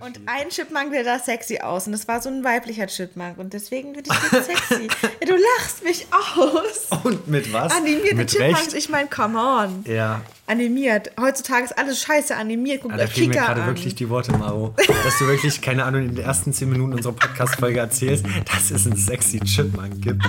Und 0.00 0.20
ein 0.26 0.48
Chipmunk 0.50 0.90
will 0.92 1.04
da 1.04 1.18
sexy 1.18 1.58
aus. 1.60 1.86
Und 1.86 1.92
das 1.92 2.06
war 2.08 2.20
so 2.20 2.28
ein 2.28 2.42
weiblicher 2.44 2.86
Chipmunk. 2.86 3.38
Und 3.38 3.52
deswegen 3.52 3.94
finde 3.94 4.10
ich 4.12 4.30
das 4.30 4.46
sexy. 4.46 4.88
ja, 5.02 5.26
du 5.26 5.34
lachst 5.34 5.84
mich 5.84 6.06
aus. 6.12 6.88
Und 7.04 7.28
mit 7.28 7.52
was? 7.52 7.72
Animierte 7.72 8.14
mit 8.16 8.30
Chipmunks, 8.30 8.74
ich 8.74 8.88
meine, 8.88 9.08
come 9.08 9.38
on. 9.38 9.84
Ja. 9.86 10.20
Animiert. 10.46 11.10
Heutzutage 11.18 11.64
ist 11.64 11.78
alles 11.78 12.00
scheiße 12.02 12.36
animiert. 12.36 12.80
Guck 12.82 12.92
Ah, 12.92 12.96
mal, 12.96 13.02
da 13.02 13.06
fehlen 13.06 13.28
mir 13.28 13.34
gerade 13.36 13.62
an. 13.62 13.68
wirklich 13.68 13.94
die 13.94 14.08
Worte, 14.10 14.32
Maro. 14.32 14.74
Dass 15.04 15.18
du 15.18 15.26
wirklich, 15.26 15.60
keine 15.62 15.84
Ahnung, 15.84 16.02
in 16.02 16.14
den 16.16 16.24
ersten 16.24 16.52
10 16.52 16.68
Minuten 16.68 16.92
unserer 16.94 17.14
Podcast-Folge 17.14 17.78
erzählst, 17.78 18.26
dass 18.52 18.70
es 18.70 18.86
einen 18.86 18.96
sexy 18.96 19.40
Chipmunk 19.40 20.02
gibt. 20.02 20.22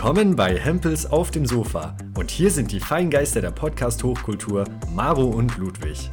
Willkommen 0.00 0.36
bei 0.36 0.56
Hempels 0.56 1.06
auf 1.06 1.32
dem 1.32 1.44
Sofa. 1.44 1.96
Und 2.16 2.30
hier 2.30 2.52
sind 2.52 2.70
die 2.70 2.78
Feingeister 2.78 3.40
der 3.40 3.50
Podcast-Hochkultur, 3.50 4.62
Maro 4.94 5.24
und 5.24 5.58
Ludwig. 5.58 6.08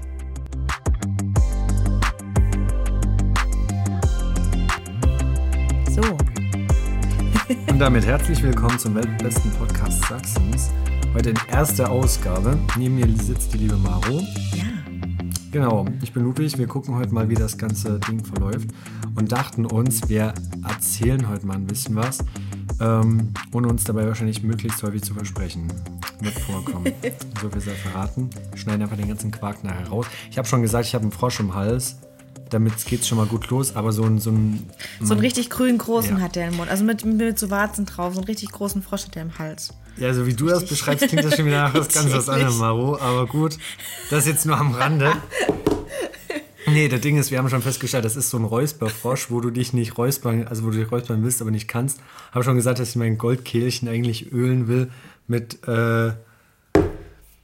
So. 5.91 6.01
Und 7.71 7.77
damit 7.77 8.07
herzlich 8.07 8.41
willkommen 8.41 8.79
zum 8.79 8.95
weltbesten 8.95 9.51
Podcast 9.51 10.03
Sachsens. 10.05 10.71
Heute 11.13 11.29
in 11.29 11.37
erster 11.51 11.91
Ausgabe. 11.91 12.57
Neben 12.79 12.95
mir 12.95 13.07
sitzt 13.21 13.53
die 13.53 13.59
liebe 13.59 13.77
Maro. 13.77 14.19
Ja. 14.55 14.63
Genau, 15.51 15.85
ich 16.01 16.11
bin 16.11 16.23
Ludwig. 16.23 16.57
Wir 16.57 16.65
gucken 16.65 16.95
heute 16.95 17.13
mal, 17.13 17.29
wie 17.29 17.35
das 17.35 17.55
ganze 17.55 17.99
Ding 17.99 18.25
verläuft. 18.25 18.67
Und 19.15 19.31
dachten 19.31 19.67
uns, 19.67 20.09
wir 20.09 20.33
erzählen 20.67 21.29
heute 21.29 21.45
mal 21.45 21.53
ein 21.53 21.67
bisschen 21.67 21.95
was, 21.95 22.25
ähm, 22.79 23.33
ohne 23.53 23.67
uns 23.67 23.83
dabei 23.83 24.05
wahrscheinlich 24.07 24.43
möglichst 24.43 24.81
häufig 24.83 25.03
zu 25.03 25.13
versprechen. 25.13 25.71
Wird 26.21 26.37
vorkommen. 26.39 26.91
so 27.41 27.49
viel 27.49 27.61
sei 27.61 27.71
verraten. 27.71 28.29
Schneiden 28.55 28.81
einfach 28.83 28.97
den 28.97 29.07
ganzen 29.07 29.31
Quark 29.31 29.63
nachher 29.63 29.87
raus. 29.87 30.05
Ich 30.31 30.37
habe 30.37 30.47
schon 30.47 30.61
gesagt, 30.61 30.85
ich 30.85 30.95
habe 30.95 31.03
einen 31.03 31.11
Frosch 31.11 31.39
im 31.39 31.53
Hals. 31.55 31.97
Damit 32.49 32.85
geht 32.85 33.01
es 33.01 33.07
schon 33.07 33.17
mal 33.17 33.25
gut 33.25 33.49
los, 33.49 33.75
aber 33.75 33.91
so 33.91 34.03
ein, 34.03 34.19
so 34.19 34.29
ein 34.29 34.69
So 35.01 35.13
einen 35.13 35.21
richtig 35.21 35.49
grünen 35.49 35.77
großen 35.79 36.17
Ja. 36.17 36.23
hat 36.23 36.35
der 36.35 36.49
im 36.49 36.57
Mund. 36.57 36.69
Also 36.69 36.83
mit, 36.83 37.03
mit 37.03 37.39
so 37.39 37.49
Warzen 37.49 37.85
drauf. 37.85 38.13
So 38.13 38.19
einen 38.19 38.27
richtig 38.27 38.51
großen 38.51 38.81
Frosch 38.83 39.05
hat 39.05 39.15
der 39.15 39.23
im 39.23 39.37
Hals. 39.39 39.73
Ja, 39.97 40.13
so 40.13 40.27
wie 40.27 40.33
du 40.33 40.45
das 40.47 40.65
beschreibst, 40.65 41.07
klingt 41.07 41.23
das 41.23 41.35
schon 41.35 41.45
wieder 41.45 41.63
nach 41.69 41.73
was 41.73 41.87
ganz 41.87 42.11
was 42.13 42.29
anderem, 42.29 42.57
Maro. 42.57 42.97
Aber 42.99 43.25
gut, 43.25 43.57
das 44.09 44.27
jetzt 44.27 44.45
nur 44.45 44.57
am 44.57 44.73
Rande. 44.73 45.11
Nee, 46.67 46.87
das 46.87 47.01
Ding 47.01 47.17
ist, 47.17 47.31
wir 47.31 47.37
haben 47.37 47.49
schon 47.49 47.61
festgestellt, 47.61 48.05
das 48.05 48.15
ist 48.15 48.29
so 48.29 48.37
ein 48.37 48.43
Räusperfrosch, 48.43 49.29
wo 49.29 49.39
du 49.39 49.51
dich 49.51 49.73
nicht 49.73 49.97
räuspern, 49.97 50.47
also 50.47 50.63
wo 50.63 50.71
du 50.71 50.77
dich 50.77 50.91
räuspern 50.91 51.23
willst, 51.23 51.41
aber 51.41 51.51
nicht 51.51 51.67
kannst. 51.67 51.99
Habe 52.31 52.43
schon 52.43 52.55
gesagt, 52.55 52.79
dass 52.79 52.89
ich 52.89 52.95
mein 52.95 53.17
Goldkehlchen 53.17 53.87
eigentlich 53.87 54.31
ölen 54.31 54.67
will 54.67 54.89
mit 55.27 55.67
äh, 55.67 56.11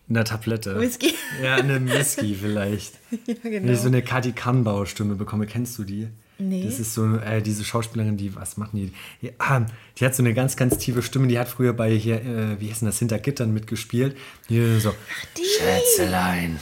einer 0.09 0.25
Tablette. 0.25 0.79
Whisky. 0.79 1.13
Ja, 1.41 1.55
einem 1.55 1.89
Whisky 1.89 2.35
vielleicht. 2.35 2.93
ja, 3.27 3.35
Wenn 3.41 3.51
genau. 3.51 3.71
ich 3.71 3.79
so 3.79 3.87
eine 3.87 4.01
Kati 4.01 4.31
Kanbauer 4.31 4.85
Stimme 4.85 5.15
bekomme, 5.15 5.45
kennst 5.45 5.77
du 5.77 5.83
die? 5.83 6.07
Nee. 6.37 6.65
Das 6.65 6.79
ist 6.79 6.95
so 6.95 7.17
äh, 7.17 7.41
diese 7.41 7.63
Schauspielerin, 7.63 8.17
die, 8.17 8.35
was 8.35 8.57
machen 8.57 8.75
die? 8.77 8.91
Die, 9.21 9.31
ah, 9.37 9.63
die 9.97 10.05
hat 10.05 10.15
so 10.15 10.23
eine 10.23 10.33
ganz, 10.33 10.55
ganz 10.55 10.77
tiefe 10.79 11.03
Stimme, 11.03 11.27
die 11.27 11.37
hat 11.37 11.47
früher 11.47 11.73
bei 11.73 11.91
hier, 11.91 12.21
äh, 12.21 12.59
wie 12.59 12.69
heißt 12.69 12.81
denn 12.81 12.87
das, 12.87 12.97
Hinter 12.97 13.19
Gittern 13.19 13.53
mitgespielt. 13.53 14.17
Die 14.49 14.79
so, 14.79 14.93
die. 15.37 15.43
Schätzelein. 15.45 16.59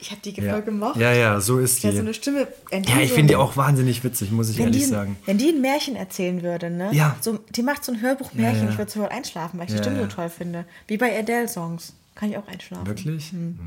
Ich 0.00 0.10
habe 0.10 0.20
die 0.24 0.32
Ja. 0.40 0.52
voll 0.52 0.62
gemocht. 0.62 0.96
ja, 0.96 1.12
ja, 1.12 1.40
so 1.40 1.58
ist 1.58 1.78
Die 1.78 1.80
die. 1.82 1.86
hat 1.88 1.94
so 1.96 2.00
eine 2.02 2.14
Stimme. 2.14 2.48
wenn 2.70 2.84
ja, 2.84 2.96
die 2.96 3.02
ich 3.02 3.08
so- 3.10 3.14
finde 3.16 3.32
die 3.32 3.36
auch 3.36 3.56
wahnsinnig 3.56 4.02
witzig, 4.04 4.30
muss 4.30 4.48
ich 4.50 4.56
die, 4.56 4.62
ehrlich 4.62 4.82
ein- 4.84 4.88
sagen. 4.90 5.16
wenn 5.26 5.38
die 5.38 5.48
ein 5.48 5.60
Märchen 5.60 5.96
erzählen 5.96 6.42
würde, 6.42 6.70
ne? 6.70 6.90
Ja. 6.92 7.16
So, 7.20 7.38
die 7.50 7.62
macht 7.62 7.84
so 7.84 7.92
ein 7.92 8.00
Hörbuch-Märchen. 8.00 8.58
Ja, 8.60 8.64
ja. 8.64 8.70
Ich 8.70 8.78
würde 8.78 8.90
sofort 8.90 9.12
einschlafen, 9.12 9.58
weil 9.58 9.66
ich 9.66 9.72
Ja, 9.72 9.76
die 9.78 9.82
Stimme 9.84 10.00
ja. 10.00 10.08
so 10.08 10.14
toll 10.16 10.28
finde. 10.30 10.64
Wie 10.86 10.96
bei 10.96 11.18
Adele-Songs. 11.18 11.94
Kann 12.16 12.30
ich 12.30 12.36
auch 12.38 12.46
einschlafen. 12.46 12.86
Wirklich? 12.86 13.32
Mhm. 13.32 13.58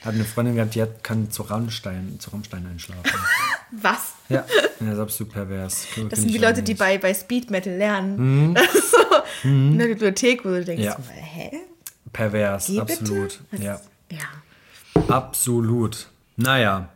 Ich 0.00 0.06
habe 0.06 0.14
eine 0.14 0.24
Freundin 0.24 0.54
gehabt, 0.54 0.74
die 0.74 0.80
hat, 0.80 1.04
kann 1.04 1.30
zu 1.30 1.42
Rammstein, 1.42 2.16
zu 2.20 2.30
Rammstein 2.30 2.66
einschlafen. 2.66 3.02
Was? 3.70 4.14
ja, 4.30 4.46
das 4.80 4.88
ist 4.94 4.98
absolut 4.98 5.32
pervers. 5.34 5.86
Das 6.08 6.20
sind 6.20 6.32
die 6.32 6.38
Leute, 6.38 6.62
die 6.62 6.72
bei, 6.72 6.96
bei 6.96 7.12
Speed 7.12 7.50
Metal 7.50 7.74
lernen. 7.76 8.54
Das 8.54 8.74
ist 8.74 8.90
so 8.92 8.96
eine 9.44 9.88
Bibliothek, 9.88 10.42
wo 10.42 10.48
du 10.48 10.64
denkst, 10.64 10.82
Mhm. 10.84 10.88
Ja. 10.88 10.98
hä? 11.22 11.50
Pervers, 12.14 12.66
Geh 12.68 12.80
absolut. 12.80 13.40
Ja. 13.52 13.78
Ja. 14.10 14.18
Absolut. 15.08 16.08
Naja, 16.36 16.88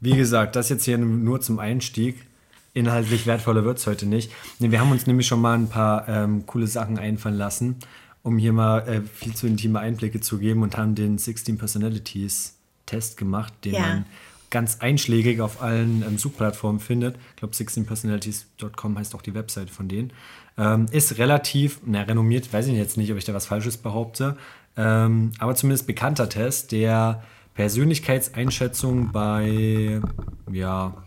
wie 0.00 0.16
gesagt, 0.16 0.56
das 0.56 0.68
jetzt 0.68 0.84
hier 0.84 0.98
nur 0.98 1.40
zum 1.40 1.58
Einstieg. 1.58 2.26
Inhaltlich 2.74 3.26
wertvoller 3.26 3.64
wird 3.64 3.78
es 3.78 3.86
heute 3.86 4.06
nicht. 4.06 4.32
Nee, 4.58 4.70
wir 4.70 4.80
haben 4.80 4.90
uns 4.90 5.06
nämlich 5.06 5.26
schon 5.26 5.40
mal 5.40 5.54
ein 5.58 5.68
paar 5.68 6.08
ähm, 6.08 6.46
coole 6.46 6.66
Sachen 6.66 6.98
einfallen 6.98 7.36
lassen, 7.36 7.76
um 8.22 8.38
hier 8.38 8.52
mal 8.52 8.80
äh, 8.88 9.02
viel 9.02 9.34
zu 9.34 9.46
intime 9.46 9.78
Einblicke 9.80 10.20
zu 10.20 10.38
geben 10.38 10.62
und 10.62 10.76
haben 10.76 10.94
den 10.94 11.18
16 11.18 11.58
Personalities 11.58 12.56
Test 12.86 13.16
gemacht, 13.16 13.52
den 13.64 13.74
Ja. 13.74 13.80
man 13.80 14.06
ganz 14.50 14.78
einschlägig 14.80 15.40
auf 15.40 15.62
allen 15.62 16.02
ähm, 16.06 16.18
Suchplattformen 16.18 16.80
findet. 16.80 17.16
Ich 17.30 17.36
glaube, 17.36 17.54
16personalities.com 17.54 18.98
heißt 18.98 19.14
auch 19.14 19.22
die 19.22 19.34
Website 19.34 19.70
von 19.70 19.88
denen. 19.88 20.12
Ähm, 20.58 20.86
ist 20.90 21.18
relativ, 21.18 21.80
na, 21.86 22.02
renommiert, 22.02 22.52
weiß 22.52 22.66
ich 22.66 22.74
jetzt 22.74 22.96
nicht, 22.96 23.10
ob 23.12 23.18
ich 23.18 23.24
da 23.24 23.32
was 23.34 23.46
Falsches 23.46 23.76
behaupte, 23.78 24.36
ähm, 24.76 25.32
aber 25.38 25.54
zumindest 25.54 25.86
bekannter 25.86 26.28
Test, 26.28 26.72
der 26.72 27.22
Persönlichkeitseinschätzung 27.54 29.12
bei, 29.12 30.00
ja, 30.50 31.04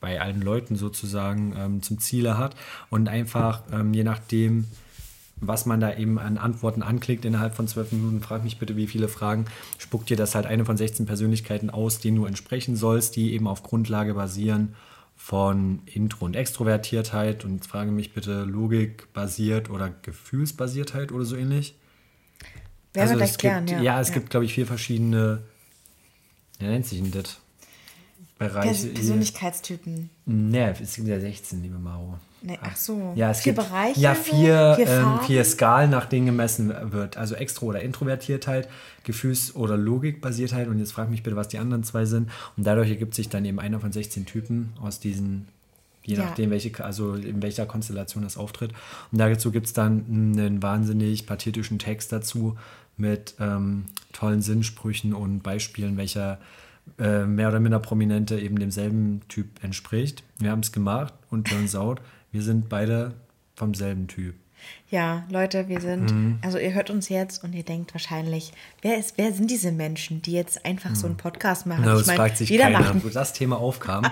bei 0.00 0.20
allen 0.20 0.42
Leuten 0.42 0.76
sozusagen 0.76 1.54
ähm, 1.56 1.82
zum 1.82 1.98
Ziele 1.98 2.38
hat 2.38 2.54
und 2.90 3.08
einfach 3.08 3.62
ähm, 3.72 3.94
je 3.94 4.04
nachdem, 4.04 4.66
was 5.40 5.66
man 5.66 5.80
da 5.80 5.94
eben 5.96 6.18
an 6.18 6.38
Antworten 6.38 6.82
anklickt 6.82 7.24
innerhalb 7.24 7.54
von 7.54 7.66
zwölf 7.68 7.92
Minuten, 7.92 8.20
frag 8.20 8.44
mich 8.44 8.58
bitte, 8.58 8.76
wie 8.76 8.86
viele 8.86 9.08
Fragen, 9.08 9.46
spuckt 9.78 10.10
dir 10.10 10.16
das 10.16 10.34
halt 10.34 10.46
eine 10.46 10.64
von 10.64 10.76
16 10.76 11.06
Persönlichkeiten 11.06 11.70
aus, 11.70 12.00
denen 12.00 12.16
du 12.16 12.26
entsprechen 12.26 12.76
sollst, 12.76 13.16
die 13.16 13.32
eben 13.32 13.48
auf 13.48 13.62
Grundlage 13.62 14.14
basieren 14.14 14.74
von 15.18 15.80
Intro- 15.86 16.24
und 16.24 16.36
Extrovertiertheit 16.36 17.44
und 17.44 17.56
jetzt 17.56 17.66
frage 17.66 17.90
mich 17.90 18.14
bitte 18.14 18.44
Logik-basiert 18.44 19.68
oder 19.68 19.92
Gefühlsbasiertheit 20.02 21.10
oder 21.10 21.24
so 21.24 21.34
ähnlich. 21.34 21.74
Werden 22.94 23.10
wir 23.10 23.16
gleich 23.16 23.30
es 23.32 23.38
klären, 23.38 23.66
gibt, 23.66 23.82
ja. 23.82 24.00
es 24.00 24.12
gibt, 24.12 24.30
glaube 24.30 24.46
ich, 24.46 24.54
vier 24.54 24.66
verschiedene, 24.66 25.42
wie 26.58 26.66
nennt 26.66 26.86
sich 26.86 27.00
denn 27.00 27.10
das? 27.10 27.38
Bereiche. 28.38 28.68
Pers 28.68 28.94
Persönlichkeitstypen. 28.94 30.10
Ne, 30.26 30.74
es 30.80 30.94
gibt 30.94 31.08
ja 31.08 31.18
16, 31.18 31.62
liebe 31.62 31.78
Maro. 31.78 32.18
Nee, 32.40 32.56
ach 32.62 32.76
so. 32.76 33.12
Ja, 33.16 33.32
es 33.32 33.40
Vier 33.40 33.52
gibt, 33.52 33.66
Bereiche 33.68 33.98
Ja, 34.00 34.14
vier, 34.14 34.74
Vier 34.76 34.86
ähm, 34.88 35.20
vier 35.26 35.44
Skalen, 35.44 35.90
nach 35.90 36.06
denen 36.06 36.26
gemessen 36.26 36.72
wird. 36.92 37.16
Also 37.16 37.34
Extro- 37.34 37.64
oder 37.66 37.82
Introvertiertheit, 37.82 38.68
Gefühls- 39.02 39.56
oder 39.56 39.76
Logikbasiertheit. 39.76 40.68
Und 40.68 40.78
jetzt 40.78 40.92
frag 40.92 41.10
mich 41.10 41.24
bitte, 41.24 41.34
was 41.34 41.48
die 41.48 41.58
anderen 41.58 41.82
zwei 41.82 42.04
sind. 42.04 42.30
Und 42.56 42.64
dadurch 42.64 42.90
ergibt 42.90 43.14
sich 43.14 43.28
dann 43.28 43.44
eben 43.44 43.58
einer 43.58 43.80
von 43.80 43.90
16 43.90 44.24
Typen 44.24 44.72
aus 44.80 45.00
diesen, 45.00 45.48
je 46.04 46.14
Ja. 46.14 46.26
nachdem, 46.26 46.50
welche, 46.50 46.84
also 46.84 47.14
in 47.14 47.42
welcher 47.42 47.66
Konstellation 47.66 48.22
das 48.22 48.36
auftritt. 48.36 48.70
Und 49.10 49.18
dazu 49.18 49.50
gibt 49.50 49.66
es 49.66 49.72
dann 49.72 50.04
einen 50.08 50.62
wahnsinnig 50.62 51.26
pathetischen 51.26 51.80
Text 51.80 52.12
dazu 52.12 52.56
mit 52.96 53.34
ähm, 53.40 53.86
tollen 54.18 54.42
Sinnsprüchen 54.42 55.14
und 55.14 55.42
Beispielen, 55.42 55.96
welcher 55.96 56.38
äh, 56.98 57.24
mehr 57.24 57.48
oder 57.48 57.60
minder 57.60 57.78
Prominente 57.78 58.38
eben 58.40 58.58
demselben 58.58 59.20
Typ 59.28 59.62
entspricht. 59.62 60.24
Wir 60.38 60.50
haben 60.50 60.60
es 60.60 60.72
gemacht 60.72 61.14
und 61.30 61.46
turns 61.48 61.76
out, 61.76 62.00
wir 62.32 62.42
sind 62.42 62.68
beide 62.68 63.12
vom 63.54 63.74
selben 63.74 64.08
Typ. 64.08 64.34
Ja, 64.90 65.24
Leute, 65.30 65.68
wir 65.68 65.80
sind, 65.80 66.10
Mhm. 66.12 66.38
also 66.42 66.58
ihr 66.58 66.74
hört 66.74 66.90
uns 66.90 67.08
jetzt 67.08 67.44
und 67.44 67.54
ihr 67.54 67.62
denkt 67.62 67.94
wahrscheinlich, 67.94 68.52
wer 68.82 68.98
ist, 68.98 69.14
wer 69.16 69.32
sind 69.32 69.50
diese 69.50 69.70
Menschen, 69.70 70.20
die 70.22 70.32
jetzt 70.32 70.64
einfach 70.64 70.96
so 70.96 71.06
einen 71.06 71.16
Podcast 71.16 71.66
machen? 71.66 71.82
Na, 71.84 71.96
Ich 72.00 72.06
mein, 72.06 72.16
fragt 72.16 72.38
sich 72.38 72.48
jeder 72.50 72.64
keiner, 72.72 73.04
wo 73.04 73.08
das 73.08 73.32
Thema 73.32 73.58
aufkam. 73.58 74.04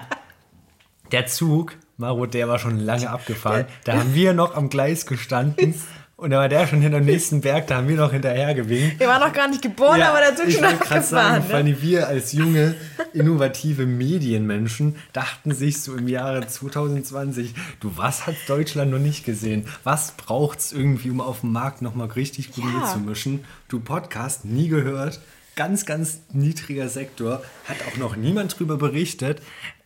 Der 1.13 1.27
Zug, 1.27 1.77
Maro, 1.97 2.27
der 2.27 2.47
war 2.49 2.59
schon 2.59 2.79
lange 2.79 3.11
abgefahren. 3.11 3.65
Da 3.85 3.95
haben 3.99 4.15
wir 4.15 4.35
noch 4.35 4.55
am 4.55 4.69
Gleis 4.69 5.07
gestanden 5.07 5.75
und 6.17 6.31
da 6.31 6.39
war 6.39 6.49
der 6.49 6.67
schon 6.67 6.81
hinter 6.81 6.99
dem 6.99 7.05
nächsten 7.07 7.41
Berg, 7.43 7.67
da 7.67 7.77
haben 7.77 7.89
wir 7.89 7.97
noch 7.97 8.13
hinterher 8.13 8.55
gewinkt. 8.55 8.99
Wir 9.01 9.07
waren 9.07 9.21
noch 9.21 9.33
gar 9.33 9.49
nicht 9.49 9.63
geboren, 9.63 10.01
aber 10.01 10.19
der 10.21 10.35
Zug 10.37 10.51
schon 10.51 10.63
gerade 10.63 11.03
sagen, 11.03 11.37
abgefahren. 11.37 11.43
vor 11.43 11.49
Ne? 11.51 11.55
allem 11.57 11.83
wir 11.83 12.09
als 12.09 12.33
junge, 12.33 12.75
innovative 13.13 13.85
Medienmenschen 13.87 14.97
dachten 15.13 15.55
sich 15.55 15.81
so 15.81 15.95
im 15.95 16.09
Jahre 16.09 16.47
2020, 16.47 17.55
du, 17.81 17.93
was 17.97 18.27
hat 18.27 18.35
Deutschland 18.49 18.91
noch 18.91 18.99
nicht 18.99 19.25
gesehen? 19.25 19.67
Was 19.85 20.13
braucht 20.13 20.59
es 20.61 20.73
irgendwie, 20.73 21.11
um 21.11 21.21
auf 21.21 21.41
dem 21.41 21.53
Markt 21.53 21.83
nochmal 21.83 22.09
richtig 22.09 22.53
gut 22.53 22.65
Ja. 22.65 22.81
mitzumischen? 22.81 23.45
Du, 23.69 23.81
Podcast, 23.81 24.45
nie 24.45 24.69
gehört, 24.69 25.21
ganz, 25.55 25.85
ganz 25.87 26.21
niedriger 26.33 26.89
Sektor, 26.89 27.43
hat 27.69 27.77
auch 27.93 27.97
noch 27.99 28.17
niemand 28.17 28.59
drüber 28.59 28.77
berichtet. 28.77 29.41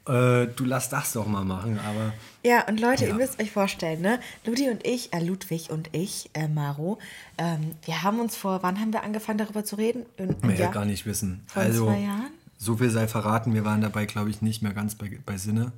Äh, 0.08 0.46
du 0.56 0.64
lass 0.64 0.88
das 0.88 1.12
doch 1.12 1.26
mal 1.26 1.44
machen, 1.44 1.78
aber 1.78 2.12
Ja, 2.42 2.66
und 2.66 2.80
Leute, 2.80 3.04
Ja. 3.04 3.10
ihr 3.10 3.14
müsst 3.14 3.40
euch 3.40 3.50
vorstellen, 3.50 4.00
ne? 4.00 4.18
Ludi 4.46 4.70
und 4.70 4.86
ich, 4.86 5.12
äh, 5.12 5.22
Ludwig 5.22 5.70
und 5.70 5.90
ich, 5.92 6.30
äh, 6.32 6.48
Maro, 6.48 6.98
ähm, 7.36 7.72
wir 7.84 8.02
haben 8.02 8.18
uns 8.18 8.34
vor, 8.34 8.62
wann 8.62 8.80
haben 8.80 8.92
wir 8.92 9.02
angefangen 9.02 9.38
darüber 9.38 9.64
zu 9.64 9.76
reden? 9.76 10.06
Wir 10.16 10.54
ja 10.54 10.70
gar 10.70 10.86
nicht 10.86 11.04
wissen. 11.04 11.42
Vor 11.46 11.62
also, 11.62 11.86
zwei 11.86 12.00
Jahren? 12.00 12.30
so 12.56 12.76
viel 12.76 12.90
sei 12.90 13.08
verraten, 13.08 13.52
wir 13.54 13.64
waren 13.64 13.82
dabei, 13.82 14.06
glaube 14.06 14.30
ich, 14.30 14.40
nicht 14.42 14.62
mehr 14.62 14.72
ganz 14.72 14.94
bei, 14.94 15.18
bei 15.24 15.36
Sinne. 15.36 15.72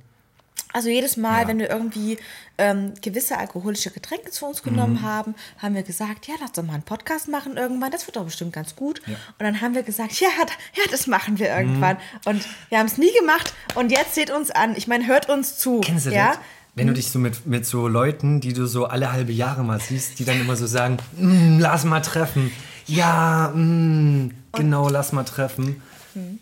Also 0.73 0.89
jedes 0.89 1.15
Mal, 1.17 1.43
Ja. 1.43 1.47
wenn 1.47 1.59
wir 1.59 1.69
irgendwie 1.69 2.17
ähm, 2.57 2.93
gewisse 3.01 3.37
alkoholische 3.37 3.89
Getränke 3.91 4.29
zu 4.31 4.45
uns 4.45 4.61
genommen 4.63 4.95
Mhm. 4.95 5.01
haben, 5.03 5.35
haben 5.59 5.73
wir 5.75 5.83
gesagt, 5.83 6.27
ja, 6.27 6.35
lass 6.41 6.51
doch 6.51 6.63
mal 6.63 6.73
einen 6.73 6.83
Podcast 6.83 7.27
machen 7.27 7.57
irgendwann, 7.57 7.89
das 7.91 8.05
wird 8.07 8.15
doch 8.17 8.25
bestimmt 8.25 8.53
ganz 8.53 8.75
gut. 8.75 9.01
Ja. 9.05 9.13
Mhm. 9.13 9.15
Und 9.39 9.43
dann 9.45 9.61
haben 9.61 9.75
wir 9.75 9.83
gesagt, 9.83 10.19
ja, 10.19 10.27
ja, 10.75 10.83
das 10.91 11.07
machen 11.07 11.39
wir 11.39 11.49
irgendwann. 11.55 11.97
Und 12.25 12.43
wir 12.69 12.77
haben 12.79 12.85
es 12.87 12.97
nie 12.97 13.11
gemacht 13.19 13.53
und 13.75 13.91
jetzt 13.91 14.15
seht 14.15 14.29
uns 14.31 14.51
an. 14.51 14.75
Ich 14.75 14.87
meine, 14.87 15.07
hört 15.07 15.29
uns 15.29 15.57
zu. 15.57 15.79
Kennst 15.81 16.05
du 16.07 16.11
ja? 16.11 16.29
das? 16.29 16.39
Wenn 16.75 16.87
du 16.87 16.93
dich 16.93 17.09
so 17.11 17.19
mit, 17.19 17.45
mit 17.45 17.65
so 17.67 17.87
Leuten, 17.87 18.41
die 18.41 18.53
du 18.53 18.65
so 18.65 18.85
alle 18.85 19.11
halbe 19.11 19.31
Jahre 19.31 19.63
mal 19.63 19.79
siehst, 19.79 20.17
die 20.17 20.25
dann 20.25 20.39
immer 20.41 20.55
so 20.55 20.65
sagen, 20.65 20.97
"Mm, 21.17 21.59
lass 21.59 21.83
mal 21.85 22.01
treffen. 22.01 22.51
Ja, 22.87 23.51
mm, 23.53 24.31
genau, 24.53 24.89
lass 24.89 25.11
mal 25.11 25.23
treffen. 25.23 25.81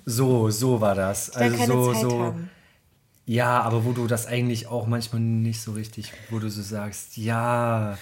So, 0.06 0.50
so 0.50 0.82
war 0.82 0.96
das. 0.96 1.32
Dann 1.32 1.44
Also 1.44 1.56
keine 1.58 1.68
so, 1.74 1.94
Zeit 1.94 2.02
so. 2.02 2.24
haben. 2.24 2.50
Ja, 3.32 3.62
aber 3.62 3.86
wo 3.86 3.94
du 3.94 4.08
das 4.08 4.28
eigentlich 4.28 4.68
auch 4.68 4.88
manchmal 4.88 5.22
nicht 5.22 5.62
so 5.62 5.72
richtig, 5.72 6.12
wo 6.32 6.40
du 6.40 6.50
so 6.50 6.62
sagst, 6.62 7.16
ja, 7.16 7.98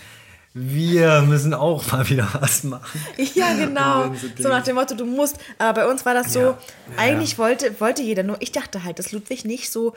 wir 0.56 1.22
müssen 1.22 1.54
auch 1.54 1.92
mal 1.92 2.10
wieder 2.10 2.28
was 2.34 2.64
machen. 2.64 3.00
Ja, 3.36 3.54
genau. 3.54 4.12
So 4.40 4.50
nach 4.50 4.64
dem 4.64 4.74
Motto, 4.74 4.96
du 4.96 5.06
musst. 5.06 5.38
Aber 5.60 5.82
bei 5.82 5.88
uns 5.88 6.04
war 6.04 6.16
das 6.16 6.34
so, 6.34 6.40
Ja, 6.40 6.46
ja, 6.48 6.58
eigentlich 6.98 7.34
ja. 7.34 7.38
Wollte, 7.38 7.80
wollte 7.80 8.02
jeder 8.02 8.24
nur. 8.24 8.38
Ich 8.40 8.52
dachte 8.52 8.84
halt, 8.84 8.98
dass 8.98 9.12
Ludwig 9.12 9.46
nicht 9.46 9.72
so. 9.72 9.94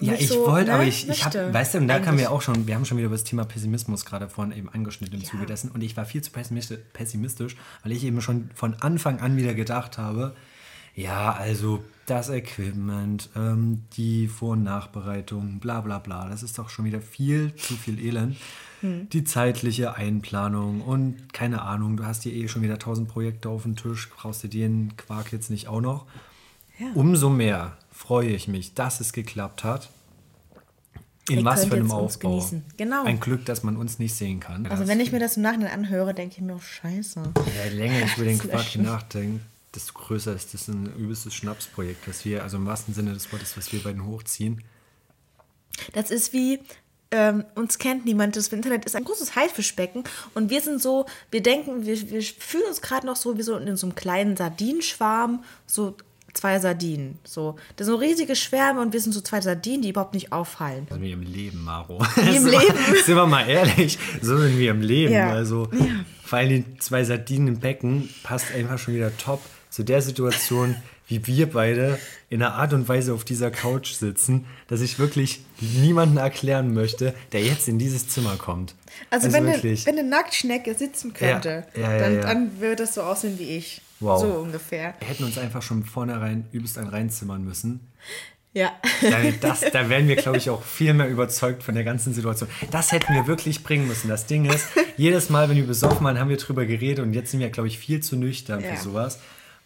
Ja, 0.00 0.12
nicht 0.12 0.22
ich 0.22 0.28
so, 0.28 0.44
wollte, 0.44 0.70
ne, 0.70 0.74
aber 0.74 0.84
ich, 0.84 1.08
ich 1.08 1.24
habe, 1.24 1.54
weißt 1.54 1.74
du, 1.74 1.78
und 1.78 1.86
da 1.86 2.00
kamen 2.00 2.18
wir 2.18 2.32
auch 2.32 2.42
schon, 2.42 2.66
wir 2.66 2.74
haben 2.74 2.84
schon 2.84 2.98
wieder 2.98 3.06
über 3.06 3.14
das 3.14 3.24
Thema 3.24 3.44
Pessimismus 3.44 4.04
gerade 4.04 4.28
vorhin 4.28 4.56
eben 4.56 4.68
angeschnitten 4.68 5.20
im 5.20 5.24
Zuge 5.24 5.46
dessen. 5.46 5.70
Und 5.70 5.82
ich 5.82 5.96
war 5.96 6.04
viel 6.04 6.22
zu 6.22 6.32
pessimistisch, 6.32 7.56
weil 7.84 7.92
ich 7.92 8.02
eben 8.02 8.20
schon 8.20 8.50
von 8.56 8.74
Anfang 8.80 9.20
an 9.20 9.36
wieder 9.36 9.54
gedacht 9.54 9.98
habe, 9.98 10.34
ja, 10.98 11.32
also 11.32 11.84
das 12.06 12.28
Equipment, 12.28 13.30
ähm, 13.36 13.84
die 13.96 14.26
Vor- 14.26 14.52
und 14.52 14.64
Nachbereitung, 14.64 15.60
bla 15.60 15.80
bla 15.80 16.00
bla, 16.00 16.28
das 16.28 16.42
ist 16.42 16.58
doch 16.58 16.70
schon 16.70 16.86
wieder 16.86 17.00
viel 17.00 17.54
zu 17.54 17.74
viel 17.74 18.04
Elend. 18.04 18.36
Hm. 18.80 19.08
Die 19.10 19.22
zeitliche 19.22 19.94
Einplanung 19.94 20.80
und 20.80 21.32
keine 21.32 21.62
Ahnung, 21.62 21.96
du 21.96 22.04
hast 22.04 22.24
hier 22.24 22.32
eh 22.32 22.48
schon 22.48 22.62
wieder 22.62 22.80
tausend 22.80 23.08
Projekte 23.08 23.48
auf 23.48 23.62
dem 23.62 23.76
Tisch, 23.76 24.10
brauchst 24.10 24.42
du 24.42 24.48
den 24.48 24.96
Quark 24.96 25.32
jetzt 25.32 25.50
nicht 25.50 25.68
auch 25.68 25.80
noch. 25.80 26.06
Ja. 26.80 26.88
Umso 26.94 27.30
mehr 27.30 27.76
freue 27.92 28.30
ich 28.30 28.48
mich, 28.48 28.74
dass 28.74 28.98
es 28.98 29.12
geklappt 29.12 29.62
hat. 29.62 29.90
In 31.28 31.40
Ihr 31.40 31.44
was 31.44 31.66
für 31.66 31.76
einem 31.76 31.92
Aufbau. 31.92 32.44
Genau. 32.76 33.04
Ein 33.04 33.20
Glück, 33.20 33.44
dass 33.44 33.62
man 33.62 33.76
uns 33.76 33.98
nicht 33.98 34.14
sehen 34.14 34.40
kann. 34.40 34.66
Also, 34.66 34.88
wenn 34.88 34.98
ich 34.98 35.12
mir 35.12 35.20
das 35.20 35.36
im 35.36 35.42
Nachhinein 35.42 35.70
anhöre, 35.70 36.14
denke 36.14 36.36
ich 36.36 36.40
mir, 36.40 36.54
oh, 36.54 36.58
Scheiße. 36.58 37.22
Je 37.64 37.76
länger 37.76 38.06
ich 38.06 38.16
über 38.16 38.24
den 38.24 38.38
Das 38.38 38.48
Quark 38.48 38.76
nachdenke, 38.76 39.40
desto 39.78 39.92
größer 39.96 40.34
ist 40.34 40.54
das 40.54 40.66
ein 40.66 40.92
übelstes 40.96 41.34
Schnapsprojekt, 41.34 42.08
das 42.08 42.24
wir, 42.24 42.42
also 42.42 42.56
im 42.56 42.66
wahrsten 42.66 42.94
Sinne 42.94 43.12
des 43.12 43.32
Wortes, 43.32 43.56
was 43.56 43.72
wir 43.72 43.80
beiden 43.80 44.04
hochziehen. 44.04 44.64
Das 45.92 46.10
ist 46.10 46.32
wie, 46.32 46.58
ähm, 47.12 47.44
uns 47.54 47.78
kennt 47.78 48.04
niemand. 48.04 48.34
Das 48.34 48.48
Internet 48.48 48.84
ist 48.86 48.96
ein 48.96 49.04
großes 49.04 49.36
Haifischbecken 49.36 50.02
und 50.34 50.50
wir 50.50 50.60
sind 50.62 50.82
so, 50.82 51.06
wir 51.30 51.44
denken, 51.44 51.86
wir, 51.86 52.10
wir 52.10 52.22
fühlen 52.22 52.64
uns 52.68 52.82
gerade 52.82 53.06
noch 53.06 53.14
so 53.14 53.38
wie 53.38 53.42
so 53.42 53.56
in 53.56 53.76
so 53.76 53.86
einem 53.86 53.94
kleinen 53.94 54.36
Sardinenschwarm, 54.36 55.44
so 55.66 55.94
zwei 56.34 56.58
Sardinen. 56.58 57.18
So. 57.22 57.54
Das 57.76 57.86
sind 57.86 57.94
so 57.94 58.00
riesige 58.00 58.34
Schwärme 58.34 58.80
und 58.80 58.92
wir 58.92 59.00
sind 59.00 59.12
so 59.12 59.20
zwei 59.20 59.40
Sardinen, 59.40 59.82
die 59.82 59.90
überhaupt 59.90 60.14
nicht 60.14 60.32
auffallen. 60.32 60.88
Also 60.90 61.00
wie 61.00 61.12
im 61.12 61.22
Leben, 61.22 61.62
Maro. 61.62 62.00
Wie 62.16 62.36
im 62.36 62.46
Leben. 62.46 62.74
Sind 63.04 63.14
wir 63.14 63.26
mal 63.26 63.48
ehrlich, 63.48 63.96
so 64.20 64.36
sind 64.36 64.58
wir 64.58 64.72
im 64.72 64.82
Leben. 64.82 65.14
Ja. 65.14 65.30
Also 65.30 65.68
vor 66.24 66.38
allem 66.38 66.48
die 66.48 66.78
zwei 66.78 67.04
Sardinen 67.04 67.46
im 67.46 67.60
Becken 67.60 68.08
passt 68.24 68.52
einfach 68.52 68.78
schon 68.78 68.94
wieder 68.94 69.16
top 69.16 69.40
zu 69.70 69.82
der 69.82 70.02
Situation, 70.02 70.76
wie 71.06 71.26
wir 71.26 71.50
beide 71.50 71.98
in 72.28 72.42
einer 72.42 72.54
Art 72.54 72.72
und 72.74 72.86
Weise 72.88 73.14
auf 73.14 73.24
dieser 73.24 73.50
Couch 73.50 73.92
sitzen, 73.94 74.44
dass 74.68 74.80
ich 74.80 74.98
wirklich 74.98 75.40
niemanden 75.60 76.18
erklären 76.18 76.74
möchte, 76.74 77.14
der 77.32 77.42
jetzt 77.42 77.66
in 77.68 77.78
dieses 77.78 78.08
Zimmer 78.08 78.36
kommt. 78.36 78.74
Also, 79.10 79.32
wenn, 79.32 79.44
eine, 79.46 79.54
wirklich. 79.54 79.86
wenn 79.86 79.98
eine 79.98 80.08
Nacktschnecke 80.08 80.74
sitzen 80.74 81.14
könnte, 81.14 81.64
Ja, 81.74 81.80
ja, 81.92 81.98
dann, 81.98 82.14
ja. 82.16 82.20
dann 82.22 82.60
würde 82.60 82.76
das 82.76 82.94
so 82.94 83.02
aussehen 83.02 83.38
wie 83.38 83.56
ich. 83.56 83.80
Wow. 84.00 84.20
So 84.20 84.26
ungefähr. 84.28 84.94
Wir 85.00 85.08
hätten 85.08 85.24
uns 85.24 85.38
einfach 85.38 85.62
schon 85.62 85.84
vornherein 85.84 86.46
übelst 86.52 86.78
ein 86.78 86.86
reinzimmern 86.88 87.42
müssen. 87.44 87.80
Ja. 88.52 88.72
Das, 89.40 89.60
da 89.72 89.88
wären 89.88 90.08
wir, 90.08 90.16
glaube 90.16 90.38
ich, 90.38 90.50
auch 90.50 90.62
viel 90.62 90.92
mehr 90.94 91.08
überzeugt 91.08 91.62
von 91.62 91.74
der 91.74 91.84
ganzen 91.84 92.12
Situation. 92.12 92.48
Das 92.70 92.92
hätten 92.92 93.14
wir 93.14 93.26
wirklich 93.26 93.62
bringen 93.62 93.86
müssen. 93.88 94.08
Das 94.08 94.26
Ding 94.26 94.44
ist, 94.46 94.66
jedes 94.96 95.30
Mal, 95.30 95.48
wenn 95.48 95.56
wir 95.56 95.66
besoffen 95.66 96.04
waren, 96.04 96.18
haben 96.18 96.28
wir 96.30 96.36
drüber 96.38 96.64
geredet 96.66 97.00
und 97.04 97.12
jetzt 97.12 97.30
sind 97.30 97.40
wir, 97.40 97.50
glaube 97.50 97.68
ich, 97.68 97.78
viel 97.78 98.00
zu 98.00 98.16
nüchtern 98.16 98.60
Ja. 98.62 98.74
für 98.74 98.82
sowas. 98.82 99.20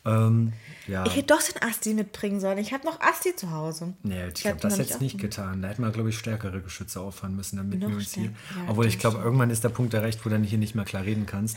Ähm, 0.04 0.52
ja. 0.88 1.06
Ich 1.06 1.14
hätte 1.14 1.28
doch 1.28 1.43
den 1.43 1.62
Asti 1.62 1.94
mitbringen 1.94 2.40
sollen. 2.40 2.58
Ich 2.58 2.72
habe 2.72 2.84
noch 2.84 3.00
Asti 3.00 3.37
zu 3.37 3.50
Hause. 3.52 3.93
Nee, 4.02 4.14
ich 4.34 4.44
hab 4.46 4.58
glaube, 4.60 4.75
ihn 4.75 4.78
das 4.78 4.90
ich 4.90 5.00
nicht 5.00 5.19
getan. 5.19 5.62
Da 5.62 5.69
hätten 5.69 5.82
wir, 5.82 5.90
glaube 5.93 6.08
ich, 6.08 6.19
stärkere 6.19 6.60
Geschütze 6.60 7.00
auffahren 7.00 7.37
müssen, 7.37 7.56
damit 7.56 7.78
Noch 7.81 7.88
wir 7.88 7.96
uns 7.96 8.12
hier. 8.14 8.25
Ja, 8.25 8.31
Obwohl 8.69 8.87
ich 8.87 8.99
glaube, 8.99 9.19
irgendwann 9.19 9.50
ist 9.50 9.62
der 9.62 9.69
Punkt 9.69 9.94
erreicht, 9.94 10.19
wo 10.25 10.28
du 10.28 10.34
dann 10.34 10.43
hier 10.44 10.58
nicht 10.58 10.75
mehr 10.75 10.84
klar 10.84 11.04
reden 11.04 11.26
kannst. 11.26 11.56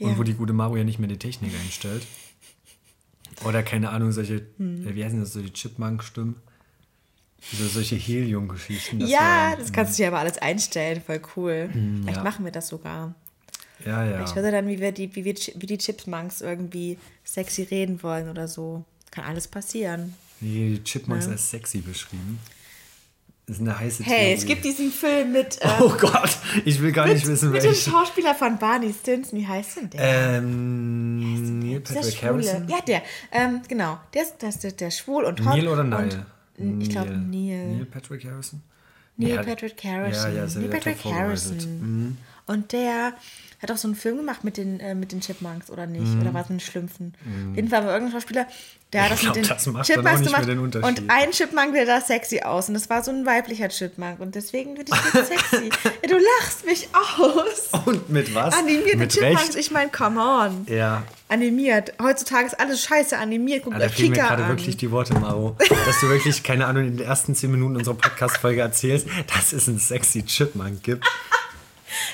Und 0.00 0.10
Ja. 0.12 0.18
wo 0.18 0.22
die 0.22 0.34
gute 0.34 0.52
Mario 0.52 0.76
ja 0.76 0.84
nicht 0.84 0.98
mehr 0.98 1.08
die 1.08 1.18
Technik 1.18 1.52
einstellt. 1.64 2.06
Oder 3.44 3.62
keine 3.62 3.90
Ahnung, 3.90 4.12
solche, 4.12 4.46
Hm. 4.58 4.94
wie 4.94 5.04
heißen 5.04 5.18
das, 5.20 5.32
so 5.32 5.40
die 5.40 5.52
Chipmunk-Stimmen? 5.52 6.36
So, 7.52 7.66
solche 7.68 7.94
Helium-Geschichten. 7.96 9.00
Ja, 9.06 9.50
wär- 9.50 9.56
das 9.58 9.72
kannst 9.72 9.92
du 9.98 10.02
dir 10.02 10.08
aber 10.08 10.18
alles 10.18 10.38
einstellen. 10.38 11.00
Voll 11.00 11.20
cool. 11.36 11.70
Vielleicht 11.72 12.16
ja. 12.18 12.22
machen 12.24 12.44
wir 12.44 12.50
das 12.52 12.68
sogar. 12.68 13.14
Ja, 13.84 14.04
ja. 14.04 14.24
Ich 14.24 14.34
höre 14.34 14.50
dann, 14.50 14.66
wie 14.68 14.80
wir 14.80 14.92
die, 14.92 15.14
wie 15.14 15.24
wir, 15.24 15.34
wie 15.34 15.66
die 15.66 15.78
Chipmunks 15.78 16.40
irgendwie 16.40 16.98
sexy 17.24 17.62
reden 17.62 18.02
wollen 18.02 18.28
oder 18.28 18.48
so. 18.48 18.84
Kann 19.10 19.24
alles 19.24 19.48
passieren. 19.48 20.14
Die 20.40 20.82
Chipmunks 20.84 21.26
Ja. 21.26 21.32
als 21.32 21.50
sexy 21.50 21.78
beschrieben. 21.78 22.38
Das 23.46 23.56
ist 23.56 23.62
eine 23.62 23.78
heiße 23.78 24.02
Hey, 24.04 24.34
es 24.34 24.40
Theorie. 24.40 24.54
gibt 24.54 24.64
diesen 24.66 24.90
Film 24.92 25.32
mit, 25.32 25.56
äh, 25.62 25.68
Oh 25.80 25.88
Gott, 25.98 26.36
ich 26.66 26.82
will 26.82 26.92
gar 26.92 27.06
nicht 27.08 27.26
wissen, 27.26 27.50
mit 27.50 27.62
dem. 27.62 27.72
Schauspieler 27.74 28.34
von 28.34 28.58
Barney 28.58 28.92
Stinson. 28.92 29.38
Wie 29.38 29.46
heißt 29.46 29.76
denn 29.78 29.90
der? 29.90 30.38
Ähm, 30.38 31.58
Neil 31.60 31.80
Patrick. 31.80 32.22
Harrison. 32.22 32.68
Ja, 32.68 32.80
der. 32.86 33.02
Ähm, 33.32 33.62
genau. 33.66 33.98
Der 34.12 34.22
ist, 34.24 34.36
der, 34.42 34.50
der, 34.52 34.72
der 34.72 34.90
schwul 34.90 35.24
und 35.24 35.40
hot. 35.40 35.54
Neil 35.56 35.66
oder 35.68 35.80
und- 35.80 35.88
Neil? 35.88 36.26
Ich 36.80 36.90
glaube 36.90 37.10
Neil. 37.16 37.76
Neil 37.76 37.84
Patrick 37.86 38.24
Harrison? 38.26 38.60
Neil 39.16 39.30
Ja, 39.36 39.42
Patrick 39.42 39.82
Harrison. 39.82 40.34
Ja, 40.36 40.44
ja, 40.44 40.54
Neil 40.60 40.68
Patrick. 40.68 41.04
Harrison. 41.04 42.18
Und 42.48 42.72
der 42.72 43.12
hat 43.62 43.70
auch 43.72 43.76
so 43.76 43.88
einen 43.88 43.96
Film 43.96 44.18
gemacht 44.18 44.44
mit 44.44 44.56
den, 44.56 44.78
äh, 44.80 44.94
mit 44.94 45.10
den 45.12 45.20
Chipmunks, 45.20 45.68
oder 45.70 45.86
nicht? 45.86 46.16
Oder 46.20 46.32
war 46.32 46.42
es 46.42 46.50
ein 46.50 46.60
Schlümpfen? 46.60 47.14
Jedenfalls 47.56 47.84
war 47.86 47.92
irgendein 47.92 48.20
Schauspieler, 48.20 48.46
der 48.92 49.02
hat 49.02 49.10
Mhm. 49.10 49.14
Das 49.16 49.22
mit 49.22 49.32
glaub, 49.32 49.34
den 49.34 49.74
das 49.74 49.86
Chipmunks 49.86 50.22
gemacht. 50.22 50.48
den 50.48 50.58
Unterschied. 50.60 51.00
Und 51.00 51.10
ein 51.10 51.30
Chipmunk, 51.32 51.74
der 51.74 51.84
da 51.84 52.00
sexy 52.00 52.40
aus. 52.40 52.68
Und 52.68 52.74
das 52.74 52.88
war 52.88 53.02
so 53.02 53.10
ein 53.10 53.26
weiblicher 53.26 53.68
Chipmunk. 53.68 54.20
Und 54.20 54.34
deswegen 54.36 54.76
finde 54.76 54.92
ich 54.94 55.10
den 55.12 55.24
sexy. 55.26 55.70
ja, 56.02 56.08
du 56.08 56.14
lachst 56.40 56.64
mich 56.64 56.88
aus. 56.94 57.82
Und 57.84 58.08
mit 58.10 58.32
was? 58.34 58.54
Animierte 58.54 58.96
mit 58.96 59.12
Chipmunks, 59.12 59.42
Recht? 59.42 59.56
ich 59.56 59.70
meine, 59.72 59.90
come 59.90 60.20
on. 60.20 60.66
Ja, 60.72 61.02
Animiert. 61.30 61.92
Heutzutage 62.00 62.46
ist 62.46 62.58
alles 62.58 62.82
scheiße 62.84 63.18
animiert. 63.18 63.64
Guckt 63.64 63.76
Ah, 63.76 63.80
da 63.80 63.88
fehlen 63.90 64.12
mir 64.12 64.18
gerade 64.18 64.48
wirklich 64.48 64.78
die 64.78 64.90
Worte, 64.90 65.12
Maro. 65.18 65.56
Dass 65.58 66.00
du 66.00 66.08
wirklich, 66.08 66.42
keine 66.42 66.64
Ahnung, 66.66 66.84
in 66.86 66.96
den 66.96 67.06
ersten 67.06 67.34
zehn 67.34 67.50
Minuten 67.50 67.76
unserer 67.76 67.96
Podcast-Folge 67.96 68.60
erzählst, 68.62 69.06
dass 69.36 69.52
es 69.52 69.68
einen 69.68 69.78
sexy 69.78 70.24
Chipmunk 70.24 70.82
gibt. 70.82 71.04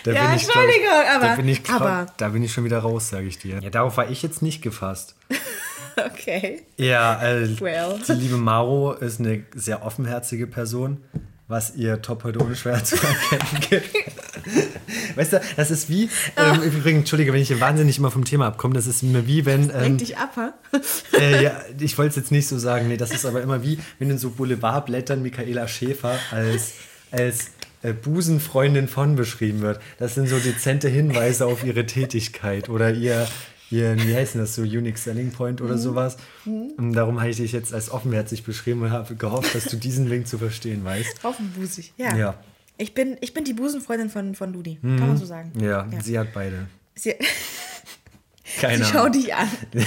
Da 0.05 0.13
Ja, 0.13 0.27
bin 0.29 0.37
ich, 0.37 0.43
glaub 0.45 0.57
ich, 0.57 0.75
Entschuldigung, 0.77 1.07
aber- 1.15 1.27
da 1.27 1.35
bin, 1.37 1.49
ich, 1.49 1.71
aber- 1.71 2.07
da 2.19 2.29
bin 2.29 2.43
ich 2.45 2.53
schon 2.53 2.65
wieder 2.65 2.79
raus, 2.79 3.09
sage 3.09 3.27
ich 3.27 3.39
dir. 3.39 3.59
Ja, 3.61 3.71
darauf 3.71 3.97
war 3.97 4.09
ich 4.11 4.23
jetzt 4.23 4.41
nicht 4.43 4.63
gefasst. 4.63 5.17
Okay. 5.97 6.63
Ja, 6.77 7.23
äh, 7.23 7.61
Well. 7.61 8.01
die 8.09 8.13
liebe 8.15 8.37
Maro 8.37 8.95
ist 8.95 9.21
eine 9.21 9.45
sehr 9.55 9.85
offenherzige 9.87 10.49
Person, 10.49 10.97
was 11.47 11.77
ihr 11.77 12.03
top 12.03 12.25
heute 12.25 12.41
ohne 12.43 12.57
schwer 12.57 12.83
zu 12.83 12.97
erkennen 12.97 13.61
gibt. 13.71 13.95
Weißt 15.17 15.35
du, 15.35 15.41
das 15.57 15.71
ist 15.71 15.89
wie, 15.89 16.11
ähm, 16.37 16.63
übrigens, 16.63 16.99
Entschuldige, 17.03 17.33
wenn 17.33 17.41
ich 17.41 17.47
hier 17.47 17.61
wahnsinnig 17.61 17.97
immer 17.99 18.11
vom 18.11 18.25
Thema 18.25 18.49
abkomme, 18.49 18.75
das 18.75 18.89
ist 18.89 19.05
mir 19.05 19.29
wie, 19.29 19.47
wenn, 19.47 19.71
ähm, 19.71 19.81
Lenk 19.83 19.99
dich 19.99 20.19
ab, 20.19 20.33
ha? 20.37 20.55
äh, 21.17 21.45
ja, 21.45 21.61
ich 21.79 21.97
wollte 21.97 22.11
es 22.11 22.17
jetzt 22.17 22.33
nicht 22.33 22.49
so 22.49 22.59
sagen, 22.59 22.89
nee, 22.89 22.97
das 22.97 23.13
ist 23.13 23.25
aber 23.25 23.41
immer 23.41 23.63
wie, 23.63 23.79
wenn 24.01 24.11
in 24.11 24.19
so 24.19 24.31
Boulevardblättern 24.31 25.23
Michaela 25.23 25.69
Schäfer 25.69 26.19
als, 26.33 26.73
als 27.13 27.51
Busenfreundin 27.93 28.89
von 28.89 29.17
beschrieben 29.17 29.61
wird. 29.61 29.81
Das 29.99 30.15
sind 30.15 30.29
so 30.29 30.39
dezente 30.39 30.89
Hinweise 30.89 31.47
auf 31.47 31.65
ihre 31.65 31.85
Tätigkeit 31.87 32.69
oder 32.69 32.93
ihr, 32.93 33.27
ihr 33.71 33.97
wie 34.03 34.15
heißt 34.15 34.35
denn 34.35 34.41
das, 34.41 34.55
so 34.55 34.63
Unique 34.63 34.99
Selling 34.99 35.31
Point 35.33 35.61
oder 35.61 35.77
sowas. 35.77 36.17
Und 36.47 36.93
darum 36.95 37.21
habe 37.21 37.31
ich 37.31 37.37
dich 37.37 37.53
jetzt 37.53 37.75
als 37.75 37.91
offenherzig 37.91 38.45
beschrieben 38.45 38.83
und 38.83 38.91
habe 38.91 39.15
gehofft, 39.17 39.55
dass 39.55 39.65
du 39.65 39.77
diesen 39.77 40.09
Link 40.09 40.27
zu 40.27 40.39
verstehen 40.39 40.85
weißt. 40.85 41.25
Offenbusig. 41.25 41.93
Ja. 41.97 42.17
Ja. 42.17 42.35
Ich 42.77 42.95
bin, 42.95 43.17
ich 43.21 43.35
bin 43.35 43.45
die 43.45 43.53
Busenfreundin 43.53 44.11
von, 44.11 44.35
von 44.35 44.53
Ludi. 44.53 44.79
Kann 44.83 44.99
man 44.99 45.17
so 45.17 45.27
sagen. 45.27 45.53
Ja, 45.61 45.87
Ja. 45.93 46.01
sie 46.03 46.19
hat 46.19 46.33
beide. 46.33 46.67
Sie, 46.97 47.15
Keine 48.61 48.85
sie 48.85 48.91
schau 48.91 49.01
Ahnung. 49.01 49.13
dich 49.13 49.35
an. 49.35 49.49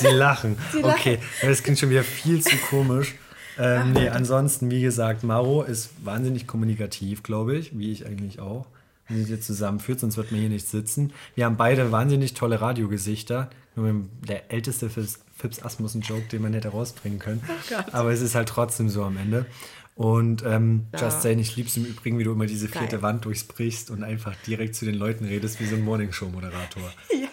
Sie 0.00 0.06
lachen. 0.08 0.56
Sie 0.72 0.80
lachen. 0.80 0.92
okay, 0.94 1.18
das 1.42 1.62
klingt 1.62 1.78
schon 1.78 1.90
wieder 1.90 2.04
viel 2.04 2.40
zu 2.42 2.56
komisch. 2.70 3.14
Ähm, 3.58 3.92
nee, 3.92 4.08
ansonsten, 4.08 4.70
wie 4.70 4.80
gesagt, 4.82 5.24
Maro 5.24 5.62
ist 5.62 5.90
wahnsinnig 6.04 6.46
kommunikativ, 6.46 7.22
glaube 7.22 7.56
ich, 7.56 7.78
wie 7.78 7.90
ich 7.92 8.06
eigentlich 8.06 8.40
auch. 8.40 8.66
Wenn 9.08 9.24
sie 9.24 9.24
dir 9.34 9.40
zusammenführt, 9.40 10.00
sonst 10.00 10.16
wird 10.16 10.30
man 10.32 10.40
hier 10.40 10.50
nicht 10.50 10.68
sitzen. 10.68 11.12
Wir 11.34 11.46
haben 11.46 11.56
beide 11.56 11.90
wahnsinnig 11.92 12.34
tolle 12.34 12.60
Radiogesichter. 12.60 13.48
Nur 13.74 13.92
Der 14.28 14.52
älteste 14.52 14.90
Fips, 14.90 15.62
Asmussen-Joke, 15.62 16.24
den 16.30 16.42
man 16.42 16.52
hätte 16.52 16.68
rausbringen 16.68 17.18
können. 17.18 17.40
Oh. 17.48 17.74
Aber 17.92 18.12
es 18.12 18.20
ist 18.20 18.34
halt 18.34 18.48
trotzdem 18.48 18.88
so 18.90 19.02
am 19.04 19.16
Ende. 19.16 19.46
Und 19.94 20.44
ähm, 20.46 20.86
Ja. 20.92 21.00
Just 21.06 21.22
Saying, 21.22 21.38
ich 21.38 21.56
lieb's 21.56 21.76
im 21.76 21.84
Übrigen, 21.86 22.18
wie 22.18 22.24
du 22.24 22.32
immer 22.32 22.46
diese 22.46 22.68
vierte 22.68 22.96
Geil. 22.96 23.02
Wand 23.02 23.24
durchbrichst 23.24 23.90
und 23.90 24.04
einfach 24.04 24.34
direkt 24.46 24.74
zu 24.76 24.84
den 24.84 24.94
Leuten 24.94 25.24
redest, 25.24 25.58
wie 25.58 25.66
so 25.66 25.74
ein 25.76 25.84
Morningshow-Moderator. 25.84 26.82
Ja, 27.20 27.28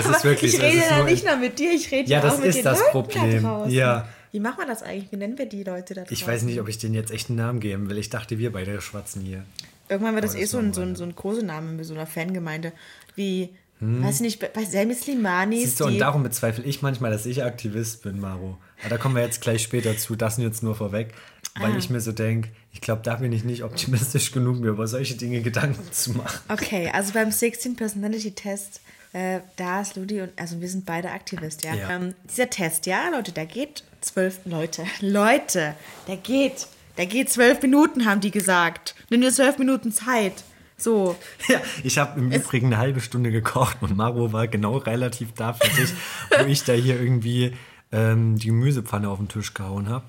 Das 0.00 0.06
aber 0.06 0.16
ist 0.16 0.24
wirklich 0.24 0.54
ich 0.54 0.62
rede 0.62 0.76
ist 0.78 0.90
ja 0.90 0.96
nur- 0.98 1.06
nicht 1.06 1.24
nur 1.24 1.36
mit 1.36 1.58
dir, 1.58 1.70
ich 1.72 1.90
rede 1.90 2.08
Ja, 2.10 2.20
das 2.20 2.34
auch 2.34 2.38
mit 2.38 2.48
ist 2.48 2.56
den 2.56 2.64
das 2.64 2.78
Leuten 2.80 2.90
Problem. 2.92 3.42
Da 3.42 3.48
draußen. 3.48 3.72
Ja. 3.72 4.08
Wie 4.34 4.40
macht 4.40 4.58
man 4.58 4.66
das 4.66 4.82
eigentlich? 4.82 5.12
Wie 5.12 5.16
nennen 5.16 5.38
wir 5.38 5.46
die 5.46 5.62
Leute 5.62 5.94
da 5.94 6.00
draußen? 6.00 6.12
Ich 6.12 6.26
weiß 6.26 6.42
nicht, 6.42 6.60
ob 6.60 6.68
ich 6.68 6.76
denen 6.78 6.94
jetzt 6.94 7.12
echt 7.12 7.28
einen 7.30 7.36
Namen 7.38 7.60
geben 7.60 7.88
will. 7.88 7.98
Ich 7.98 8.10
dachte, 8.10 8.36
wir 8.36 8.50
beide 8.50 8.80
schwatzen 8.80 9.22
hier. 9.22 9.44
Irgendwann 9.88 10.14
wird 10.16 10.24
das 10.24 10.32
Aber 10.32 10.40
eh 10.40 10.42
das 10.42 10.50
so 10.50 10.58
ein, 10.58 10.64
machen 10.64 10.74
so, 10.74 10.80
wir 10.80 10.86
ein, 10.88 10.96
so 10.96 11.04
ein 11.04 11.14
Kosename 11.14 11.70
mit 11.70 11.84
so 11.86 11.94
einer 11.94 12.06
Fangemeinde. 12.08 12.72
Wie, 13.14 13.50
weiß 13.78 14.16
ich 14.16 14.20
nicht, 14.22 14.40
bei- 14.40 14.48
bei 14.48 14.64
Selmi 14.64 14.94
Slimani 14.94 15.58
Siehst 15.60 15.68
ist 15.74 15.80
du, 15.80 15.84
und 15.84 15.98
darum 16.00 16.24
bezweifle 16.24 16.64
ich 16.64 16.82
manchmal, 16.82 17.12
dass 17.12 17.26
ich 17.26 17.44
Aktivist 17.44 18.02
bin, 18.02 18.18
Maro. 18.18 18.58
Aber 18.80 18.88
da 18.88 18.98
kommen 18.98 19.14
wir 19.14 19.22
jetzt 19.22 19.40
gleich 19.40 19.62
später 19.62 19.96
zu. 19.96 20.16
Das 20.16 20.36
jetzt 20.38 20.64
nur 20.64 20.74
vorweg, 20.74 21.14
weil 21.60 21.70
Ah. 21.72 21.76
ich 21.78 21.88
mir 21.90 22.00
so 22.00 22.10
denke, 22.10 22.48
ich 22.72 22.80
glaube, 22.80 23.02
da 23.04 23.14
bin 23.14 23.30
ich 23.30 23.44
nicht 23.44 23.62
optimistisch 23.62 24.32
genug, 24.32 24.58
mir 24.58 24.70
über 24.70 24.88
solche 24.88 25.14
Dinge 25.14 25.42
Gedanken 25.42 25.92
zu 25.92 26.10
machen. 26.12 26.40
Okay, 26.48 26.90
also 26.92 27.12
beim 27.12 27.30
16 27.30 27.76
Personality 27.76 28.32
Test, 28.32 28.80
äh, 29.14 29.40
da 29.56 29.80
ist 29.80 29.94
Ludi 29.94 30.20
und, 30.20 30.32
also 30.36 30.60
wir 30.60 30.68
sind 30.68 30.84
beide 30.84 31.12
Aktivist, 31.12 31.64
ja. 31.64 31.74
Ja. 31.74 31.90
Ähm, 31.90 32.14
dieser 32.28 32.50
Test, 32.50 32.86
ja, 32.86 33.08
Leute, 33.10 33.30
der 33.30 33.46
geht 33.46 33.84
zwölf, 34.00 34.40
Leute, 34.44 34.84
Leute, 35.00 35.74
der 36.08 36.16
geht, 36.16 36.66
der 36.98 37.06
geht 37.06 37.30
zwölf 37.30 37.62
Minuten, 37.62 38.06
haben 38.06 38.20
die 38.20 38.32
gesagt. 38.32 38.96
Nimm 39.10 39.20
dir 39.20 39.32
zwölf 39.32 39.56
Minuten 39.58 39.92
Zeit. 39.92 40.42
So, 40.76 41.16
Ja, 41.48 41.60
ich 41.84 41.98
habe 41.98 42.18
im 42.18 42.32
Übrigen 42.32 42.66
eine 42.66 42.78
halbe 42.78 43.00
Stunde 43.00 43.30
gekocht 43.30 43.76
und 43.82 43.96
Maro 43.96 44.32
war 44.32 44.48
genau 44.48 44.78
relativ 44.78 45.32
da 45.32 45.52
fertig, 45.52 45.94
wo 46.36 46.44
ich 46.46 46.64
da 46.64 46.72
hier 46.72 47.00
irgendwie 47.00 47.52
ähm, 47.92 48.36
die 48.36 48.48
Gemüsepfanne 48.48 49.08
auf 49.08 49.18
den 49.18 49.28
Tisch 49.28 49.54
gehauen 49.54 49.88
habe. 49.88 50.04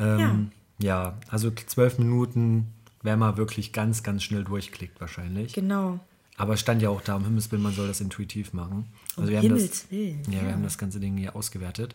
Ähm, 0.00 0.50
ja. 0.80 1.16
also 1.30 1.52
zwölf 1.52 1.98
Minuten, 1.98 2.72
wenn 3.02 3.20
man 3.20 3.36
wirklich 3.36 3.72
ganz, 3.72 4.02
ganz 4.02 4.24
schnell 4.24 4.42
durchklickt 4.42 5.00
wahrscheinlich. 5.00 5.52
genau. 5.52 6.00
Aber 6.38 6.54
es 6.54 6.60
stand 6.60 6.80
ja 6.80 6.88
auch 6.88 7.02
da, 7.02 7.16
um 7.16 7.24
Himmels 7.24 7.52
Willen, 7.52 7.62
man 7.62 7.74
soll 7.74 7.88
das 7.88 8.00
intuitiv 8.00 8.52
machen. 8.52 8.86
Also 9.16 9.22
Um 9.22 9.28
wir 9.28 9.38
haben 9.38 9.48
das, 9.50 9.90
Willen, 9.90 10.22
ja, 10.30 10.38
ja. 10.38 10.44
wir 10.44 10.52
haben 10.52 10.62
das 10.62 10.78
ganze 10.78 11.00
Ding 11.00 11.16
hier 11.16 11.34
ausgewertet. 11.36 11.94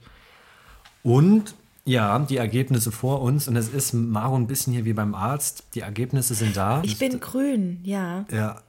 Und 1.02 1.56
ja, 1.86 2.20
die 2.20 2.38
Ergebnisse 2.38 2.92
vor 2.92 3.22
uns. 3.22 3.48
Und 3.48 3.56
es 3.56 3.70
ist 3.70 3.94
Maro 3.94 4.36
ein 4.36 4.48
bisschen 4.48 4.74
hier 4.74 4.84
wie 4.86 4.94
beim 4.94 5.16
Arzt. 5.16 5.64
Die 5.76 5.80
Ergebnisse 5.80 6.36
sind 6.36 6.56
da. 6.56 6.82
Ich 6.84 6.98
bin 7.00 7.20
grün, 7.20 7.80
ja. 7.84 8.26
ja, 8.32 8.62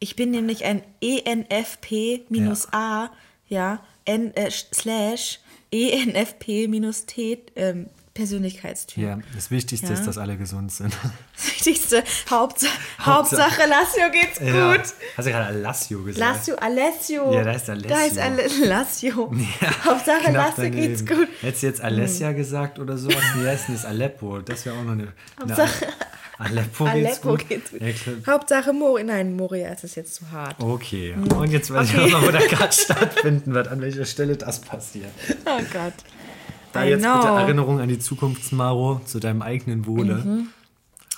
Ich 0.00 0.16
bin 0.16 0.30
nämlich 0.30 0.64
ein 0.64 0.82
ENFP-A, 1.00 1.50
ja, 3.48 3.80
N, 4.04 4.34
äh, 4.34 4.50
slash 4.50 5.40
ENFP-T 5.70 7.38
ähm, 7.56 7.86
Persönlichkeitstyp. 8.18 8.98
ja, 9.04 9.18
das 9.34 9.50
Wichtigste 9.52 9.86
Ja. 9.86 9.92
ist, 9.94 10.04
dass 10.04 10.18
alle 10.18 10.36
gesund 10.36 10.72
sind. 10.72 10.92
Das 11.36 11.46
Wichtigste, 11.66 12.02
Hauptsache, 12.28 12.72
Hauptsache- 12.98 13.42
Hauptsache 13.42 13.68
Lassio 13.68 14.10
geht's 14.10 14.40
Ja. 14.40 14.72
gut. 14.76 14.84
Hast 15.16 15.26
du 15.26 15.30
gerade 15.30 15.46
Alassio 15.46 16.02
gesagt? 16.02 16.18
Lassio, 16.36 16.56
Alessio. 16.56 17.32
Ja, 17.32 17.44
da 17.44 17.52
ist 17.52 17.70
Alessio. 17.70 17.88
Da 17.88 18.04
ist 18.04 18.18
Ale 18.18 18.48
Lassio. 18.66 19.32
Ja, 19.60 19.84
Hauptsache 19.84 20.32
Lassio 20.32 20.70
geht's 20.70 21.06
gut. 21.06 21.28
Hättest 21.42 21.62
du 21.62 21.66
jetzt 21.68 21.80
Alessia 21.80 22.32
gesagt 22.32 22.80
oder 22.80 22.98
sowas? 22.98 23.22
Nee, 23.36 23.46
heißt 23.46 23.68
ist 23.68 23.86
Aleppo. 23.86 24.40
Das 24.40 24.66
wäre 24.66 24.76
auch 24.76 24.82
noch 24.82 24.92
eine. 24.92 25.12
eine 25.40 25.56
Hauptsache- 25.56 25.86
Aleppo 26.38 26.84
geht's 26.84 26.94
Aleppo 26.94 27.28
gut. 27.30 27.48
geht's 27.48 27.70
gut. 27.70 28.26
Hauptsache 28.26 28.72
Mori. 28.72 29.04
Nein, 29.04 29.34
Moria 29.36 29.70
ist 29.72 29.84
es 29.84 29.94
jetzt 29.94 30.14
zu 30.16 30.30
hart. 30.32 30.56
Okay, 30.60 31.12
und 31.14 31.50
jetzt 31.50 31.72
weiß 31.72 31.90
ich 31.90 31.98
auch 31.98 32.08
noch, 32.08 32.26
wo 32.26 32.30
der 32.30 32.46
Cut 32.48 32.74
stattfinden 32.74 33.54
wird, 33.54 33.68
an 33.68 33.80
welcher 33.80 34.04
Stelle 34.04 34.36
das 34.36 34.60
passiert. 34.60 35.10
Oh 35.46 35.60
Gott. 35.72 35.94
Da 36.72 36.84
I 36.84 36.90
jetzt 36.90 37.02
bitte 37.02 37.26
know. 37.26 37.36
Erinnerung 37.36 37.80
an 37.80 37.88
die 37.88 37.98
Zukunftsmaro 37.98 39.00
zu 39.04 39.20
deinem 39.20 39.42
eigenen 39.42 39.86
Wohle. 39.86 40.16
Raus 40.16 40.24
Mhm. 40.24 40.48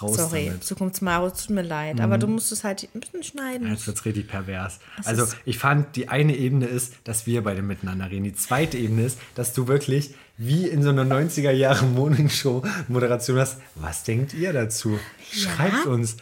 Sorry, 0.00 0.47
damit. 0.47 0.64
Zukunftsmaro, 0.64 1.30
tut 1.30 1.50
mir 1.50 1.62
leid. 1.62 2.00
Aber 2.00 2.16
du 2.16 2.26
musst 2.26 2.52
es 2.52 2.64
halt 2.64 2.88
ein 2.95 3.00
bisschen 3.00 3.23
schneiden. 3.23 3.69
Jetzt 3.69 3.87
wird 3.87 3.99
es 3.99 4.04
richtig 4.04 4.28
pervers. 4.28 4.78
Es 4.99 5.07
Also 5.07 5.26
ich 5.45 5.59
fand, 5.59 5.95
die 5.97 6.09
eine 6.09 6.35
Ebene 6.37 6.66
ist, 6.66 6.95
dass 7.04 7.26
wir 7.26 7.42
beide 7.42 7.62
miteinander 7.62 8.11
reden. 8.11 8.25
Die 8.25 8.35
zweite 8.35 8.78
Ebene 8.78 9.04
ist, 9.04 9.19
dass 9.35 9.52
du 9.52 9.69
wirklich 9.69 10.14
wie 10.38 10.66
in 10.66 10.83
so 10.83 10.88
einer 10.88 11.04
90er 11.04 11.50
Jahre 11.50 11.85
Morningshow-Moderation 11.85 13.38
hast. 13.38 13.59
Was 13.75 14.04
denkt 14.04 14.33
ihr 14.33 14.52
dazu? 14.54 14.99
Schreibt 15.30 15.87
uns. 15.87 16.16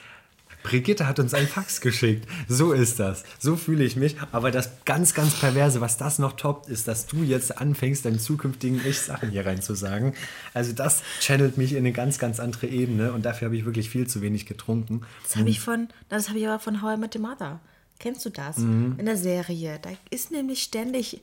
Brigitte 0.62 1.07
hat 1.07 1.19
uns 1.19 1.35
ein 1.35 1.47
Fax 1.47 1.81
geschickt. 1.81 2.29
So 2.49 2.73
ist 2.73 2.99
das. 2.99 3.25
So 3.38 3.57
fühle 3.57 3.85
ich 3.85 3.97
mich. 3.97 4.17
Aber 4.33 4.50
das 4.50 4.71
ganz, 4.85 5.15
ganz 5.15 5.35
Perverse, 5.38 5.81
was 5.81 5.97
das 5.97 6.19
noch 6.19 6.33
toppt, 6.33 6.69
ist, 6.69 6.88
dass 6.88 7.07
du 7.07 7.23
jetzt 7.23 7.59
anfängst, 7.59 8.05
deinen 8.05 8.19
zukünftigen 8.19 8.81
Ich-Sachen 8.85 9.31
hier 9.31 9.47
reinzusagen. 9.47 10.15
Also 10.55 10.73
das 10.73 11.03
channelt 11.21 11.59
mich 11.59 11.73
in 11.73 11.79
eine 11.79 11.93
ganz, 11.93 12.19
ganz 12.19 12.41
andere 12.41 12.67
Ebene. 12.67 13.12
Und 13.12 13.25
dafür 13.25 13.47
habe 13.47 13.57
ich 13.57 13.65
wirklich 13.65 13.88
viel 13.91 14.07
zu 14.07 14.21
wenig 14.21 14.47
getrunken. 14.47 15.03
Das 15.23 15.37
habe 15.37 15.49
ich 15.49 15.61
von, 15.61 15.88
das 16.09 16.29
habe 16.29 16.38
ich 16.38 16.47
aber 16.47 16.59
von 16.59 16.83
How 16.83 16.97
I 16.97 17.00
Met 17.00 17.17
Your 17.17 17.23
Mother. 17.23 17.61
Kennst 18.00 18.25
du 18.25 18.31
das? 18.31 18.59
Mhm. 18.59 18.95
In 18.97 19.07
der 19.07 19.17
Serie. 19.17 19.81
Da 19.83 19.90
ist 20.11 20.31
nämlich 20.31 20.62
ständig, 20.62 21.21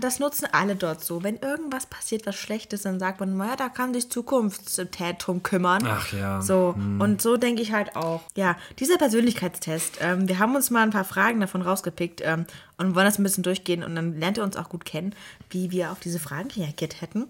das 0.00 0.20
nutzen 0.20 0.46
alle 0.52 0.76
dort 0.76 1.02
so. 1.02 1.24
Wenn 1.24 1.36
irgendwas 1.38 1.86
passiert, 1.86 2.26
was 2.26 2.36
Schlechtes, 2.36 2.82
dann 2.82 3.00
sagt 3.00 3.18
man, 3.18 3.36
naja, 3.36 3.56
da 3.56 3.68
kann 3.68 3.92
sich 3.92 4.08
Zukunftstät 4.08 5.16
drum 5.18 5.42
kümmern. 5.42 5.84
Ach 5.84 6.12
ja. 6.12 6.40
So, 6.40 6.76
und 6.76 7.20
so 7.20 7.36
denke 7.36 7.60
ich 7.60 7.72
halt 7.72 7.96
auch. 7.96 8.22
Ja, 8.36 8.56
dieser 8.78 8.98
Persönlichkeitstest, 8.98 9.98
ähm, 10.00 10.28
wir 10.28 10.38
haben 10.38 10.54
uns 10.54 10.70
mal 10.70 10.82
ein 10.82 10.90
paar 10.90 11.04
Fragen 11.04 11.40
davon 11.40 11.62
rausgepickt 11.62 12.22
ähm, 12.24 12.46
und 12.76 12.94
wollen 12.94 13.06
das 13.06 13.18
ein 13.18 13.24
bisschen 13.24 13.42
durchgehen 13.42 13.82
und 13.82 13.96
dann 13.96 14.20
lernt 14.20 14.38
ihr 14.38 14.44
uns 14.44 14.56
auch 14.56 14.68
gut 14.68 14.84
kennen, 14.84 15.12
wie 15.50 15.72
wir 15.72 15.90
auf 15.90 15.98
diese 15.98 16.20
Fragen 16.20 16.50
reagiert 16.50 17.00
hätten. 17.00 17.26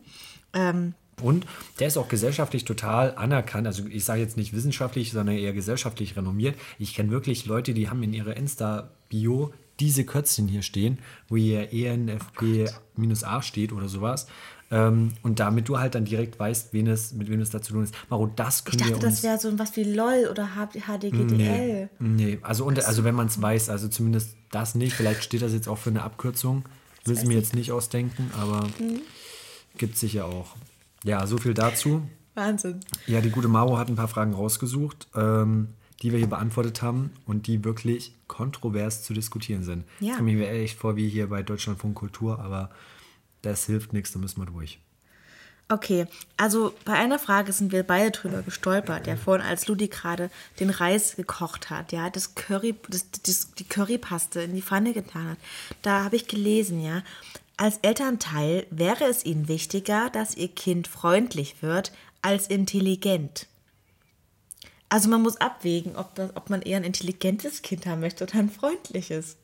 Ähm, 0.53 0.93
Und 1.23 1.47
der 1.81 1.89
ist 1.89 1.97
auch 1.97 2.09
gesellschaftlich 2.09 2.65
total 2.65 3.15
anerkannt. 3.17 3.67
Also 3.67 3.85
ich 3.87 4.05
sage 4.05 4.21
jetzt 4.21 4.37
nicht 4.37 4.53
wissenschaftlich, 4.53 5.13
sondern 5.13 5.37
eher 5.37 5.53
gesellschaftlich 5.55 6.17
renommiert. 6.17 6.57
Ich 6.79 6.95
kenne 6.95 7.11
wirklich 7.11 7.47
Leute, 7.47 7.73
die 7.73 7.89
haben 7.89 8.03
in 8.03 8.13
ihrer 8.13 8.37
Insta-Bio 8.37 9.53
diese 9.81 10.05
Kötzchen 10.05 10.49
hier 10.49 10.63
stehen, 10.63 10.99
wo 11.29 11.37
hier 11.37 11.73
ENFP-A 11.73 13.43
steht 13.43 13.73
oder 13.73 13.89
sowas. 13.89 14.27
Ähm, 14.71 15.13
und 15.23 15.39
damit 15.39 15.69
du 15.69 15.79
halt 15.79 15.95
dann 15.95 16.05
direkt 16.05 16.39
weißt, 16.41 16.73
wen 16.73 16.89
es, 16.89 17.13
mit 17.13 17.31
wem 17.31 17.41
es 17.41 17.51
da 17.51 17.63
zu 17.63 17.73
tun 17.73 17.85
ist. 17.85 17.95
Maro, 18.11 18.27
das 18.27 18.59
ich 18.61 18.65
können 18.65 18.79
dachte, 18.79 18.95
wir 18.95 18.99
das 18.99 19.15
uns... 19.17 19.23
wäre 19.23 19.39
so 19.39 19.59
was 19.59 19.77
wie 19.77 19.85
LOL 19.85 20.29
oder 20.31 20.51
HDGDL. 20.57 21.29
Nee, 21.39 21.89
nee. 22.01 22.39
Also, 22.43 22.65
und, 22.65 22.85
also 22.85 23.05
wenn 23.05 23.15
man 23.15 23.29
es 23.29 23.41
weiß, 23.41 23.71
also 23.71 23.89
zumindest 23.89 24.31
das 24.51 24.75
nicht. 24.75 24.95
Vielleicht 24.95 25.23
steht 25.23 25.43
das 25.43 25.53
jetzt 25.53 25.69
auch 25.69 25.79
für 25.79 25.91
eine 25.91 26.03
Abkürzung. 26.03 26.65
Will 27.05 27.17
ich 27.17 27.25
mir 27.25 27.35
jetzt 27.37 27.55
nicht 27.55 27.71
ausdenken, 27.71 28.31
aber 28.41 28.65
Mhm. 28.81 29.01
gibt 29.79 29.97
sicher 29.97 30.25
auch. 30.25 30.57
Ja, 31.07 31.25
so 31.27 31.39
viel 31.39 31.55
dazu. 31.55 32.03
Wahnsinn. 32.35 32.81
Ja, 33.07 33.21
die 33.21 33.31
gute 33.31 33.47
Maro 33.47 33.79
hat 33.79 33.89
ein 33.89 33.97
paar 33.97 34.09
Fragen 34.09 34.35
rausgesucht, 34.35 35.07
ähm, 35.15 35.69
die 36.03 36.11
wir 36.11 36.19
hier 36.19 36.29
beantwortet 36.29 36.83
haben 36.83 37.13
und 37.27 37.47
die 37.47 37.65
wirklich 37.65 38.13
kontrovers 38.27 39.05
zu 39.05 39.15
diskutieren 39.15 39.63
sind. 39.63 39.85
Ja. 40.01 40.11
Ich 40.11 40.17
komme 40.17 40.33
mir 40.33 40.51
echt 40.51 40.79
vor 40.79 40.97
wie 40.97 41.09
hier 41.09 41.29
bei 41.29 41.43
Deutschlandfunk 41.43 41.95
Kultur, 41.95 42.41
aber 42.41 42.71
das 43.43 43.67
hilft 43.67 43.93
nichts, 43.93 44.13
da 44.13 44.19
müssen 44.19 44.41
wir 44.41 44.47
durch. 44.47 44.81
Okay, 45.69 46.07
also 46.37 46.75
bei 46.85 46.93
einer 46.93 47.19
Frage 47.19 47.53
sind 47.53 47.73
wir 47.73 47.83
beide 47.83 48.13
drüber 48.13 48.43
gestolpert, 48.43 49.07
ja, 49.09 49.17
vorhin 49.17 49.45
als 49.45 49.67
Ludi 49.67 49.89
gerade 49.89 50.31
den 50.61 50.71
Reis 50.71 51.17
gekocht 51.17 51.71
hat, 51.71 51.91
ja, 51.91 52.09
das 52.09 52.37
Curry, 52.37 52.77
das, 52.89 53.11
das, 53.11 53.53
die 53.55 53.65
Currypaste 53.65 54.43
in 54.43 54.55
die 54.55 54.63
Pfanne 54.63 54.93
getan 54.93 55.31
hat. 55.31 55.39
Da 55.83 56.05
habe 56.05 56.15
ich 56.15 56.29
gelesen, 56.29 56.81
ja, 56.81 57.03
als 57.57 57.79
Elternteil 57.79 58.67
wäre 58.71 59.05
es 59.05 59.25
ihnen 59.25 59.49
wichtiger, 59.49 60.11
dass 60.11 60.37
ihr 60.37 60.49
Kind 60.49 60.89
freundlich 60.89 61.63
wird 61.63 61.93
als 62.23 62.49
intelligent. 62.49 63.47
Also 64.89 65.09
man 65.09 65.23
muss 65.23 65.41
abwägen, 65.41 65.97
ob, 65.97 66.15
das, 66.15 66.37
ob 66.37 66.49
man 66.49 66.63
eher 66.63 66.77
ein 66.77 66.85
intelligentes 66.85 67.63
Kind 67.63 67.87
haben 67.87 68.01
möchte 68.01 68.25
oder 68.25 68.35
ein 68.35 68.51
freundliches. 68.51 69.37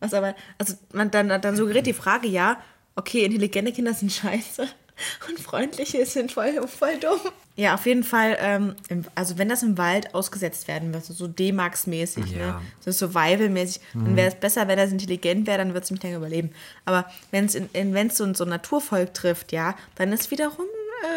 Was 0.00 0.14
aber, 0.14 0.34
also 0.58 0.74
man 0.92 1.10
dann, 1.10 1.28
dann 1.28 1.56
suggeriert 1.56 1.86
die 1.86 1.92
Frage, 1.92 2.28
ja, 2.28 2.60
okay, 2.96 3.24
intelligente 3.24 3.72
Kinder 3.72 3.94
sind 3.94 4.12
scheiße 4.12 4.62
und 5.28 5.40
freundliche 5.40 6.06
sind 6.06 6.32
voll, 6.32 6.66
voll 6.66 6.98
dumm. 6.98 7.20
Ja, 7.56 7.74
auf 7.74 7.84
jeden 7.84 8.04
Fall, 8.04 8.38
ähm, 8.40 8.74
also 9.14 9.36
wenn 9.36 9.48
das 9.50 9.62
im 9.62 9.76
Wald 9.76 10.14
ausgesetzt 10.14 10.66
werden 10.68 10.94
würde, 10.94 11.04
so 11.12 11.26
D-Max-mäßig, 11.26 12.30
Ja. 12.32 12.38
ne? 12.38 12.60
so 12.80 12.90
Survival-mäßig, 12.90 13.80
dann 13.92 14.16
wäre 14.16 14.28
es 14.28 14.34
besser, 14.34 14.66
wenn 14.68 14.78
das 14.78 14.92
intelligent 14.92 15.46
wäre, 15.46 15.58
dann 15.58 15.74
wird 15.74 15.84
es 15.84 15.90
mich 15.90 16.02
länger 16.02 16.16
überleben. 16.18 16.50
Aber 16.86 17.04
wenn 17.30 17.44
es 17.44 17.54
in, 17.54 17.68
in, 17.74 17.92
wenn's 17.92 18.16
so, 18.16 18.24
ein- 18.24 18.34
so 18.34 18.44
ein 18.44 18.50
Naturvolk 18.50 19.12
trifft, 19.14 19.52
ja, 19.52 19.74
dann 19.96 20.12
ist 20.12 20.30
wiederum 20.30 20.64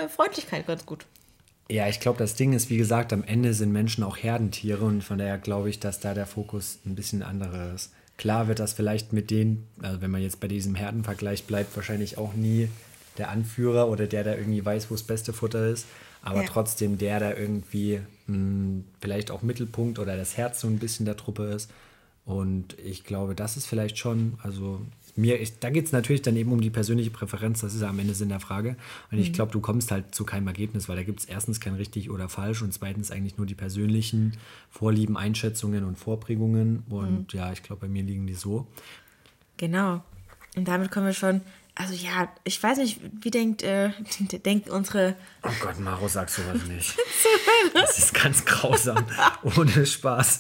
äh, 0.03 0.09
Freundlichkeit 0.09 0.67
ganz 0.67 0.85
gut. 0.85 1.05
Ja, 1.69 1.87
ich 1.87 1.99
glaube, 2.01 2.17
das 2.19 2.35
Ding 2.35 2.51
ist, 2.53 2.69
wie 2.69 2.77
gesagt, 2.77 3.13
am 3.13 3.23
Ende 3.23 3.53
sind 3.53 3.71
Menschen 3.71 4.03
auch 4.03 4.17
Herdentiere 4.17 4.83
und 4.83 5.01
von 5.03 5.17
daher 5.17 5.37
glaube 5.37 5.69
ich, 5.69 5.79
dass 5.79 5.99
da 6.01 6.13
der 6.13 6.25
Fokus 6.25 6.79
ein 6.85 6.95
bisschen 6.95 7.23
anderer 7.23 7.73
ist. 7.73 7.91
Klar 8.17 8.47
wird 8.47 8.59
das 8.59 8.73
vielleicht 8.73 9.13
mit 9.13 9.31
denen, 9.31 9.65
also 9.81 10.01
wenn 10.01 10.11
man 10.11 10.21
jetzt 10.21 10.39
bei 10.39 10.47
diesem 10.47 10.75
Herdenvergleich 10.75 11.45
bleibt, 11.45 11.75
wahrscheinlich 11.75 12.17
auch 12.17 12.33
nie 12.33 12.67
der 13.17 13.29
Anführer 13.29 13.87
oder 13.89 14.07
der, 14.07 14.23
der 14.23 14.37
irgendwie 14.37 14.63
weiß, 14.63 14.89
wo 14.91 14.95
das 14.95 15.03
beste 15.03 15.33
Futter 15.33 15.67
ist, 15.67 15.85
aber 16.23 16.41
Ja. 16.41 16.47
trotzdem 16.47 16.97
der, 16.97 17.19
der 17.19 17.37
irgendwie 17.39 17.99
mh, 18.27 18.83
vielleicht 18.99 19.29
auch 19.29 19.43
Mittelpunkt 19.43 19.99
oder 19.99 20.17
das 20.17 20.35
Herz 20.37 20.61
so 20.61 20.67
ein 20.67 20.79
bisschen 20.79 21.05
der 21.05 21.17
Truppe 21.17 21.43
ist. 21.45 21.69
Und 22.25 22.79
ich 22.79 23.03
glaube, 23.03 23.35
das 23.35 23.57
ist 23.57 23.65
vielleicht 23.67 23.97
schon, 23.97 24.35
also 24.41 24.79
mir, 25.15 25.39
ich, 25.41 25.59
da 25.59 25.69
geht 25.69 25.85
es 25.85 25.91
natürlich 25.91 26.21
dann 26.21 26.35
eben 26.37 26.51
um 26.53 26.61
die 26.61 26.69
persönliche 26.69 27.11
Präferenz, 27.11 27.59
das 27.61 27.75
ist 27.75 27.81
ja 27.81 27.89
am 27.89 27.99
Ende 27.99 28.13
Sinn 28.13 28.29
der 28.29 28.39
Frage. 28.39 28.77
Und 29.11 29.19
ich 29.19 29.33
glaube, 29.33 29.51
du 29.51 29.59
kommst 29.59 29.91
halt 29.91 30.15
zu 30.15 30.23
keinem 30.23 30.47
Ergebnis, 30.47 30.87
weil 30.89 30.95
da 30.95 31.03
gibt 31.03 31.19
es 31.19 31.25
erstens 31.25 31.59
kein 31.59 31.75
richtig 31.75 32.09
oder 32.09 32.29
falsch 32.29 32.61
und 32.63 32.73
zweitens 32.73 33.11
eigentlich 33.11 33.37
nur 33.37 33.45
die 33.45 33.53
persönlichen 33.55 34.37
Vorlieben, 34.71 35.17
Einschätzungen 35.17 35.83
und 35.83 35.97
Vorprägungen. 35.99 36.83
Und 36.89 37.33
ja, 37.33 37.51
ich 37.51 37.61
glaube, 37.61 37.81
bei 37.81 37.87
mir 37.89 38.03
liegen 38.03 38.25
die 38.25 38.33
so. 38.33 38.65
Genau. 39.57 40.01
Und 40.55 40.67
damit 40.67 40.91
kommen 40.91 41.07
wir 41.07 41.13
schon. 41.13 41.41
Also 41.75 41.93
ja, 41.95 42.29
ich 42.43 42.61
weiß 42.61 42.77
nicht, 42.77 42.99
wie 43.21 43.31
denkt, 43.31 43.63
äh, 43.63 43.89
denkt 44.45 44.69
unsere. 44.69 45.15
Oh 45.43 45.49
Gott, 45.61 45.79
Maro, 45.79 46.07
sag 46.07 46.29
sowas 46.29 46.63
nicht. 46.67 46.95
das 47.73 47.97
ist 47.97 48.13
ganz 48.13 48.45
grausam. 48.45 49.05
Ohne 49.43 49.85
Spaß. 49.85 50.39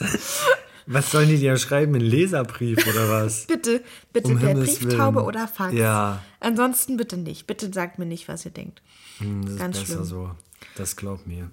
Was 0.85 1.11
sollen 1.11 1.29
die 1.29 1.37
dir 1.37 1.57
schreiben? 1.57 1.95
Ein 1.95 2.01
Leserbrief 2.01 2.85
oder 2.87 3.09
was? 3.09 3.45
Bitte, 3.47 3.83
bitte 4.11 4.27
Um 4.33 4.39
per 4.39 4.53
Brieftaube 4.53 5.17
Willen. 5.17 5.27
oder 5.27 5.47
Fax. 5.47 5.73
Ja. 5.73 6.21
Ansonsten 6.39 6.97
bitte 6.97 7.17
nicht. 7.17 7.47
Bitte 7.47 7.71
sagt 7.73 7.99
mir 7.99 8.05
nicht, 8.05 8.27
was 8.27 8.43
ihr 8.45 8.51
denkt. 8.51 8.81
Hm, 9.19 9.45
Das 9.45 9.55
Ganz 9.57 9.77
ist 9.77 9.81
besser 9.83 9.93
schlimm. 9.95 10.05
so. 10.05 10.31
Das 10.75 10.95
glaub 10.95 11.25
mir. 11.25 11.49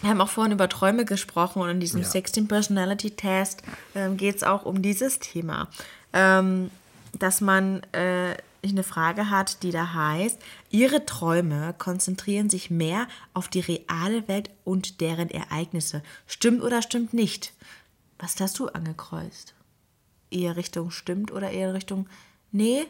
Wir 0.00 0.10
haben 0.10 0.20
auch 0.20 0.28
vorhin 0.28 0.52
über 0.52 0.68
Träume 0.68 1.04
gesprochen 1.04 1.62
und 1.62 1.68
in 1.70 1.80
diesem 1.80 2.00
Ja. 2.02 2.08
16 2.08 2.48
Personality 2.48 3.12
Test 3.12 3.62
ähm, 3.94 4.16
geht 4.16 4.36
es 4.36 4.42
auch 4.42 4.64
um 4.66 4.82
dieses 4.82 5.20
Thema. 5.20 5.68
Ähm, 6.12 6.70
dass 7.18 7.40
man 7.40 7.82
äh, 7.92 8.34
eine 8.70 8.84
Frage 8.84 9.28
hat, 9.28 9.62
die 9.64 9.72
da 9.72 9.92
heißt, 9.92 10.38
Ihre 10.70 11.04
Träume 11.04 11.74
konzentrieren 11.78 12.48
sich 12.48 12.70
mehr 12.70 13.08
auf 13.34 13.48
die 13.48 13.60
reale 13.60 14.28
Welt 14.28 14.50
und 14.64 15.00
deren 15.00 15.30
Ereignisse. 15.30 16.02
Stimmt 16.26 16.62
oder 16.62 16.80
stimmt 16.80 17.12
nicht? 17.12 17.52
Was 18.18 18.40
hast 18.40 18.58
du 18.60 18.68
angekreuzt? 18.68 19.54
Eher 20.30 20.56
Richtung 20.56 20.90
stimmt 20.90 21.32
oder 21.32 21.50
eher 21.50 21.74
Richtung, 21.74 22.08
nee, 22.52 22.84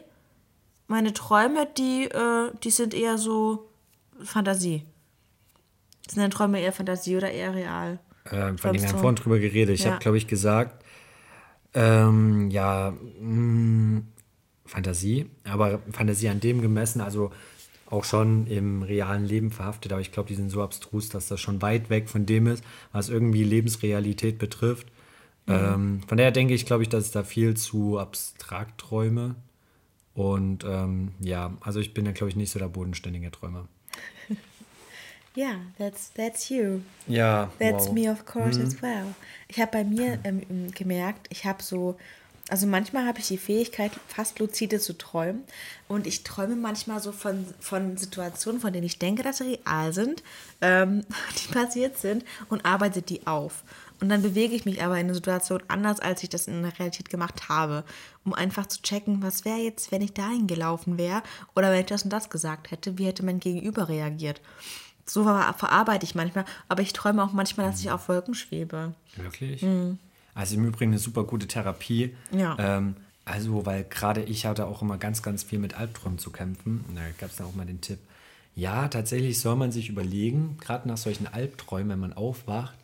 meine 0.87 1.13
Träume, 1.13 1.67
die, 1.77 2.03
äh, 2.05 2.51
die 2.63 2.69
sind 2.69 2.93
eher 2.93 3.17
so 3.17 3.67
Fantasie. 4.23 4.83
Sind 6.07 6.17
deine 6.17 6.29
Träume 6.29 6.59
eher 6.61 6.71
Fantasie 6.73 7.17
oder 7.17 7.31
eher 7.31 7.55
real? 7.55 7.99
Ähm, 8.31 8.57
von 8.57 8.73
dem 8.73 8.81
wir 8.81 8.89
haben 8.89 8.99
vorhin 8.99 9.15
drüber 9.15 9.39
geredet. 9.39 9.75
Ich 9.75 9.83
Ja. 9.85 9.91
habe, 9.93 9.99
glaube 9.99 10.17
ich, 10.17 10.27
gesagt, 10.27 10.83
ähm, 11.73 12.51
ja, 12.51 12.93
mh, 13.19 14.03
Fantasie, 14.65 15.27
aber 15.43 15.79
Fantasie 15.91 16.29
an 16.29 16.39
dem 16.39 16.61
gemessen, 16.61 17.01
also 17.01 17.31
auch 17.87 18.03
schon 18.03 18.47
im 18.47 18.81
realen 18.81 19.25
Leben 19.25 19.51
verhaftet, 19.51 19.91
aber 19.91 20.01
ich 20.01 20.11
glaube, 20.11 20.27
die 20.27 20.35
sind 20.35 20.49
so 20.49 20.63
abstrus, 20.63 21.09
dass 21.09 21.27
das 21.27 21.39
schon 21.39 21.61
weit 21.61 21.89
weg 21.89 22.09
von 22.09 22.25
dem 22.25 22.47
ist, 22.47 22.63
was 22.91 23.09
irgendwie 23.09 23.43
Lebensrealität 23.43 24.39
betrifft. 24.39 24.87
Ähm, 25.47 26.01
von 26.07 26.17
daher 26.17 26.31
denke 26.31 26.53
ich, 26.53 26.65
glaube 26.65 26.83
ich, 26.83 26.89
dass 26.89 27.05
es 27.05 27.11
da 27.11 27.23
viel 27.23 27.55
zu 27.55 27.99
abstrakt 27.99 28.79
träume. 28.79 29.35
Und 30.15 30.63
ähm, 30.63 31.11
ja, 31.19 31.57
also 31.61 31.79
ich 31.79 31.93
bin 31.93 32.05
ja, 32.05 32.11
glaube 32.11 32.29
ich, 32.29 32.35
nicht 32.35 32.51
so 32.51 32.59
der 32.59 32.69
bodenständige 32.69 33.31
Träumer. 33.31 33.67
Ja, 35.35 35.55
that's, 35.79 36.13
that's 36.13 36.49
you. 36.49 36.81
Ja, 37.07 37.51
That's 37.57 37.87
wow. 37.87 37.93
me, 37.95 38.07
of 38.07 38.23
course, 38.23 38.61
as 38.61 38.79
well. 38.83 39.15
Ich 39.47 39.59
habe 39.59 39.71
bei 39.71 39.83
mir 39.83 40.19
ähm, 40.23 40.69
gemerkt, 40.75 41.25
ich 41.31 41.43
habe 41.45 41.63
so, 41.63 41.97
also 42.49 42.67
manchmal 42.67 43.05
habe 43.07 43.19
ich 43.19 43.27
die 43.27 43.37
Fähigkeit, 43.37 43.91
fast 44.07 44.39
luzide 44.39 44.79
zu 44.79 44.97
träumen. 44.97 45.43
Und 45.87 46.05
ich 46.07 46.23
träume 46.23 46.55
manchmal 46.55 46.99
so 47.01 47.11
von, 47.11 47.45
von 47.59 47.97
Situationen, 47.97 48.59
von 48.59 48.73
denen 48.73 48.85
ich 48.85 48.99
denke, 48.99 49.23
dass 49.23 49.37
sie 49.37 49.59
real 49.65 49.93
sind, 49.93 50.23
ähm, 50.61 51.05
die 51.43 51.53
passiert 51.53 51.97
sind 51.97 52.25
und 52.49 52.65
arbeite 52.65 53.01
die 53.01 53.25
auf. 53.27 53.63
Und 54.01 54.09
dann 54.09 54.21
bewege 54.21 54.53
ich 54.53 54.65
mich 54.65 54.83
aber 54.83 54.95
in 54.95 55.05
einer 55.05 55.13
Situation 55.13 55.63
anders, 55.69 56.01
als 56.01 56.23
ich 56.23 56.29
das 56.29 56.47
in 56.47 56.61
der 56.61 56.77
Realität 56.77 57.09
gemacht 57.09 57.47
habe, 57.47 57.85
um 58.25 58.33
einfach 58.33 58.65
zu 58.65 58.81
checken, 58.81 59.21
was 59.23 59.45
wäre 59.45 59.59
jetzt, 59.59 59.93
wenn 59.93 60.01
ich 60.01 60.11
dahin 60.13 60.45
gelaufen 60.47 60.97
wäre 60.97 61.23
oder 61.55 61.71
wenn 61.71 61.79
ich 61.79 61.85
das 61.85 62.03
und 62.03 62.09
das 62.11 62.29
gesagt 62.29 62.71
hätte, 62.71 62.97
wie 62.97 63.05
hätte 63.05 63.23
mein 63.23 63.39
Gegenüber 63.39 63.87
reagiert. 63.87 64.41
So 65.05 65.23
ver- 65.23 65.53
verarbeite 65.57 66.05
ich 66.05 66.15
manchmal, 66.15 66.43
aber 66.67 66.81
ich 66.81 66.91
träume 66.91 67.23
auch 67.23 67.31
manchmal, 67.31 67.69
dass 67.69 67.79
ich 67.79 67.91
auf 67.91 68.09
Wolken 68.09 68.33
schwebe. 68.35 68.93
Wirklich? 69.15 69.61
Also 70.35 70.55
im 70.55 70.65
Übrigen 70.65 70.91
eine 70.91 70.99
super 70.99 71.23
gute 71.23 71.47
Therapie. 71.47 72.15
Ja. 72.31 72.57
Ähm, 72.59 72.95
also, 73.25 73.65
weil 73.65 73.85
gerade 73.85 74.23
ich 74.23 74.45
hatte 74.45 74.65
auch 74.67 74.81
immer 74.81 74.97
ganz, 74.97 75.21
ganz 75.21 75.43
viel 75.43 75.59
mit 75.59 75.75
Albträumen 75.75 76.19
zu 76.19 76.31
kämpfen. 76.31 76.83
Und 76.87 76.95
Da 76.95 77.01
gab 77.17 77.29
es 77.29 77.37
dann 77.37 77.47
auch 77.47 77.55
mal 77.55 77.65
den 77.65 77.81
Tipp. 77.81 77.99
Ja, 78.55 78.87
tatsächlich 78.87 79.39
soll 79.39 79.55
man 79.55 79.71
sich 79.71 79.89
überlegen, 79.89 80.57
gerade 80.59 80.87
nach 80.87 80.97
solchen 80.97 81.27
Albträumen, 81.27 81.89
wenn 81.89 81.99
man 81.99 82.13
aufwacht, 82.13 82.75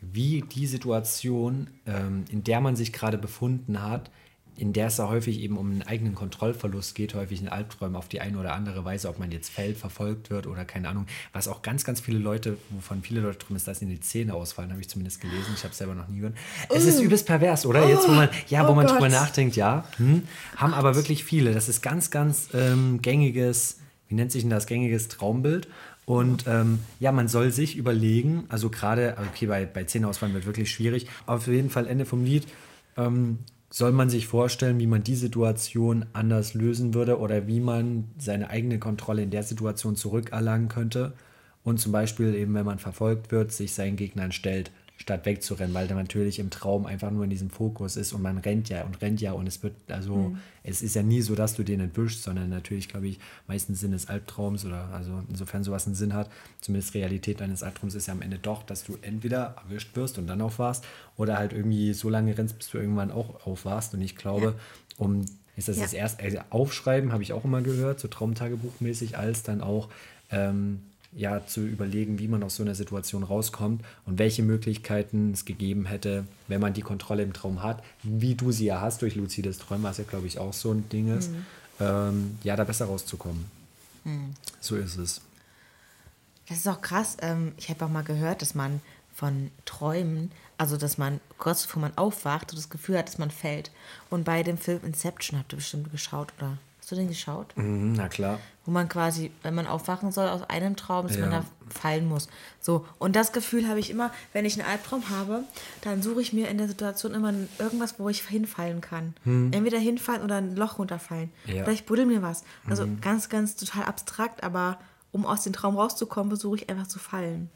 wie 0.00 0.42
die 0.42 0.66
Situation, 0.66 1.68
ähm, 1.86 2.24
in 2.30 2.44
der 2.44 2.60
man 2.60 2.76
sich 2.76 2.92
gerade 2.92 3.18
befunden 3.18 3.82
hat, 3.82 4.10
in 4.58 4.72
der 4.72 4.86
es 4.86 4.96
da 4.96 5.08
häufig 5.08 5.40
eben 5.40 5.56
um 5.56 5.70
einen 5.70 5.82
eigenen 5.82 6.14
Kontrollverlust 6.14 6.94
geht, 6.94 7.14
häufig 7.14 7.40
in 7.40 7.48
Albträumen 7.48 7.96
auf 7.96 8.08
die 8.08 8.20
eine 8.20 8.38
oder 8.38 8.54
andere 8.54 8.84
Weise, 8.84 9.08
ob 9.08 9.18
man 9.18 9.30
jetzt 9.30 9.50
fällt, 9.50 9.76
verfolgt 9.76 10.30
wird 10.30 10.46
oder 10.46 10.64
keine 10.64 10.88
Ahnung. 10.88 11.06
Was 11.32 11.48
auch 11.48 11.62
ganz, 11.62 11.84
ganz 11.84 12.00
viele 12.00 12.18
Leute, 12.18 12.56
wovon 12.70 13.02
viele 13.02 13.20
Leute 13.20 13.38
träumen, 13.38 13.56
ist, 13.56 13.68
dass 13.68 13.82
ihnen 13.82 13.90
die 13.90 14.00
Zähne 14.00 14.34
ausfallen, 14.34 14.70
habe 14.70 14.80
ich 14.80 14.88
zumindest 14.88 15.20
gelesen. 15.20 15.52
Ich 15.54 15.62
habe 15.62 15.72
es 15.72 15.78
selber 15.78 15.94
noch 15.94 16.08
nie 16.08 16.16
gehört. 16.16 16.36
Es 16.74 16.84
ist 16.84 17.00
übelst 17.00 17.26
pervers, 17.26 17.66
oder? 17.66 17.86
Jetzt, 17.88 18.08
wo 18.08 18.12
man, 18.12 18.28
ja, 18.48 18.66
wo 18.66 18.72
oh 18.72 18.74
man 18.74 18.86
Gott. 18.86 18.96
drüber 18.96 19.08
nachdenkt, 19.08 19.56
ja. 19.56 19.84
Hm, 19.98 20.22
haben 20.56 20.74
aber 20.74 20.94
wirklich 20.94 21.24
viele. 21.24 21.52
Das 21.52 21.68
ist 21.68 21.82
ganz, 21.82 22.10
ganz 22.10 22.48
ähm, 22.54 23.00
gängiges, 23.02 23.78
wie 24.08 24.14
nennt 24.14 24.32
sich 24.32 24.42
denn 24.42 24.50
das, 24.50 24.66
gängiges 24.66 25.08
Traumbild. 25.08 25.68
Und 26.06 26.46
ähm, 26.46 26.78
ja, 27.00 27.10
man 27.10 27.26
soll 27.26 27.50
sich 27.50 27.76
überlegen, 27.76 28.44
also 28.48 28.70
gerade, 28.70 29.16
okay, 29.32 29.46
bei, 29.46 29.66
bei 29.66 29.84
Zähneausfallen 29.84 30.34
wird 30.34 30.46
wirklich 30.46 30.70
schwierig, 30.70 31.08
auf 31.26 31.48
jeden 31.48 31.68
Fall 31.68 31.88
Ende 31.88 32.06
vom 32.06 32.24
Lied, 32.24 32.46
ähm, 32.96 33.40
soll 33.70 33.92
man 33.92 34.10
sich 34.10 34.26
vorstellen, 34.26 34.78
wie 34.78 34.86
man 34.86 35.02
die 35.02 35.16
Situation 35.16 36.06
anders 36.12 36.54
lösen 36.54 36.94
würde 36.94 37.18
oder 37.18 37.46
wie 37.46 37.60
man 37.60 38.04
seine 38.18 38.50
eigene 38.50 38.78
Kontrolle 38.78 39.22
in 39.22 39.30
der 39.30 39.42
Situation 39.42 39.96
zurückerlangen 39.96 40.68
könnte? 40.68 41.14
Und 41.64 41.80
zum 41.80 41.92
Beispiel 41.92 42.34
eben, 42.34 42.54
wenn 42.54 42.64
man 42.64 42.78
verfolgt 42.78 43.32
wird, 43.32 43.52
sich 43.52 43.74
seinen 43.74 43.96
Gegnern 43.96 44.30
stellt, 44.32 44.70
statt 44.98 45.26
wegzurennen, 45.26 45.74
weil 45.74 45.86
der 45.86 45.96
natürlich 45.96 46.38
im 46.38 46.50
Traum 46.50 46.86
einfach 46.86 47.10
nur 47.10 47.24
in 47.24 47.30
diesem 47.30 47.50
Fokus 47.50 47.96
ist 47.96 48.12
und 48.12 48.22
man 48.22 48.38
rennt 48.38 48.68
ja 48.70 48.82
und 48.84 49.00
rennt 49.02 49.20
ja 49.20 49.32
und 49.32 49.46
es 49.46 49.62
wird, 49.62 49.74
also 49.88 50.34
es 50.62 50.82
ist 50.82 50.94
ja 50.94 51.02
nie 51.02 51.20
so, 51.20 51.34
dass 51.34 51.54
du 51.54 51.62
den 51.62 51.80
entwischst, 51.80 52.22
sondern 52.22 52.48
natürlich, 52.48 52.88
glaube 52.88 53.06
ich, 53.06 53.18
meistens 53.46 53.80
Sinn 53.80 53.92
des 53.92 54.08
Albtraums 54.08 54.64
oder 54.64 54.88
also 54.92 55.22
insofern 55.28 55.62
sowas 55.64 55.86
einen 55.86 55.94
Sinn 55.94 56.14
hat, 56.14 56.30
zumindest 56.60 56.94
Realität 56.94 57.42
eines 57.42 57.62
Albtraums 57.62 57.94
ist 57.94 58.06
ja 58.06 58.14
am 58.14 58.22
Ende 58.22 58.38
doch, 58.38 58.62
dass 58.62 58.84
du 58.84 58.96
entweder 59.02 59.56
erwischt 59.64 59.94
wirst 59.96 60.18
und 60.18 60.26
dann 60.26 60.40
aufwachst 60.40 60.84
oder 61.16 61.36
halt 61.38 61.52
irgendwie 61.52 61.92
so 61.92 62.08
lange 62.08 62.36
rennst, 62.36 62.56
bis 62.58 62.70
du 62.70 62.78
irgendwann 62.78 63.10
auch 63.10 63.46
aufwachst 63.46 63.92
und 63.94 64.00
ich 64.00 64.16
glaube, 64.16 64.54
um 64.96 65.26
ist 65.56 65.68
das 65.68 65.76
Ja. 65.76 65.84
das 65.84 65.92
erst 65.94 66.20
also 66.20 66.38
aufschreiben, 66.50 67.12
habe 67.12 67.22
ich 67.22 67.32
auch 67.32 67.44
immer 67.44 67.62
gehört, 67.62 67.98
so 68.00 68.08
Traumtagebuchmäßig, 68.08 69.16
als 69.16 69.42
dann 69.42 69.60
auch 69.60 69.88
ähm, 70.30 70.82
ja, 71.16 71.44
zu 71.46 71.66
überlegen, 71.66 72.18
wie 72.18 72.28
man 72.28 72.42
aus 72.42 72.56
so 72.56 72.62
einer 72.62 72.74
Situation 72.74 73.22
rauskommt 73.22 73.82
und 74.04 74.18
welche 74.18 74.42
Möglichkeiten 74.42 75.32
es 75.32 75.46
gegeben 75.46 75.86
hätte, 75.86 76.26
wenn 76.46 76.60
man 76.60 76.74
die 76.74 76.82
Kontrolle 76.82 77.22
im 77.22 77.32
Traum 77.32 77.62
hat, 77.62 77.82
wie 78.02 78.34
du 78.34 78.52
sie 78.52 78.66
ja 78.66 78.82
hast 78.82 79.02
durch 79.02 79.16
luzides 79.16 79.58
Träumen, 79.58 79.82
was 79.84 79.96
ja, 79.96 80.04
glaube 80.04 80.26
ich, 80.26 80.38
auch 80.38 80.52
so 80.52 80.72
ein 80.72 80.88
Ding 80.90 81.16
ist, 81.16 81.30
ähm, 81.80 82.38
ja, 82.42 82.54
da 82.54 82.64
besser 82.64 82.84
rauszukommen. 82.84 83.46
So 84.60 84.76
ist 84.76 84.98
es. 84.98 85.22
Das 86.48 86.58
ist 86.58 86.68
auch 86.68 86.82
krass. 86.82 87.16
Ähm, 87.22 87.52
ich 87.56 87.70
habe 87.70 87.84
auch 87.84 87.90
mal 87.90 88.04
gehört, 88.04 88.42
dass 88.42 88.54
man 88.54 88.80
von 89.14 89.50
Träumen, 89.64 90.30
also 90.58 90.76
dass 90.76 90.98
man 90.98 91.20
kurz 91.38 91.66
bevor 91.66 91.80
man 91.80 91.96
aufwacht, 91.96 92.52
das 92.52 92.68
Gefühl 92.68 92.98
hat, 92.98 93.08
dass 93.08 93.18
man 93.18 93.30
fällt. 93.30 93.70
Und 94.10 94.24
bei 94.24 94.42
dem 94.42 94.58
Film 94.58 94.80
Inception 94.84 95.38
habt 95.38 95.54
ihr 95.54 95.56
bestimmt 95.56 95.90
geschaut, 95.90 96.32
oder? 96.38 96.58
Hast 96.86 96.92
du 96.92 96.96
den 96.98 97.08
geschaut? 97.08 97.52
Mhm, 97.56 97.94
na 97.94 98.08
klar. 98.08 98.38
Wo 98.64 98.70
man 98.70 98.88
quasi, 98.88 99.32
wenn 99.42 99.56
man 99.56 99.66
aufwachen 99.66 100.12
soll 100.12 100.28
aus 100.28 100.48
einem 100.48 100.76
Traum, 100.76 101.08
dass 101.08 101.18
man 101.18 101.32
Ja. 101.32 101.40
da 101.40 101.46
fallen 101.80 102.06
muss. 102.06 102.28
So. 102.60 102.86
Und 103.00 103.16
das 103.16 103.32
Gefühl 103.32 103.66
habe 103.66 103.80
ich 103.80 103.90
immer, 103.90 104.12
wenn 104.32 104.44
ich 104.44 104.56
einen 104.56 104.70
Albtraum 104.70 105.10
habe, 105.10 105.42
dann 105.80 106.00
suche 106.00 106.20
ich 106.22 106.32
mir 106.32 106.48
in 106.48 106.58
der 106.58 106.68
Situation 106.68 107.12
immer 107.12 107.34
irgendwas, 107.58 107.98
wo 107.98 108.08
ich 108.08 108.22
hinfallen 108.28 108.80
kann. 108.80 109.14
Entweder 109.24 109.80
hinfallen 109.80 110.22
oder 110.22 110.36
ein 110.36 110.54
Loch 110.54 110.78
runterfallen. 110.78 111.32
Hm. 111.46 111.54
Ja. 111.54 111.56
Mhm. 111.56 111.62
Oder 111.64 111.72
ich 111.72 111.86
buddel 111.86 112.06
mir 112.06 112.22
was. 112.22 112.44
Also 112.68 112.86
ganz, 113.00 113.28
ganz 113.28 113.56
total 113.56 113.82
abstrakt, 113.86 114.44
aber 114.44 114.78
um 115.10 115.26
aus 115.26 115.42
dem 115.42 115.52
Traum 115.54 115.76
rauszukommen, 115.76 116.30
versuche 116.30 116.54
ich 116.54 116.70
einfach 116.70 116.86
zu 116.86 117.00
fallen. 117.00 117.50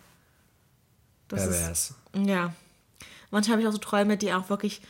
Das 1.29 1.47
ist, 1.47 1.57
Pervers. 1.61 1.95
ja. 2.14 2.53
Manchmal 3.31 3.53
habe 3.53 3.62
ich 3.62 3.69
auch 3.69 3.73
so 3.73 3.79
Träume, 3.79 4.16
die 4.16 4.33
auch 4.33 4.49
wirklich 4.51 4.83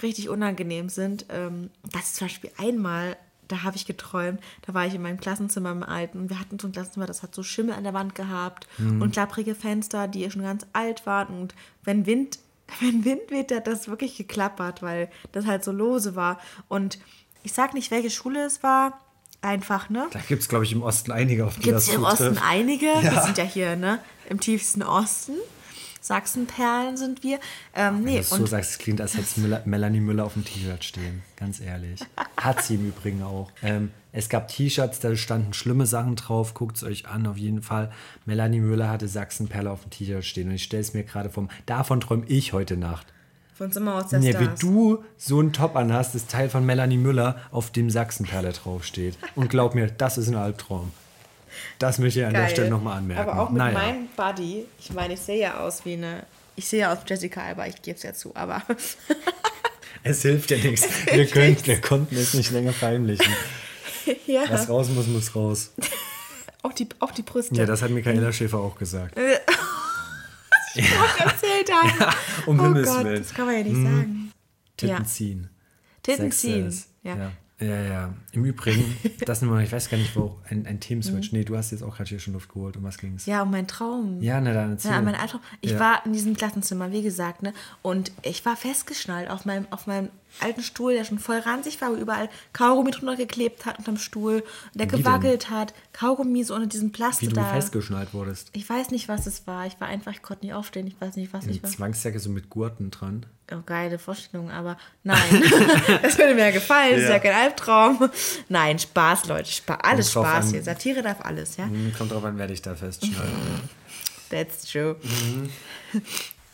richtig 0.00 0.30
unangenehm 0.30 0.88
sind. 0.88 1.26
Ähm, 1.28 1.68
das 1.92 2.04
ist 2.04 2.16
zum 2.16 2.28
Beispiel 2.28 2.50
einmal, 2.56 3.18
da 3.48 3.62
habe 3.62 3.76
ich 3.76 3.86
geträumt, 3.86 4.40
da 4.66 4.72
war 4.74 4.86
ich 4.86 4.94
in 4.94 5.02
meinem 5.02 5.20
Klassenzimmer 5.20 5.72
im 5.72 5.82
Alten 5.82 6.18
und 6.18 6.30
wir 6.30 6.38
hatten 6.38 6.58
so 6.58 6.68
ein 6.68 6.72
Klassenzimmer, 6.72 7.06
das 7.06 7.22
hat 7.22 7.34
so 7.34 7.42
Schimmel 7.42 7.74
an 7.74 7.84
der 7.84 7.94
Wand 7.94 8.14
gehabt 8.14 8.66
und 8.78 9.12
klapprige 9.12 9.54
Fenster, 9.54 10.08
die 10.08 10.30
schon 10.30 10.42
ganz 10.42 10.66
alt 10.72 11.04
waren 11.06 11.28
und 11.40 11.54
wenn 11.84 12.06
Wind, 12.06 12.38
wenn 12.80 13.04
Wind 13.04 13.30
weht, 13.30 13.52
hat 13.52 13.66
das 13.66 13.88
wirklich 13.88 14.16
geklappert, 14.16 14.82
weil 14.82 15.10
das 15.32 15.46
halt 15.46 15.64
so 15.64 15.72
lose 15.72 16.16
war 16.16 16.38
und 16.68 16.98
ich 17.42 17.52
sag 17.52 17.74
nicht, 17.74 17.90
welche 17.90 18.10
Schule 18.10 18.44
es 18.44 18.62
war, 18.62 18.98
einfach, 19.42 19.90
ne? 19.90 20.06
Da 20.12 20.20
gibt 20.20 20.42
es, 20.42 20.48
glaube 20.48 20.64
ich, 20.64 20.72
im 20.72 20.82
Osten 20.82 21.10
einige, 21.10 21.44
auf 21.44 21.56
die 21.56 21.62
Gibt 21.62 21.76
es 21.76 21.86
das 21.86 21.94
im 21.96 22.04
Osten 22.04 22.38
einige. 22.38 22.86
Wir 22.86 23.02
Ja. 23.12 23.22
sind 23.24 23.36
ja 23.38 23.44
hier, 23.44 23.74
ne? 23.74 23.98
Im 24.28 24.38
tiefsten 24.38 24.82
Osten. 24.84 25.32
Sachsenperlen 26.02 26.96
sind 26.96 27.22
wir. 27.22 27.38
Ähm, 27.74 28.02
nee, 28.02 28.16
Wenn 28.16 28.22
du 28.22 28.22
so 28.24 28.46
sagst, 28.46 28.72
es 28.72 28.78
klingt, 28.78 29.00
als 29.00 29.16
hätte 29.16 29.40
Müller, 29.40 29.62
Melanie 29.64 30.00
Müller 30.00 30.24
auf 30.26 30.34
dem 30.34 30.44
T-Shirt 30.44 30.84
stehen. 30.84 31.22
Ganz 31.36 31.60
ehrlich. 31.60 32.00
Hat 32.36 32.62
sie 32.62 32.74
im 32.74 32.88
Übrigen 32.88 33.22
auch. 33.22 33.50
Ähm, 33.62 33.90
es 34.12 34.28
gab 34.28 34.48
T-Shirts, 34.48 35.00
da 35.00 35.14
standen 35.16 35.54
schlimme 35.54 35.86
Sachen 35.86 36.16
drauf. 36.16 36.54
Guckt 36.54 36.76
es 36.76 36.82
euch 36.84 37.08
an, 37.08 37.26
auf 37.26 37.36
jeden 37.38 37.62
Fall. 37.62 37.90
Melanie 38.26 38.60
Müller 38.60 38.90
hatte 38.90 39.08
Sachsenperle 39.08 39.70
auf 39.70 39.82
dem 39.82 39.90
T-Shirt 39.90 40.24
stehen. 40.24 40.48
Und 40.48 40.54
ich 40.56 40.64
stelle 40.64 40.82
es 40.82 40.92
mir 40.92 41.04
gerade 41.04 41.30
vor. 41.30 41.48
Davon 41.66 42.00
träume 42.00 42.26
ich 42.26 42.52
heute 42.52 42.76
Nacht. 42.76 43.06
von 43.54 43.70
Sommer 43.70 43.94
aus 43.96 44.08
der 44.08 44.20
Ja, 44.20 44.38
wie 44.40 44.44
Stars. 44.44 44.60
du 44.60 45.04
so 45.16 45.38
einen 45.38 45.52
Top 45.52 45.76
anhast, 45.76 46.14
das 46.16 46.26
Teil 46.26 46.48
von 46.50 46.66
Melanie 46.66 46.96
Müller 46.98 47.36
auf 47.52 47.70
dem 47.70 47.90
Sachsenperle 47.90 48.52
draufsteht. 48.52 49.16
Und 49.36 49.50
glaub 49.50 49.74
mir, 49.76 49.86
das 49.86 50.18
ist 50.18 50.28
ein 50.28 50.36
Albtraum. 50.36 50.90
Das 51.78 51.98
möchte 51.98 52.20
ich 52.20 52.26
an 52.26 52.32
der 52.32 52.42
Geil. 52.42 52.50
Stelle 52.50 52.70
nochmal 52.70 52.98
anmerken. 52.98 53.28
Aber 53.28 53.40
auch 53.40 53.50
mit 53.50 53.58
Naja. 53.58 53.78
meinem 53.78 54.08
Buddy. 54.16 54.66
Ich 54.78 54.92
meine, 54.92 55.14
ich 55.14 55.20
sehe 55.20 55.38
ja 55.40 55.60
aus 55.60 55.84
wie 55.84 55.94
eine. 55.94 56.24
Ich 56.56 56.68
sehe 56.68 56.80
ja 56.80 56.92
aus 56.92 56.98
Jessica 57.06 57.42
Alba, 57.42 57.66
ich 57.66 57.80
gebe 57.80 57.96
es 57.96 58.02
ja 58.02 58.12
zu, 58.12 58.34
aber 58.36 58.62
Es 60.04 60.22
hilft 60.22 60.50
ja 60.50 60.58
nichts. 60.58 60.86
Wir, 61.12 61.26
können, 61.26 61.56
wir 61.64 61.80
konnten 61.80 62.16
es 62.16 62.34
nicht 62.34 62.50
länger 62.50 62.72
verheimlichen. 62.72 63.32
ja, 64.26 64.42
Was 64.50 64.68
raus 64.68 64.88
muss, 64.88 65.06
muss 65.06 65.34
raus. 65.34 65.72
auch, 66.62 66.72
die, 66.72 66.88
auch 66.98 67.12
die 67.12 67.22
Brüste. 67.22 67.54
Ja, 67.54 67.66
das 67.66 67.82
hat 67.82 67.90
Michaela 67.90 68.32
Schäfer 68.32 68.58
auch 68.58 68.74
gesagt. 68.76 69.16
ich 70.74 70.84
erzählt 71.18 71.70
habe. 71.72 72.14
Um 72.46 72.58
oh 72.58 72.62
Himmels 72.64 72.88
Gott, 72.88 73.04
Willen. 73.04 73.22
das 73.22 73.32
kann 73.34 73.46
man 73.46 73.54
ja 73.56 73.62
nicht 73.62 73.74
sagen. 73.76 74.32
Titten 74.76 74.96
Ja. 74.96 75.04
ziehen. 75.04 75.50
Titten 76.02 76.32
ziehen. 76.32 76.82
Ja. 77.04 77.16
ja. 77.16 77.32
Ja, 77.62 77.80
ja. 77.82 78.14
Im 78.32 78.44
Übrigen, 78.44 78.84
das 79.26 79.42
nur, 79.42 79.58
ich 79.60 79.70
weiß 79.72 79.88
gar 79.88 79.98
nicht, 79.98 80.16
wo, 80.16 80.36
ein, 80.48 80.66
ein 80.66 80.80
Themenswitch. 80.80 81.32
Nee, 81.32 81.44
du 81.44 81.56
hast 81.56 81.70
jetzt 81.70 81.82
auch 81.82 81.96
gerade 81.96 82.08
hier 82.08 82.18
schon 82.18 82.32
Luft 82.34 82.52
geholt. 82.52 82.76
Um 82.76 82.82
was 82.82 82.98
ging 82.98 83.14
es? 83.14 83.26
Mhm. 83.26 83.32
Ja, 83.32 83.42
um 83.42 83.50
meinen 83.50 83.66
Traum. 83.68 84.20
Ja, 84.20 84.40
na 84.40 84.52
dann 84.52 84.72
erzähl. 84.72 84.90
Ja, 84.90 85.00
mein 85.00 85.14
Albtraum. 85.14 85.40
Ich 85.60 85.72
Ja. 85.72 85.80
war 85.80 86.06
in 86.06 86.12
diesem 86.12 86.34
Klassenzimmer, 86.36 86.90
wie 86.92 87.02
gesagt, 87.02 87.42
ne? 87.42 87.52
Und 87.82 88.12
ich 88.22 88.44
war 88.44 88.56
festgeschnallt 88.56 89.30
auf 89.30 89.44
meinem, 89.44 89.66
auf 89.70 89.86
meinem 89.86 90.08
alten 90.40 90.62
Stuhl, 90.62 90.94
der 90.94 91.04
schon 91.04 91.18
voll 91.18 91.38
ranzig 91.38 91.80
war, 91.80 91.90
wo 91.90 91.94
überall 91.96 92.28
Kaugummi 92.52 92.90
drunter 92.90 93.16
geklebt 93.16 93.66
hat 93.66 93.78
unterm 93.78 93.96
Stuhl, 93.98 94.36
und 94.40 94.44
der 94.74 94.86
Wie 94.86 94.90
denn? 94.92 95.00
gewackelt 95.04 95.50
hat. 95.50 95.74
Kaugummi 95.92 96.42
so 96.44 96.54
unter 96.54 96.66
diesem 96.66 96.88
Wie 96.88 96.92
Plastik 96.92 97.28
du 97.30 97.36
da. 97.36 97.44
festgeschnallt 97.52 98.14
wurdest. 98.14 98.50
Ich 98.52 98.68
weiß 98.68 98.90
nicht, 98.90 99.08
was 99.08 99.26
es 99.26 99.46
war. 99.46 99.66
Ich 99.66 99.80
war 99.80 99.88
einfach, 99.88 100.12
ich 100.12 100.22
konnte 100.22 100.44
nicht 100.46 100.54
aufstehen. 100.54 100.86
Ich 100.86 101.00
weiß 101.00 101.16
nicht, 101.16 101.32
was 101.32 101.46
ich 101.46 101.58
Die 101.58 101.62
war. 101.62 101.70
Zwangsjacke 101.70 102.18
so 102.18 102.30
mit 102.30 102.50
Gurten 102.50 102.90
dran. 102.90 103.26
Oh, 103.52 103.60
geile 103.66 103.98
Vorstellung, 103.98 104.50
aber 104.50 104.78
nein. 105.04 105.18
das 106.02 106.16
würde 106.16 106.34
mir 106.34 106.46
ja 106.46 106.50
gefallen. 106.52 106.92
Das 106.94 107.02
ist 107.02 107.08
ja 107.10 107.18
kein 107.18 107.34
Albtraum. 107.34 108.08
Nein, 108.48 108.78
Spaß, 108.78 109.26
Leute. 109.26 109.50
Spa 109.50 109.74
alles 109.74 110.10
Spaß 110.12 110.46
an. 110.46 110.50
hier. 110.52 110.62
Satire 110.62 111.02
darf 111.02 111.20
alles, 111.20 111.58
ja? 111.58 111.66
Hm, 111.66 111.92
Kommt 111.98 112.12
drauf 112.12 112.24
an, 112.24 112.38
wer 112.38 112.46
dich 112.46 112.62
da 112.62 112.74
festschnallt. 112.74 113.28
That's 114.30 114.64
true. 114.64 114.96
Mhm. 115.02 115.50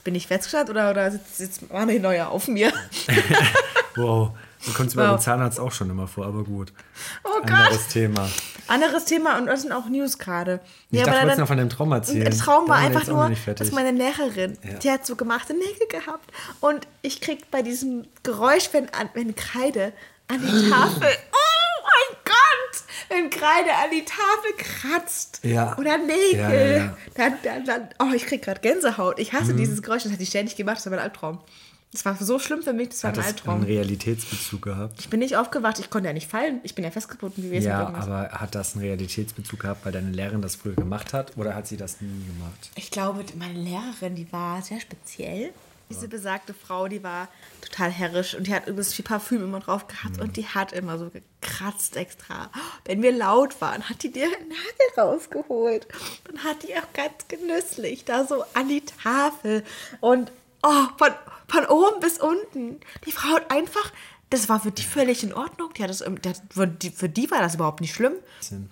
Bin 0.09 0.15
ich 0.15 0.27
festgestellt 0.27 0.71
oder, 0.71 0.91
oder 0.91 1.11
sitzt, 1.11 1.37
sitzt 1.37 1.71
Manuel 1.71 2.01
Neuer 2.01 2.29
auf 2.31 2.49
mir? 2.49 2.73
wow. 3.97 4.31
Du 4.65 4.73
kommst 4.73 4.97
bei 4.97 5.07
Wow. 5.07 5.17
dem 5.19 5.21
Zahnarzt 5.23 5.61
auch 5.61 5.71
schon 5.71 5.91
immer 5.91 6.09
vor, 6.09 6.25
aber 6.25 6.45
gut. 6.45 6.73
Oh 7.25 7.41
Gott. 7.43 7.51
Anderes 7.51 7.89
Thema. 7.89 8.27
Anderes 8.69 9.05
Thema 9.05 9.37
und 9.37 9.45
das 9.49 9.61
sind 9.63 9.73
auch 9.73 9.87
News 9.91 10.17
gerade. 10.19 10.61
Ich 10.91 10.99
Ja, 11.01 11.05
dachte, 11.05 11.11
du 11.11 11.21
wolltest 11.21 11.31
dann- 11.33 11.41
noch 11.41 11.47
von 11.49 11.57
deinem 11.59 11.69
Traum 11.69 11.93
erzählen. 11.93 12.25
Der 12.25 12.39
Traum 12.39 12.69
war 12.71 12.77
einfach 12.77 13.07
nur, 13.07 13.31
dass 13.55 13.71
meine 13.73 13.91
Lehrerin, 13.91 14.57
Ja. 14.65 14.79
die 14.79 14.91
hat 14.91 15.05
so 15.05 15.15
gemachte 15.15 15.53
Nägel 15.53 15.87
gehabt 15.91 16.31
und 16.61 16.87
ich 17.03 17.21
krieg 17.21 17.51
bei 17.51 17.61
diesem 17.61 18.07
Geräusch, 18.23 18.71
wenn, 18.73 18.89
wenn 19.13 19.35
Kreide 19.37 19.93
an 20.29 20.41
die 20.41 20.71
Tafel, 20.71 21.07
oh 21.33 21.58
Kreide 23.31 23.71
an 23.73 23.91
die 23.93 24.05
Tafel 24.05 24.53
kratzt 24.57 25.41
Ja. 25.43 25.77
oder 25.79 25.99
Nägel, 25.99 26.39
Ja, 26.39 26.77
ja. 26.77 26.97
Dann, 27.15 27.35
dann, 27.43 27.65
dann, 27.65 27.89
oh, 28.01 28.13
ich 28.15 28.25
krieg 28.27 28.43
gerade 28.43 28.61
Gänsehaut. 28.61 29.19
Ich 29.19 29.33
Mhm. 29.33 29.37
hasse 29.39 29.55
dieses 29.55 29.83
Geräusch, 29.83 30.05
das 30.05 30.13
hat 30.13 30.21
die 30.21 30.27
ständig 30.27 30.57
gemacht, 30.57 30.77
das 30.79 30.87
war 30.87 30.91
mein 30.93 31.01
Albtraum. 31.01 31.39
Das 31.91 32.05
war 32.05 32.15
so 32.21 32.39
schlimm 32.39 32.63
für 32.63 32.75
mich, 32.75 32.91
das 32.91 33.03
war 33.03 33.11
Hat 33.13 33.17
ein 33.19 33.23
das 33.23 33.27
Albtraum. 33.29 33.55
einen 33.57 33.65
Realitätsbezug 33.65 34.61
gehabt? 34.61 35.01
Ich 35.01 35.09
bin 35.09 35.21
nicht 35.21 35.37
aufgewacht, 35.37 35.79
ich 35.79 35.89
konnte 35.89 36.09
ja 36.09 36.13
nicht 36.13 36.31
fallen, 36.31 36.61
ich 36.63 36.75
bin 36.75 36.85
ja 36.85 36.91
festgebunden 36.91 37.43
gewesen. 37.43 37.67
Ja, 37.67 37.87
aber 37.89 38.29
hat 38.31 38.55
das 38.55 38.75
einen 38.75 38.85
Realitätsbezug 38.85 39.61
gehabt, 39.61 39.87
weil 39.87 39.93
deine 39.93 40.11
Lehrerin 40.11 40.43
das 40.43 40.55
früher 40.57 40.75
gemacht 40.75 41.15
hat 41.15 41.37
oder 41.39 41.55
hat 41.55 41.67
sie 41.67 41.79
das 41.79 42.01
nie 42.03 42.09
gemacht? 42.27 42.71
Ich 42.75 42.91
glaube, 42.91 43.25
meine 43.39 43.59
Lehrerin, 43.59 44.15
die 44.15 44.31
war 44.33 44.61
sehr 44.61 44.81
speziell. 44.81 45.51
Diese 45.91 46.09
besagte 46.09 46.53
Frau, 46.53 46.87
die 46.89 47.03
war 47.03 47.29
total 47.63 47.91
herrisch 47.91 48.35
und 48.35 48.47
die 48.47 48.55
hat 48.55 48.67
übrigens 48.67 48.93
viel 48.93 49.05
Parfüm 49.05 49.43
immer 49.43 49.61
drauf 49.61 49.87
gehabt 49.87 50.21
und 50.21 50.37
die 50.37 50.47
hat 50.47 50.73
immer 50.73 50.99
so 50.99 51.11
gekratzt 51.11 51.97
extra. 51.97 52.51
Wenn 52.85 53.03
wir 53.03 53.13
laut 53.13 53.61
waren, 53.61 53.89
hat 53.89 54.03
die 54.03 54.13
dir 54.13 54.25
einen 54.25 54.49
Nagel 54.49 54.99
rausgeholt 54.99 55.89
und 56.29 56.45
hat 56.45 56.63
die 56.63 56.77
auch 56.77 56.93
ganz 56.93 57.27
genüsslich 57.29 58.05
da 58.05 58.27
so 58.27 58.45
an 58.55 58.69
die 58.69 58.83
Tafel 58.83 59.65
und 60.01 60.31
oh, 60.63 60.85
von, 60.97 61.11
von 61.49 61.67
oben 61.67 62.01
bis 62.01 62.19
unten. 62.19 62.81
Die 63.07 63.13
Frau 63.13 63.37
hat 63.37 63.51
einfach, 63.51 63.93
das 64.31 64.49
war 64.49 64.61
für 64.61 64.71
die 64.71 64.83
völlig 64.83 65.23
in 65.23 65.33
Ordnung. 65.33 65.73
Die 65.75 65.83
das, 65.83 66.03
hat, 66.03 66.43
für, 66.51 66.67
die, 66.67 66.91
für 66.91 67.09
die 67.09 67.31
war 67.31 67.41
das 67.41 67.55
überhaupt 67.55 67.81
nicht 67.81 67.95
schlimm. 67.95 68.15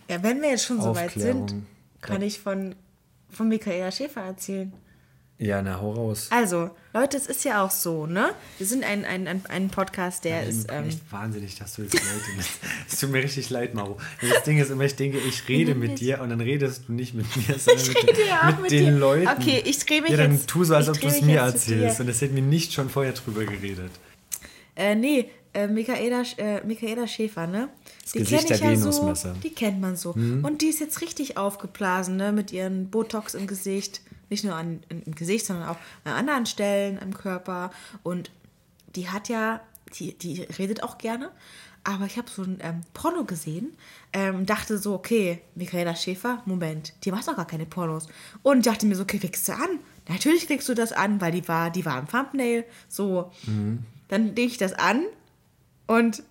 Ja, 0.08 0.22
wenn 0.22 0.42
wir 0.42 0.50
jetzt 0.50 0.64
schon 0.64 0.80
so 0.80 0.94
weit 0.94 1.12
sind, 1.12 1.54
kann 2.00 2.22
ich 2.22 2.40
von, 2.40 2.74
von 3.30 3.48
Michaela 3.48 3.90
Schäfer 3.90 4.22
erzählen. 4.22 4.72
Ja, 5.38 5.60
na, 5.60 5.78
hau 5.82 5.92
raus. 5.92 6.28
Also, 6.30 6.70
Leute, 6.94 7.18
es 7.18 7.26
ist 7.26 7.44
ja 7.44 7.62
auch 7.62 7.70
so, 7.70 8.06
ne? 8.06 8.30
Wir 8.56 8.66
sind 8.66 8.82
ein, 8.84 9.04
ein, 9.04 9.28
ein, 9.28 9.42
ein 9.50 9.68
Podcast, 9.68 10.24
der 10.24 10.44
Ich 10.44 10.48
ist. 10.48 10.72
Ähm, 10.72 10.88
echt 10.88 11.00
wahnsinnig, 11.12 11.58
dass 11.58 11.74
du 11.74 11.82
jetzt 11.82 11.92
Leute 11.92 12.30
nimmst. 12.34 12.50
Es 12.90 13.00
tut 13.00 13.10
mir 13.10 13.22
richtig 13.22 13.50
leid, 13.50 13.74
Maro. 13.74 13.98
Das 14.22 14.44
Ding 14.44 14.56
ist 14.58 14.70
immer, 14.70 14.84
ich 14.84 14.96
denke, 14.96 15.18
ich 15.18 15.46
rede 15.46 15.74
mit 15.74 16.00
dir 16.00 16.22
und 16.22 16.30
dann 16.30 16.40
redest 16.40 16.84
du 16.88 16.92
nicht 16.94 17.12
mit 17.12 17.26
mir, 17.36 17.58
sondern 17.58 17.82
Ich 17.84 17.88
mit, 17.94 18.08
rede 18.08 18.26
ja 18.26 18.40
auch 18.40 18.46
mit, 18.52 18.62
mit 18.62 18.70
den 18.70 18.84
dir. 18.86 18.92
Leuten. 18.92 19.28
Okay, 19.28 19.62
ich 19.66 19.78
drehe 19.84 20.00
mich 20.00 20.10
Ja, 20.12 20.16
dann 20.16 20.32
jetzt- 20.32 20.46
tu 20.48 20.64
so, 20.64 20.74
als 20.74 20.88
ob 20.88 20.98
du 20.98 21.06
es 21.06 21.20
mir 21.20 21.34
jetzt 21.34 21.54
erzählst. 21.68 22.00
Und 22.00 22.08
es 22.08 22.20
hätten 22.22 22.34
wir 22.34 22.42
nicht 22.42 22.72
schon 22.72 22.88
vorher 22.88 23.12
drüber 23.12 23.44
geredet. 23.44 23.90
äh, 24.74 24.94
nee, 24.94 25.28
äh, 25.52 25.66
Michaela, 25.66 26.22
äh, 26.38 26.64
Michaela 26.66 27.06
Schäfer, 27.06 27.46
ne? 27.46 27.68
Die 28.14 28.20
Gesicht 28.20 28.46
kenn 28.46 28.54
ich 28.54 28.60
der 28.60 28.70
ja 28.72 28.76
so, 28.92 29.14
die 29.42 29.50
kennt 29.52 29.80
man 29.82 29.96
so. 29.96 30.12
Und 30.12 30.62
die 30.62 30.68
ist 30.68 30.80
jetzt 30.80 31.02
richtig 31.02 31.36
aufgeblasen, 31.36 32.16
ne? 32.16 32.32
Mit 32.32 32.52
ihren 32.52 32.88
Botox 32.88 33.34
im 33.34 33.46
Gesicht. 33.46 34.00
Nicht 34.28 34.44
nur 34.44 34.54
an, 34.54 34.82
im 34.88 35.14
Gesicht, 35.14 35.46
sondern 35.46 35.68
auch 35.68 35.76
an 36.04 36.12
anderen 36.12 36.46
Stellen 36.46 36.98
am 37.00 37.14
Körper. 37.14 37.70
Und 38.02 38.30
die 38.94 39.08
hat 39.08 39.28
ja, 39.28 39.60
die, 39.94 40.16
die 40.18 40.42
redet 40.42 40.82
auch 40.82 40.98
gerne. 40.98 41.30
Aber 41.84 42.06
ich 42.06 42.18
habe 42.18 42.28
so 42.28 42.42
ein 42.42 42.58
ähm, 42.62 42.80
Porno 42.94 43.22
gesehen, 43.24 43.72
ähm, 44.12 44.44
dachte 44.44 44.76
so, 44.76 44.94
okay, 44.94 45.40
Michaela 45.54 45.94
Schäfer, 45.94 46.42
Moment, 46.44 46.94
die 47.04 47.12
macht 47.12 47.28
doch 47.28 47.36
gar 47.36 47.46
keine 47.46 47.64
Pornos. 47.64 48.08
Und 48.42 48.66
dachte 48.66 48.86
mir 48.86 48.96
so, 48.96 49.04
okay, 49.04 49.20
klickst 49.20 49.46
du 49.48 49.52
an? 49.52 49.78
Natürlich 50.08 50.46
klickst 50.46 50.68
du 50.68 50.74
das 50.74 50.90
an, 50.90 51.20
weil 51.20 51.30
die 51.30 51.46
war, 51.46 51.70
die 51.70 51.84
war 51.84 51.96
im 52.00 52.08
Thumbnail. 52.08 52.64
So, 52.88 53.30
dann 54.08 54.34
lege 54.34 54.48
ich 54.48 54.58
das 54.58 54.72
an 54.72 55.04
und 55.86 56.24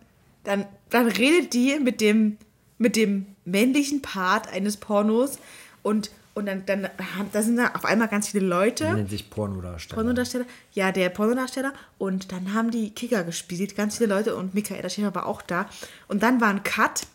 dann, 0.43 0.65
dann 0.89 1.07
redet 1.07 1.53
die 1.53 1.79
mit 1.79 2.01
dem, 2.01 2.37
mit 2.77 2.97
dem 2.97 3.25
männlichen 3.45 4.01
Part 4.01 4.49
eines 4.51 4.75
Pornos 4.77 5.39
und, 5.83 6.11
und 6.35 6.45
dann, 6.45 6.63
dann 6.67 6.83
haben- 7.17 7.29
da 7.31 7.41
sind 7.41 7.55
da 7.57 7.71
auf 7.73 7.83
einmal 7.85 8.07
ganz 8.07 8.27
viele 8.27 8.45
Leute. 8.45 8.93
Nennt 8.93 9.09
sich 9.09 9.29
Pornodarsteller. 9.31 9.95
Pornodarsteller, 10.01 10.45
ja, 10.73 10.91
der 10.91 11.09
Pornodarsteller. 11.09 11.73
Und 11.97 12.31
dann 12.31 12.53
haben 12.53 12.69
die 12.69 12.91
Kicker 12.91 13.23
gespielt, 13.23 13.75
ganz 13.75 13.97
viele 13.97 14.13
Leute 14.13 14.35
und 14.35 14.53
Michaela 14.53 14.89
Schäfer 14.89 15.15
war 15.15 15.25
auch 15.25 15.41
da. 15.41 15.67
Und 16.07 16.21
dann 16.21 16.39
war 16.41 16.49
ein 16.49 16.61
Cut 16.63 17.07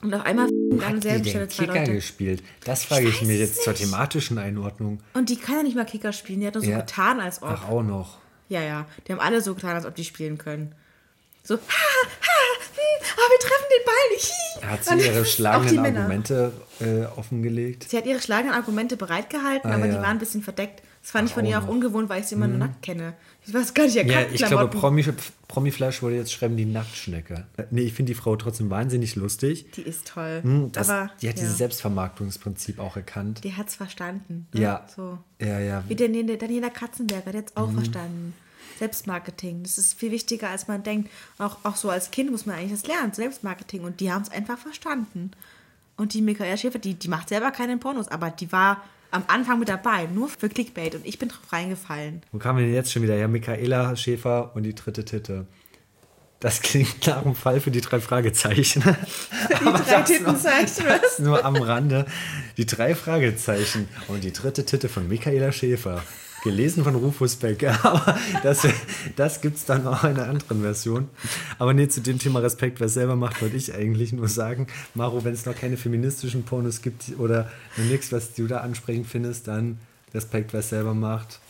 und 0.00 0.14
auf 0.14 0.24
einmal 0.24 0.46
an 0.46 0.80
Hat 0.80 0.94
die 0.96 1.00
derselben 1.00 1.24
Stelle 1.28 1.48
zwei 1.48 1.64
Kicker 1.66 1.78
Leute. 1.80 1.92
gespielt? 1.94 2.42
Das 2.64 2.84
frage 2.84 3.08
ich, 3.08 3.20
weiß 3.20 3.26
mir 3.28 3.36
jetzt 3.36 3.62
zur 3.64 3.72
nicht. 3.72 3.82
thematischen 3.82 4.38
Einordnung. 4.38 5.00
Und 5.14 5.28
die 5.28 5.36
kann 5.36 5.56
ja 5.56 5.62
nicht 5.64 5.74
mal 5.76 5.84
Kicker 5.84 6.12
spielen, 6.12 6.40
die 6.40 6.46
hat 6.46 6.54
nur 6.54 6.62
so 6.62 6.70
Ja. 6.70 6.78
getan, 6.80 7.18
als 7.20 7.42
ob. 7.42 7.48
Ach, 7.50 7.68
auch 7.68 7.82
noch. 7.82 8.18
Ja, 8.48 8.62
ja, 8.62 8.86
die 9.06 9.12
haben 9.12 9.20
alle 9.20 9.42
so 9.42 9.54
getan, 9.56 9.72
als 9.74 9.84
ob 9.84 9.94
die 9.96 10.04
spielen 10.04 10.38
können. 10.38 10.74
So, 11.48 11.54
ha, 11.54 11.58
ha, 11.58 12.38
hm, 12.74 13.06
oh, 13.16 13.30
wir 13.30 13.38
treffen 13.40 13.68
den 13.70 13.84
Ball 13.86 13.94
nicht. 14.14 14.32
hi. 14.62 14.66
Hat 14.68 14.84
sie 14.84 15.06
ihre 15.08 15.20
auch 15.20 15.24
die 15.24 15.30
schlagenden. 15.30 15.96
Argumente 15.96 16.52
äh, 16.80 17.04
offengelegt? 17.18 17.86
Sie 17.88 17.96
hat 17.96 18.04
ihre 18.04 18.20
schlagenden 18.20 18.54
Argumente 18.54 18.98
bereitgehalten, 18.98 19.70
Ah, 19.70 19.76
aber 19.76 19.86
die 19.86 19.94
ja. 19.94 20.02
waren 20.02 20.10
ein 20.10 20.18
bisschen 20.18 20.42
verdeckt. 20.42 20.82
Das 21.00 21.12
fand 21.12 21.28
ich 21.28 21.34
von 21.34 21.46
auch 21.46 21.48
ihr 21.48 21.56
auch 21.56 21.62
noch. 21.62 21.68
Mhm. 21.68 21.74
ungewohnt, 21.76 22.08
weil 22.10 22.20
ich 22.20 22.26
sie 22.26 22.34
immer 22.34 22.48
nur 22.48 22.58
nackt 22.58 22.82
kenne. 22.82 23.14
Ich 23.46 23.54
weiß 23.54 23.72
gar 23.72 23.84
nicht, 23.84 23.94
ja, 23.94 24.02
Ja, 24.02 24.26
ich 24.30 24.44
glaube. 24.44 24.68
Promi, 24.78 25.02
Promiflash 25.46 26.02
würde 26.02 26.16
jetzt 26.16 26.34
schreiben, 26.34 26.58
die 26.58 26.66
Nacktschnecke. 26.66 27.46
Äh, 27.56 27.62
Nee, 27.70 27.80
ich 27.82 27.94
finde 27.94 28.12
die 28.12 28.14
Frau 28.14 28.36
trotzdem 28.36 28.68
wahnsinnig 28.68 29.16
lustig. 29.16 29.70
Die 29.72 29.80
ist 29.82 30.06
toll. 30.08 30.40
Hm, 30.42 30.70
Das, 30.72 30.90
aber 30.90 31.10
die 31.22 31.30
hat 31.30 31.36
ja, 31.36 31.40
dieses 31.40 31.56
Selbstvermarktungsprinzip 31.56 32.78
auch 32.78 32.96
erkannt. 32.96 33.42
die 33.44 33.54
hat's 33.56 33.74
verstanden. 33.74 34.48
ne? 34.52 34.60
Ja. 34.60 34.86
So. 34.94 35.16
Ja, 35.40 35.58
ja. 35.60 35.82
Wie 35.88 35.96
Daniela, 35.96 36.36
Daniela 36.36 36.68
Katzenberger, 36.68 37.32
der 37.32 37.40
hat 37.40 37.48
es 37.48 37.54
Mhm. 37.56 37.62
auch 37.62 37.72
verstanden. 37.72 38.34
Selbstmarketing, 38.78 39.62
das 39.62 39.78
ist 39.78 39.98
viel 39.98 40.10
wichtiger, 40.10 40.48
als 40.50 40.68
man 40.68 40.82
denkt. 40.82 41.10
Auch, 41.38 41.58
auch 41.64 41.76
so 41.76 41.90
als 41.90 42.10
Kind 42.10 42.30
muss 42.30 42.46
man 42.46 42.56
eigentlich 42.56 42.80
das 42.80 42.86
lernen, 42.86 43.12
Selbstmarketing. 43.12 43.82
Und 43.82 44.00
die 44.00 44.12
haben 44.12 44.22
es 44.22 44.30
einfach 44.30 44.58
verstanden. 44.58 45.32
Und 45.96 46.14
die 46.14 46.22
Michaela 46.22 46.56
Schäfer, 46.56 46.78
die, 46.78 46.94
die 46.94 47.08
macht 47.08 47.28
selber 47.28 47.50
keine 47.50 47.76
Pornos, 47.76 48.08
aber 48.08 48.30
die 48.30 48.50
war 48.52 48.82
am 49.10 49.24
Anfang 49.26 49.58
mit 49.58 49.68
dabei, 49.68 50.06
nur 50.06 50.28
für 50.28 50.48
Clickbait. 50.48 50.94
Und 50.94 51.06
ich 51.06 51.18
bin 51.18 51.28
drauf 51.28 51.52
reingefallen. 51.52 52.22
Wo 52.32 52.38
kamen 52.38 52.58
wir 52.58 52.66
denn 52.66 52.74
jetzt 52.74 52.92
schon 52.92 53.02
wieder? 53.02 53.16
Ja, 53.16 53.26
Michaela 53.26 53.96
Schäfer 53.96 54.52
und 54.54 54.62
die 54.62 54.74
dritte 54.74 55.04
Titte. 55.04 55.46
Das 56.40 56.62
klingt 56.62 57.04
nach 57.06 57.24
einem 57.24 57.34
Fall 57.34 57.60
für 57.60 57.72
die 57.72 57.80
drei 57.80 57.98
Fragezeichen. 57.98 58.82
Die 59.50 59.64
drei 59.64 60.02
Tittenzeichen, 60.02 60.84
was? 60.86 61.18
Nur 61.18 61.44
am 61.44 61.56
Rande. 61.56 62.06
Die 62.56 62.66
drei 62.66 62.94
Fragezeichen 62.94 63.88
und 64.06 64.22
die 64.22 64.32
dritte 64.32 64.64
Titte 64.64 64.88
von 64.88 65.08
Michaela 65.08 65.50
Schäfer. 65.50 66.04
Gelesen 66.44 66.84
von 66.84 66.94
Rufus 66.94 67.36
Beck, 67.36 67.64
aber 67.84 68.18
das, 68.42 68.66
das 69.16 69.40
gibt 69.40 69.56
es 69.56 69.64
dann 69.64 69.86
auch 69.86 70.04
in 70.04 70.10
einer 70.10 70.28
anderen 70.28 70.62
Version. 70.62 71.08
Aber 71.58 71.74
nee, 71.74 71.88
zu 71.88 72.00
dem 72.00 72.18
Thema 72.18 72.40
Respekt, 72.40 72.80
wer 72.80 72.88
selber 72.88 73.16
macht, 73.16 73.42
wollte 73.42 73.56
ich 73.56 73.74
eigentlich 73.74 74.12
nur 74.12 74.28
sagen, 74.28 74.66
Maro, 74.94 75.24
wenn 75.24 75.34
es 75.34 75.46
noch 75.46 75.56
keine 75.56 75.76
feministischen 75.76 76.44
Pornos 76.44 76.82
gibt 76.82 77.18
oder 77.18 77.50
nichts, 77.76 78.12
was 78.12 78.34
du 78.34 78.46
da 78.46 78.58
ansprechend 78.58 79.06
findest, 79.06 79.48
dann 79.48 79.78
Respekt, 80.14 80.52
wer 80.52 80.62
selber 80.62 80.94
macht. 80.94 81.40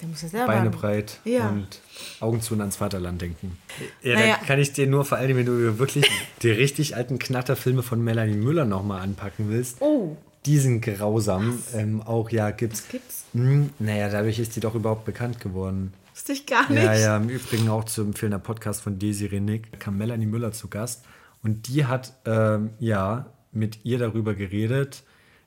Der 0.00 0.08
muss 0.08 0.22
ja 0.22 0.28
selber 0.28 0.46
Beine 0.48 0.70
breit 0.70 1.20
ja. 1.24 1.48
und 1.48 1.80
Augen 2.20 2.40
zu 2.40 2.54
und 2.54 2.60
ans 2.60 2.76
Vaterland 2.76 3.22
denken. 3.22 3.56
Ja, 4.02 4.14
naja. 4.14 4.36
da 4.38 4.46
kann 4.46 4.58
ich 4.58 4.72
dir 4.72 4.86
nur 4.86 5.04
vor 5.04 5.18
allem, 5.18 5.36
wenn 5.36 5.46
du 5.46 5.78
wirklich 5.78 6.10
die 6.42 6.50
richtig 6.50 6.96
alten 6.96 7.18
Knatterfilme 7.18 7.82
von 7.82 8.02
Melanie 8.02 8.34
Müller 8.34 8.64
nochmal 8.64 9.02
anpacken 9.02 9.50
willst. 9.50 9.80
Oh. 9.80 10.16
Die 10.46 10.58
sind 10.58 10.82
grausam. 10.82 11.62
Ähm, 11.74 12.02
auch 12.02 12.30
ja, 12.30 12.50
gibt's. 12.50 12.82
Was 12.82 12.88
gibt's? 12.88 13.24
Mh, 13.32 13.50
hm, 13.50 13.70
naja, 13.78 14.08
dadurch 14.08 14.38
ist 14.38 14.56
die 14.56 14.60
doch 14.60 14.74
überhaupt 14.74 15.04
bekannt 15.04 15.40
geworden. 15.40 15.92
Wusste 16.12 16.32
ich 16.32 16.46
gar 16.46 16.70
nicht. 16.70 16.82
Ja, 16.82 16.94
ja, 16.94 17.16
im 17.16 17.28
Übrigen 17.28 17.68
auch 17.68 17.84
zu 17.84 18.02
empfehlender 18.02 18.38
Podcast 18.38 18.82
von 18.82 18.98
Desiree 18.98 19.40
Nick. 19.40 19.80
Kam 19.80 19.98
Melanie 19.98 20.26
Müller 20.26 20.52
zu 20.52 20.68
Gast. 20.68 21.04
Und 21.42 21.68
die 21.68 21.86
hat, 21.86 22.14
ähm, 22.24 22.70
ja, 22.78 23.26
mit 23.52 23.84
ihr 23.84 23.98
darüber 23.98 24.34
geredet, 24.34 25.02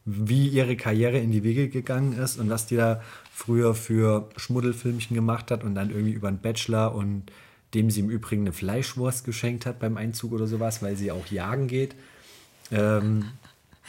wie 0.05 0.47
ihre 0.47 0.77
Karriere 0.77 1.19
in 1.19 1.31
die 1.31 1.43
Wege 1.43 1.69
gegangen 1.69 2.17
ist 2.17 2.39
und 2.39 2.49
was 2.49 2.65
die 2.65 2.77
da 2.77 3.01
früher 3.33 3.75
für 3.75 4.29
Schmuddelfilmchen 4.37 5.15
gemacht 5.15 5.51
hat 5.51 5.63
und 5.63 5.75
dann 5.75 5.89
irgendwie 5.89 6.13
über 6.13 6.29
einen 6.29 6.39
Bachelor 6.39 6.95
und 6.95 7.23
dem 7.73 7.91
sie 7.91 7.99
im 7.99 8.09
Übrigen 8.09 8.43
eine 8.43 8.53
Fleischwurst 8.53 9.25
geschenkt 9.25 9.65
hat 9.65 9.79
beim 9.79 9.97
Einzug 9.97 10.31
oder 10.31 10.47
sowas, 10.47 10.81
weil 10.81 10.95
sie 10.95 11.11
auch 11.11 11.27
jagen 11.27 11.67
geht. 11.67 11.95
Ähm, 12.71 13.25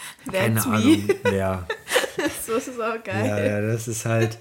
keine 0.32 0.64
Ahnung. 0.64 1.08
Ja. 1.32 1.66
so 2.46 2.54
ist 2.54 2.68
es 2.68 2.80
auch 2.80 3.02
geil. 3.02 3.26
Ja, 3.26 3.38
ja, 3.38 3.60
das 3.60 3.88
ist 3.88 4.04
halt, 4.04 4.38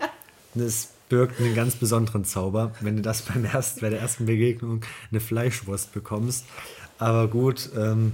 das 0.54 0.90
birgt 1.10 1.40
einen 1.40 1.56
ganz 1.56 1.76
besonderen 1.76 2.26
Zauber, 2.26 2.72
wenn 2.82 2.98
du 2.98 3.02
das 3.02 3.22
beim 3.22 3.46
ersten, 3.46 3.82
bei 3.82 3.90
der 3.90 4.02
ersten 4.02 4.26
Begegnung 4.26 4.82
eine 5.12 5.20
Fleischwurst 5.20 5.94
bekommst. 5.94 6.46
Aber 7.00 7.28
gut, 7.28 7.70
ähm, 7.78 8.14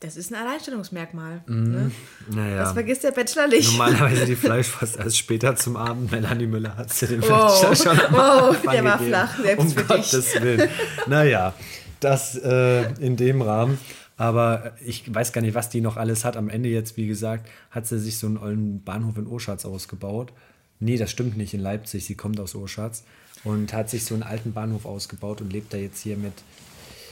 das 0.00 0.16
ist 0.16 0.32
ein 0.32 0.36
Alleinstellungsmerkmal. 0.36 1.42
Mm, 1.46 1.70
ne? 1.70 1.90
naja. 2.30 2.62
Das 2.62 2.72
vergisst 2.72 3.02
der 3.02 3.10
Bachelor 3.10 3.48
nicht. 3.48 3.72
Normalerweise 3.72 4.26
die 4.26 4.36
Fleischwurst 4.36 4.96
erst 4.96 5.18
später 5.18 5.56
zum 5.56 5.76
Abend. 5.76 6.12
Melanie 6.12 6.46
Müller 6.46 6.76
hat 6.76 6.92
sie 6.92 7.08
den 7.08 7.20
Bachelor 7.20 7.74
schon 7.74 8.00
am 8.00 8.14
oh, 8.14 8.54
der 8.64 8.84
war 8.84 8.98
gegeben. 8.98 9.08
flach, 9.08 9.38
selbst 9.38 9.60
um 9.60 9.70
für 9.70 9.84
Gottes 9.84 10.32
dich. 10.32 10.42
Willen. 10.42 10.68
Naja, 11.08 11.52
das 11.98 12.36
äh, 12.36 12.92
in 13.00 13.16
dem 13.16 13.42
Rahmen. 13.42 13.78
Aber 14.18 14.72
ich 14.84 15.12
weiß 15.12 15.32
gar 15.32 15.40
nicht, 15.40 15.54
was 15.54 15.70
die 15.70 15.80
noch 15.80 15.96
alles 15.96 16.24
hat. 16.24 16.36
Am 16.36 16.48
Ende 16.48 16.68
jetzt, 16.68 16.96
wie 16.96 17.06
gesagt, 17.06 17.48
hat 17.70 17.86
sie 17.86 17.98
sich 17.98 18.18
so 18.18 18.26
einen 18.26 18.36
ollen 18.36 18.82
Bahnhof 18.82 19.16
in 19.16 19.28
Oschatz 19.28 19.64
ausgebaut. 19.64 20.32
Nee, 20.80 20.96
das 20.96 21.10
stimmt 21.10 21.36
nicht, 21.36 21.54
in 21.54 21.60
Leipzig. 21.60 22.04
Sie 22.04 22.16
kommt 22.16 22.38
aus 22.40 22.54
Oschatz. 22.54 23.04
Und 23.44 23.72
hat 23.72 23.88
sich 23.88 24.04
so 24.04 24.14
einen 24.14 24.24
alten 24.24 24.52
Bahnhof 24.52 24.84
ausgebaut 24.84 25.40
und 25.40 25.52
lebt 25.52 25.72
da 25.72 25.76
jetzt 25.76 26.02
hier 26.02 26.16
mit 26.16 26.32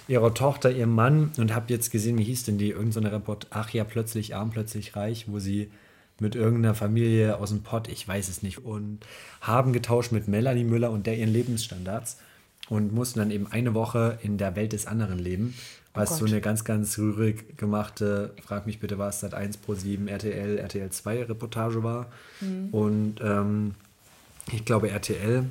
ihrer 0.09 0.35
Tochter, 0.35 0.71
ihrem 0.71 0.95
Mann 0.95 1.31
und 1.37 1.55
habe 1.55 1.73
jetzt 1.73 1.91
gesehen, 1.91 2.19
wie 2.19 2.25
hieß 2.25 2.45
denn 2.45 2.59
die, 2.59 2.71
irgendeine 2.71 3.11
so 3.11 3.15
Report, 3.15 3.47
ach 3.51 3.71
ja, 3.71 3.85
plötzlich 3.85 4.35
arm, 4.35 4.51
plötzlich 4.51 4.97
reich, 4.97 5.27
wo 5.29 5.39
sie 5.39 5.71
mit 6.19 6.35
irgendeiner 6.35 6.75
Familie 6.75 7.39
aus 7.39 7.51
dem 7.51 7.63
Pott, 7.63 7.89
ich 7.89 8.07
weiß 8.07 8.29
es 8.29 8.43
nicht, 8.43 8.65
und 8.65 9.01
haben 9.41 9.73
getauscht 9.73 10.13
mit 10.13 10.29
Melanie 10.29 10.65
Müller 10.65 10.91
und 10.91 11.07
der 11.07 11.17
ihren 11.17 11.33
Lebensstandards 11.33 12.19
und 12.69 12.93
mussten 12.93 13.19
dann 13.19 13.31
eben 13.31 13.47
eine 13.47 13.75
Woche 13.75 14.19
in 14.23 14.39
der 14.39 14.57
Welt 14.57 14.73
des 14.73 14.87
anderen 14.87 15.19
leben, 15.19 15.55
was 15.97 16.13
oh 16.13 16.17
so 16.17 16.25
eine 16.27 16.41
ganz, 16.41 16.65
ganz 16.65 16.99
rührig 16.99 17.57
gemachte, 17.57 18.35
frag 18.45 18.67
mich 18.67 18.79
bitte, 18.79 18.99
was 18.99 19.21
Sat 19.21 19.35
1 19.35 19.57
Pro 19.59 19.75
7, 19.75 20.09
RTL, 20.09 20.59
RTL 20.59 20.91
2 20.91 21.25
Reportage 21.25 21.83
war. 21.83 22.07
Mhm. 22.41 22.69
Und 22.71 23.21
ähm, 23.23 23.75
ich 24.53 24.65
glaube 24.65 24.91
RTL 24.91 25.47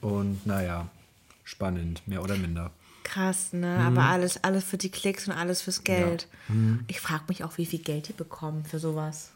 und 0.00 0.46
naja, 0.46 0.88
spannend, 1.44 2.06
mehr 2.06 2.22
oder 2.22 2.36
minder. 2.36 2.70
Krass, 3.02 3.52
ne? 3.52 3.76
Mhm. 3.78 3.86
Aber 3.86 4.02
alles, 4.04 4.44
alles 4.44 4.64
für 4.64 4.78
die 4.78 4.90
Klicks 4.90 5.26
und 5.26 5.34
alles 5.34 5.62
fürs 5.62 5.84
Geld. 5.84 6.28
Ja. 6.48 6.54
Mhm. 6.54 6.84
Ich 6.86 7.00
frage 7.00 7.24
mich 7.28 7.42
auch, 7.44 7.58
wie 7.58 7.66
viel 7.66 7.80
Geld 7.80 8.08
die 8.08 8.12
bekommen 8.12 8.64
für 8.64 8.78
sowas. 8.78 9.30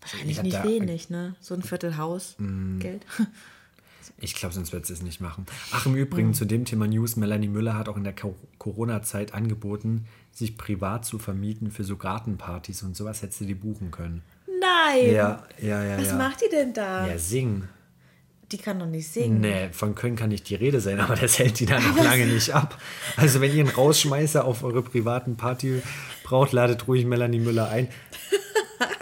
Wahrscheinlich 0.00 0.42
nicht 0.42 0.64
wenig, 0.64 1.10
ne? 1.10 1.36
So 1.40 1.54
ein 1.54 1.62
Viertelhaus 1.62 2.34
mhm. 2.38 2.80
Geld. 2.80 3.04
Ich 4.18 4.34
glaube, 4.34 4.54
sonst 4.54 4.72
wird 4.72 4.86
sie 4.86 4.92
es 4.92 5.02
nicht 5.02 5.20
machen. 5.20 5.46
Ach, 5.72 5.86
im 5.86 5.94
Übrigen 5.94 6.28
mhm. 6.28 6.34
zu 6.34 6.44
dem 6.44 6.64
Thema 6.64 6.86
News: 6.86 7.16
Melanie 7.16 7.48
Müller 7.48 7.76
hat 7.76 7.88
auch 7.88 7.96
in 7.96 8.04
der 8.04 8.14
Corona-Zeit 8.58 9.34
angeboten, 9.34 10.06
sich 10.32 10.56
privat 10.56 11.04
zu 11.04 11.18
vermieten 11.18 11.70
für 11.70 11.84
so 11.84 11.96
Gartenpartys 11.96 12.82
und 12.82 12.96
sowas 12.96 13.22
hätte 13.22 13.34
sie 13.34 13.46
die 13.46 13.54
buchen 13.54 13.90
können. 13.90 14.22
Nein! 14.60 15.12
Ja, 15.12 15.42
ja, 15.60 15.84
ja. 15.84 15.98
Was 15.98 16.08
ja. 16.08 16.16
macht 16.16 16.40
die 16.40 16.50
denn 16.50 16.72
da? 16.72 17.06
Ja, 17.06 17.18
singen. 17.18 17.68
Die 18.52 18.58
kann 18.58 18.78
doch 18.78 18.86
nicht 18.86 19.08
singen. 19.08 19.40
Nee, 19.40 19.70
von 19.72 19.94
Können 19.94 20.14
kann 20.14 20.28
nicht 20.28 20.48
die 20.50 20.54
Rede 20.54 20.80
sein, 20.80 21.00
aber 21.00 21.16
das 21.16 21.38
hält 21.38 21.58
die 21.58 21.66
dann 21.66 21.82
noch 21.96 22.04
lange 22.04 22.26
nicht 22.26 22.54
ab. 22.54 22.78
Also 23.16 23.40
wenn 23.40 23.50
ihr 23.54 23.64
einen 23.64 23.74
Rausschmeißer 23.74 24.44
auf 24.44 24.62
eure 24.62 24.82
privaten 24.82 25.36
Party 25.36 25.82
braucht, 26.22 26.52
ladet 26.52 26.86
ruhig 26.86 27.06
Melanie 27.06 27.40
Müller 27.40 27.70
ein. 27.70 27.88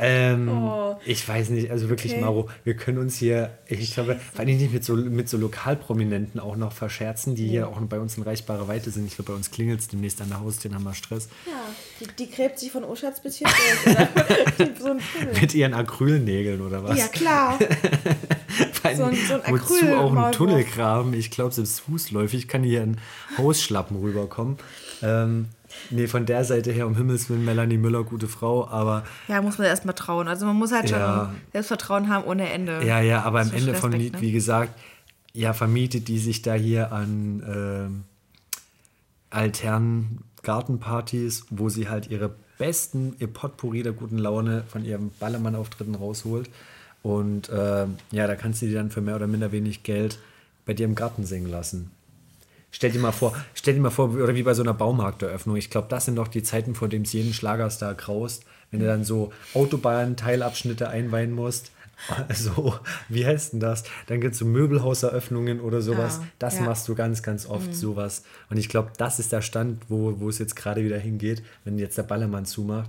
Ähm, 0.00 0.48
oh. 0.48 0.96
Ich 1.04 1.26
weiß 1.26 1.50
nicht, 1.50 1.70
also 1.70 1.88
wirklich, 1.88 2.12
okay. 2.12 2.20
Maro, 2.20 2.48
wir 2.64 2.74
können 2.74 2.98
uns 2.98 3.16
hier, 3.16 3.58
ich 3.66 3.94
glaube, 3.94 4.16
vor 4.16 4.40
allem 4.40 4.56
nicht 4.56 4.72
mit 4.72 4.84
so, 4.84 4.96
mit 4.96 5.28
so 5.28 5.36
Lokalprominenten 5.36 6.40
auch 6.40 6.56
noch 6.56 6.72
verscherzen, 6.72 7.34
die 7.34 7.46
ja. 7.46 7.50
hier 7.50 7.68
auch 7.68 7.80
bei 7.82 8.00
uns 8.00 8.16
in 8.16 8.22
reichbarer 8.22 8.68
Weite 8.68 8.90
sind. 8.90 9.06
Ich 9.06 9.16
glaube, 9.16 9.32
bei 9.32 9.36
uns 9.36 9.50
klingelt 9.50 9.80
es 9.80 9.88
demnächst 9.88 10.20
an 10.20 10.28
der 10.28 10.40
Haustür, 10.40 10.72
haben 10.72 10.84
wir 10.84 10.94
Stress. 10.94 11.28
Ja, 11.46 11.52
die, 12.00 12.24
die 12.24 12.30
gräbt 12.30 12.58
sich 12.58 12.72
von 12.72 12.84
Oschatz 12.84 13.20
bis 13.22 13.36
hier 13.36 13.48
so 14.80 14.94
Mit 15.40 15.54
ihren 15.54 15.74
Acrylnägeln 15.74 16.60
oder 16.60 16.82
was? 16.84 16.98
Ja, 16.98 17.08
klar. 17.08 17.58
so 18.96 19.04
ein, 19.04 19.16
so 19.16 19.40
ein 19.40 19.52
Wozu 19.52 19.86
auch 19.96 20.14
ein 20.14 20.32
Tunnel 20.32 20.64
graben? 20.64 21.14
Ich 21.14 21.30
glaube, 21.30 21.52
selbst 21.52 21.80
fußläufig 21.80 22.48
kann 22.48 22.62
hier 22.62 22.82
ein 22.82 22.98
Hausschlappen 23.36 23.96
rüberkommen. 23.98 24.58
Ähm, 25.02 25.48
Nee, 25.90 26.06
von 26.06 26.26
der 26.26 26.44
Seite 26.44 26.72
her, 26.72 26.86
um 26.86 26.96
Himmels 26.96 27.30
Willen, 27.30 27.44
Melanie 27.44 27.78
Müller, 27.78 28.04
gute 28.04 28.28
Frau, 28.28 28.68
aber. 28.68 29.04
Ja, 29.28 29.40
muss 29.42 29.58
man 29.58 29.66
erstmal 29.66 29.94
trauen. 29.94 30.28
Also 30.28 30.46
man 30.46 30.56
muss 30.56 30.72
halt 30.72 30.88
schon 30.88 30.98
ja, 30.98 31.34
Selbstvertrauen 31.52 32.08
haben 32.08 32.24
ohne 32.24 32.50
Ende. 32.50 32.84
Ja, 32.84 33.00
ja, 33.00 33.22
aber 33.22 33.40
am 33.40 33.52
Ende 33.52 33.74
vom 33.74 33.92
Lied, 33.92 34.14
ne? 34.14 34.20
wie 34.20 34.32
gesagt, 34.32 34.78
ja, 35.32 35.52
vermietet 35.52 36.08
die 36.08 36.18
sich 36.18 36.42
da 36.42 36.54
hier 36.54 36.92
an 36.92 38.02
äh, 39.30 39.34
alternen 39.34 40.24
Gartenpartys, 40.42 41.46
wo 41.50 41.68
sie 41.68 41.88
halt 41.88 42.10
ihre 42.10 42.34
besten, 42.58 43.14
ihr 43.18 43.28
Potpourri 43.28 43.82
der 43.82 43.92
guten 43.92 44.18
Laune 44.18 44.64
von 44.68 44.84
ihren 44.84 45.10
Ballermann-Auftritten 45.18 45.94
rausholt. 45.94 46.50
Und 47.02 47.48
äh, 47.48 47.86
ja, 48.10 48.26
da 48.26 48.34
kannst 48.34 48.60
du 48.62 48.66
die 48.66 48.74
dann 48.74 48.90
für 48.90 49.00
mehr 49.00 49.16
oder 49.16 49.26
minder 49.26 49.52
wenig 49.52 49.82
Geld 49.82 50.18
bei 50.66 50.74
dir 50.74 50.84
im 50.84 50.94
Garten 50.94 51.24
singen 51.24 51.50
lassen. 51.50 51.90
Stell 52.70 52.90
dir 52.90 53.00
mal 53.00 53.12
vor, 53.12 53.34
stell 53.54 53.74
dir 53.74 53.80
mal 53.80 53.90
vor, 53.90 54.14
oder 54.14 54.34
wie 54.34 54.42
bei 54.42 54.54
so 54.54 54.62
einer 54.62 54.74
Baumarkteröffnung. 54.74 55.56
Ich 55.56 55.70
glaube, 55.70 55.88
das 55.88 56.04
sind 56.04 56.16
doch 56.16 56.28
die 56.28 56.42
Zeiten, 56.42 56.74
vor 56.74 56.88
denen 56.88 57.04
es 57.04 57.12
jeden 57.12 57.34
Schlagerstar 57.34 57.94
kraust, 57.94 58.44
wenn 58.70 58.80
du 58.80 58.86
dann 58.86 59.04
so 59.04 59.32
Autobahn-Teilabschnitte 59.54 60.88
einweihen 60.88 61.32
musst. 61.32 61.72
So, 62.34 62.74
wie 63.10 63.26
heißt 63.26 63.52
denn 63.52 63.60
das? 63.60 63.84
Dann 64.06 64.22
gibt 64.22 64.32
es 64.32 64.38
so 64.38 64.46
Möbelhauseröffnungen 64.46 65.60
oder 65.60 65.82
sowas. 65.82 66.20
Ah, 66.22 66.26
das 66.38 66.56
ja. 66.56 66.62
machst 66.62 66.88
du 66.88 66.94
ganz, 66.94 67.22
ganz 67.22 67.44
oft, 67.44 67.66
mhm. 67.66 67.72
sowas. 67.74 68.22
Und 68.48 68.56
ich 68.56 68.70
glaube, 68.70 68.90
das 68.96 69.18
ist 69.18 69.32
der 69.32 69.42
Stand, 69.42 69.82
wo, 69.88 70.18
wo 70.18 70.30
es 70.30 70.38
jetzt 70.38 70.56
gerade 70.56 70.82
wieder 70.82 70.96
hingeht, 70.96 71.42
wenn 71.64 71.78
jetzt 71.78 71.98
der 71.98 72.04
Ballermann 72.04 72.46
zumacht 72.46 72.88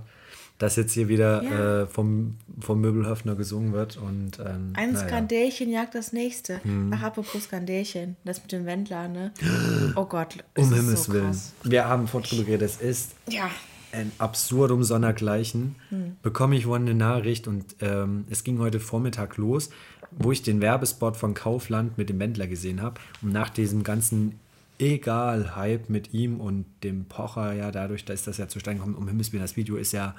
dass 0.58 0.76
jetzt 0.76 0.92
hier 0.92 1.08
wieder 1.08 1.42
ja. 1.42 1.82
äh, 1.82 1.86
vom, 1.86 2.36
vom 2.60 2.80
Möbelhöfner 2.80 3.34
gesungen 3.34 3.72
wird. 3.72 3.96
Und, 3.96 4.38
ähm, 4.38 4.72
Ein 4.74 4.92
naja. 4.92 5.06
Skandälchen 5.06 5.70
jagt 5.70 5.94
das 5.94 6.12
nächste. 6.12 6.62
Hm. 6.62 6.92
Ach, 6.94 7.02
apropos 7.02 7.44
Skandälchen, 7.44 8.16
das 8.24 8.42
mit 8.42 8.52
dem 8.52 8.64
Wendler, 8.64 9.08
ne? 9.08 9.32
Oh 9.96 10.04
Gott. 10.04 10.36
Um 10.56 10.72
Himmels 10.72 11.04
so 11.04 11.12
Willen. 11.12 11.36
Wir 11.64 11.86
haben 11.86 12.06
vorhin 12.06 12.30
drüber 12.30 12.44
geredet, 12.44 12.70
es 12.70 12.80
ist 12.80 13.14
ja. 13.28 13.50
ein 13.90 14.12
absurdum 14.18 14.84
Sondergleichen. 14.84 15.74
Hm. 15.88 16.16
Bekomme 16.22 16.56
ich 16.56 16.66
wohl 16.66 16.76
eine 16.76 16.94
Nachricht 16.94 17.48
und 17.48 17.76
ähm, 17.80 18.24
es 18.30 18.44
ging 18.44 18.58
heute 18.58 18.78
Vormittag 18.78 19.36
los, 19.36 19.70
wo 20.12 20.30
ich 20.30 20.42
den 20.42 20.60
Werbespot 20.60 21.16
von 21.16 21.34
Kaufland 21.34 21.98
mit 21.98 22.08
dem 22.08 22.18
Wendler 22.20 22.46
gesehen 22.46 22.82
habe. 22.82 23.00
Und 23.20 23.32
nach 23.32 23.50
diesem 23.50 23.82
ganzen 23.82 24.38
egal 24.78 25.54
Hype 25.56 25.88
mit 25.88 26.12
ihm 26.12 26.40
und 26.40 26.66
dem 26.82 27.04
Pocher, 27.06 27.52
ja, 27.52 27.70
dadurch, 27.70 28.04
dass 28.04 28.24
das 28.24 28.38
ja 28.38 28.48
zustande 28.48 28.82
kommt, 28.82 28.96
um 28.96 29.08
Himmels 29.08 29.32
Willen, 29.32 29.42
das 29.42 29.56
Video 29.56 29.76
ist 29.76 29.92
ja 29.92 30.14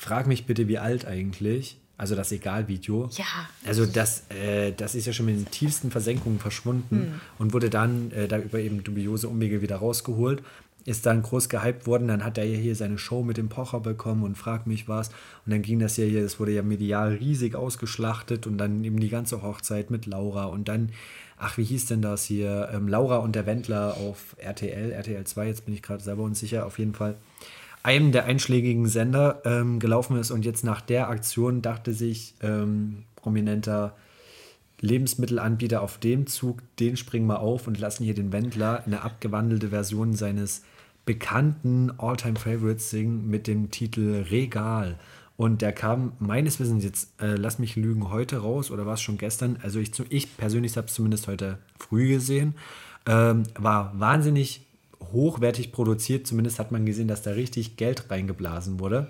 Frag 0.00 0.26
mich 0.26 0.46
bitte, 0.46 0.66
wie 0.66 0.78
alt 0.78 1.04
eigentlich. 1.04 1.76
Also 1.98 2.14
das 2.14 2.32
Egal-Video. 2.32 3.10
Ja. 3.18 3.26
Also 3.66 3.84
das, 3.84 4.22
äh, 4.30 4.72
das 4.72 4.94
ist 4.94 5.06
ja 5.06 5.12
schon 5.12 5.26
mit 5.26 5.36
den 5.36 5.50
tiefsten 5.50 5.90
Versenkungen 5.90 6.38
verschwunden 6.38 6.96
hm. 6.96 7.20
und 7.38 7.52
wurde 7.52 7.68
dann 7.68 8.10
äh, 8.12 8.26
da 8.26 8.38
über 8.38 8.60
eben 8.60 8.82
dubiose 8.82 9.28
Umwege 9.28 9.60
wieder 9.60 9.76
rausgeholt. 9.76 10.42
Ist 10.86 11.04
dann 11.04 11.20
groß 11.20 11.50
gehypt 11.50 11.86
worden, 11.86 12.08
dann 12.08 12.24
hat 12.24 12.38
er 12.38 12.44
ja 12.44 12.56
hier 12.56 12.74
seine 12.74 12.96
Show 12.96 13.22
mit 13.22 13.36
dem 13.36 13.50
Pocher 13.50 13.80
bekommen 13.80 14.22
und 14.22 14.38
frag 14.38 14.66
mich 14.66 14.88
was. 14.88 15.08
Und 15.44 15.52
dann 15.52 15.60
ging 15.60 15.78
das 15.78 15.98
ja 15.98 16.06
hier, 16.06 16.22
das 16.22 16.40
wurde 16.40 16.52
ja 16.52 16.62
medial 16.62 17.16
riesig 17.16 17.54
ausgeschlachtet 17.54 18.46
und 18.46 18.56
dann 18.56 18.82
eben 18.82 19.00
die 19.00 19.10
ganze 19.10 19.42
Hochzeit 19.42 19.90
mit 19.90 20.06
Laura 20.06 20.46
und 20.46 20.66
dann, 20.68 20.92
ach, 21.36 21.58
wie 21.58 21.64
hieß 21.64 21.84
denn 21.84 22.00
das 22.00 22.24
hier? 22.24 22.70
Ähm, 22.72 22.88
Laura 22.88 23.18
und 23.18 23.36
der 23.36 23.44
Wendler 23.44 23.98
auf 23.98 24.34
RTL, 24.38 24.92
RTL 24.92 25.24
2, 25.24 25.46
jetzt 25.46 25.66
bin 25.66 25.74
ich 25.74 25.82
gerade 25.82 26.02
selber 26.02 26.22
unsicher, 26.22 26.64
auf 26.64 26.78
jeden 26.78 26.94
Fall 26.94 27.16
einem 27.82 28.12
der 28.12 28.24
einschlägigen 28.24 28.86
Sender 28.86 29.42
ähm, 29.44 29.78
gelaufen 29.78 30.16
ist 30.16 30.30
und 30.30 30.44
jetzt 30.44 30.64
nach 30.64 30.80
der 30.80 31.08
Aktion 31.08 31.62
dachte 31.62 31.92
sich 31.94 32.34
ähm, 32.42 33.04
prominenter 33.16 33.94
Lebensmittelanbieter 34.80 35.82
auf 35.82 35.98
dem 35.98 36.26
Zug, 36.26 36.62
den 36.78 36.96
springen 36.96 37.26
wir 37.26 37.40
auf 37.40 37.66
und 37.66 37.78
lassen 37.78 38.04
hier 38.04 38.14
den 38.14 38.32
Wendler 38.32 38.82
eine 38.86 39.02
abgewandelte 39.02 39.68
Version 39.68 40.14
seines 40.14 40.62
bekannten 41.04 41.92
All-Time-Favorites 41.98 42.90
singen 42.90 43.28
mit 43.28 43.46
dem 43.46 43.70
Titel 43.70 44.24
Regal. 44.30 44.98
Und 45.36 45.62
der 45.62 45.72
kam 45.72 46.12
meines 46.18 46.60
Wissens 46.60 46.84
jetzt, 46.84 47.20
äh, 47.20 47.34
lass 47.34 47.58
mich 47.58 47.76
lügen, 47.76 48.10
heute 48.10 48.38
raus 48.38 48.70
oder 48.70 48.84
war 48.84 48.94
es 48.94 49.00
schon 49.00 49.16
gestern? 49.16 49.58
Also 49.62 49.80
ich, 49.80 49.90
ich 50.10 50.36
persönlich 50.36 50.76
habe 50.76 50.86
es 50.86 50.94
zumindest 50.94 51.28
heute 51.28 51.58
früh 51.78 52.08
gesehen. 52.08 52.54
Ähm, 53.06 53.44
war 53.58 53.98
wahnsinnig 53.98 54.66
hochwertig 55.12 55.72
produziert. 55.72 56.26
Zumindest 56.26 56.58
hat 56.58 56.72
man 56.72 56.86
gesehen, 56.86 57.08
dass 57.08 57.22
da 57.22 57.32
richtig 57.32 57.76
Geld 57.76 58.10
reingeblasen 58.10 58.80
wurde. 58.80 59.08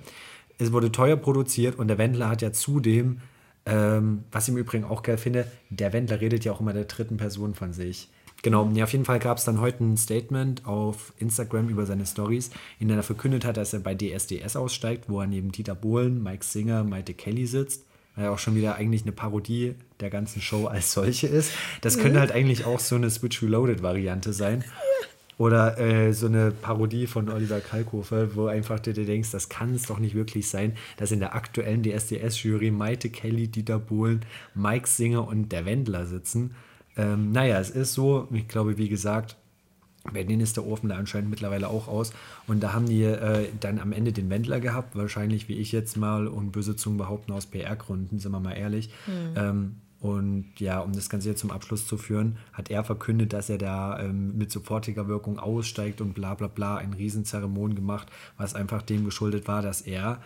Es 0.58 0.72
wurde 0.72 0.92
teuer 0.92 1.16
produziert 1.16 1.78
und 1.78 1.88
der 1.88 1.98
Wendler 1.98 2.28
hat 2.28 2.42
ja 2.42 2.52
zudem, 2.52 3.20
ähm, 3.66 4.24
was 4.30 4.44
ich 4.44 4.54
im 4.54 4.58
Übrigen 4.58 4.84
auch 4.84 5.02
geil 5.02 5.18
finde, 5.18 5.46
der 5.70 5.92
Wendler 5.92 6.20
redet 6.20 6.44
ja 6.44 6.52
auch 6.52 6.60
immer 6.60 6.72
der 6.72 6.84
dritten 6.84 7.16
Person 7.16 7.54
von 7.54 7.72
sich. 7.72 8.08
Genau, 8.42 8.70
ja, 8.72 8.84
auf 8.84 8.92
jeden 8.92 9.04
Fall 9.04 9.18
gab 9.18 9.36
es 9.36 9.44
dann 9.44 9.60
heute 9.60 9.84
ein 9.84 9.96
Statement 9.98 10.66
auf 10.66 11.12
Instagram 11.18 11.68
über 11.68 11.84
seine 11.84 12.06
Stories, 12.06 12.50
in 12.78 12.88
dem 12.88 12.96
er 12.96 13.02
verkündet 13.02 13.44
hat, 13.44 13.58
dass 13.58 13.74
er 13.74 13.80
bei 13.80 13.94
DSDS 13.94 14.56
aussteigt, 14.56 15.08
wo 15.08 15.20
er 15.20 15.26
neben 15.26 15.52
Dieter 15.52 15.74
Bohlen, 15.74 16.22
Mike 16.22 16.44
Singer, 16.44 16.82
Maite 16.84 17.12
Kelly 17.12 17.46
sitzt. 17.46 17.84
Weil 18.16 18.24
ja 18.24 18.30
auch 18.32 18.38
schon 18.38 18.54
wieder 18.54 18.74
eigentlich 18.76 19.02
eine 19.02 19.12
Parodie 19.12 19.74
der 20.00 20.10
ganzen 20.10 20.40
Show 20.40 20.66
als 20.66 20.92
solche 20.92 21.26
ist. 21.26 21.52
Das 21.80 21.98
könnte 21.98 22.18
halt 22.18 22.32
eigentlich 22.32 22.64
auch 22.64 22.80
so 22.80 22.96
eine 22.96 23.10
Switch 23.10 23.42
Reloaded-Variante 23.42 24.32
sein. 24.32 24.64
Oder 25.40 25.78
äh, 25.78 26.12
so 26.12 26.26
eine 26.26 26.50
Parodie 26.50 27.06
von 27.06 27.30
Oliver 27.30 27.60
Kalkofe, 27.60 28.32
wo 28.34 28.44
einfach 28.44 28.78
du 28.78 28.92
dir 28.92 29.06
denkst, 29.06 29.30
das 29.30 29.48
kann 29.48 29.74
es 29.74 29.84
doch 29.84 29.98
nicht 29.98 30.14
wirklich 30.14 30.50
sein, 30.50 30.76
dass 30.98 31.12
in 31.12 31.20
der 31.20 31.34
aktuellen 31.34 31.82
DSDS-Jury 31.82 32.70
Maite 32.70 33.08
Kelly, 33.08 33.48
Dieter 33.48 33.78
Bohlen, 33.78 34.20
Mike 34.54 34.86
Singer 34.86 35.26
und 35.26 35.50
der 35.50 35.64
Wendler 35.64 36.04
sitzen. 36.04 36.50
Ähm, 36.94 37.32
naja, 37.32 37.58
es 37.58 37.70
ist 37.70 37.94
so, 37.94 38.28
ich 38.30 38.48
glaube, 38.48 38.76
wie 38.76 38.90
gesagt, 38.90 39.38
bei 40.12 40.24
denen 40.24 40.42
ist 40.42 40.58
der 40.58 40.66
Ofen 40.66 40.90
da 40.90 40.96
anscheinend 40.96 41.30
mittlerweile 41.30 41.68
auch 41.68 41.88
aus. 41.88 42.12
Und 42.46 42.62
da 42.62 42.74
haben 42.74 42.84
die 42.84 43.04
äh, 43.04 43.48
dann 43.60 43.78
am 43.78 43.92
Ende 43.92 44.12
den 44.12 44.28
Wendler 44.28 44.60
gehabt, 44.60 44.94
wahrscheinlich 44.94 45.48
wie 45.48 45.56
ich 45.56 45.72
jetzt 45.72 45.96
mal 45.96 46.26
und 46.26 46.52
böse 46.52 46.76
Zungen 46.76 46.98
behaupten 46.98 47.32
aus 47.32 47.46
PR-Gründen, 47.46 48.18
sind 48.18 48.32
wir 48.32 48.40
mal 48.40 48.58
ehrlich. 48.58 48.90
Mhm. 49.06 49.36
Ähm, 49.36 49.76
und 50.00 50.52
ja, 50.58 50.80
um 50.80 50.92
das 50.92 51.10
Ganze 51.10 51.28
jetzt 51.28 51.40
zum 51.40 51.50
Abschluss 51.50 51.86
zu 51.86 51.98
führen, 51.98 52.38
hat 52.54 52.70
er 52.70 52.84
verkündet, 52.84 53.34
dass 53.34 53.50
er 53.50 53.58
da 53.58 54.00
ähm, 54.00 54.36
mit 54.36 54.50
sofortiger 54.50 55.08
Wirkung 55.08 55.38
aussteigt 55.38 56.00
und 56.00 56.14
bla 56.14 56.34
bla 56.34 56.48
bla, 56.48 56.76
ein 56.76 56.94
Riesenzeremon 56.94 57.74
gemacht, 57.74 58.08
was 58.38 58.54
einfach 58.54 58.80
dem 58.80 59.04
geschuldet 59.04 59.46
war, 59.46 59.60
dass 59.60 59.82
er 59.82 60.22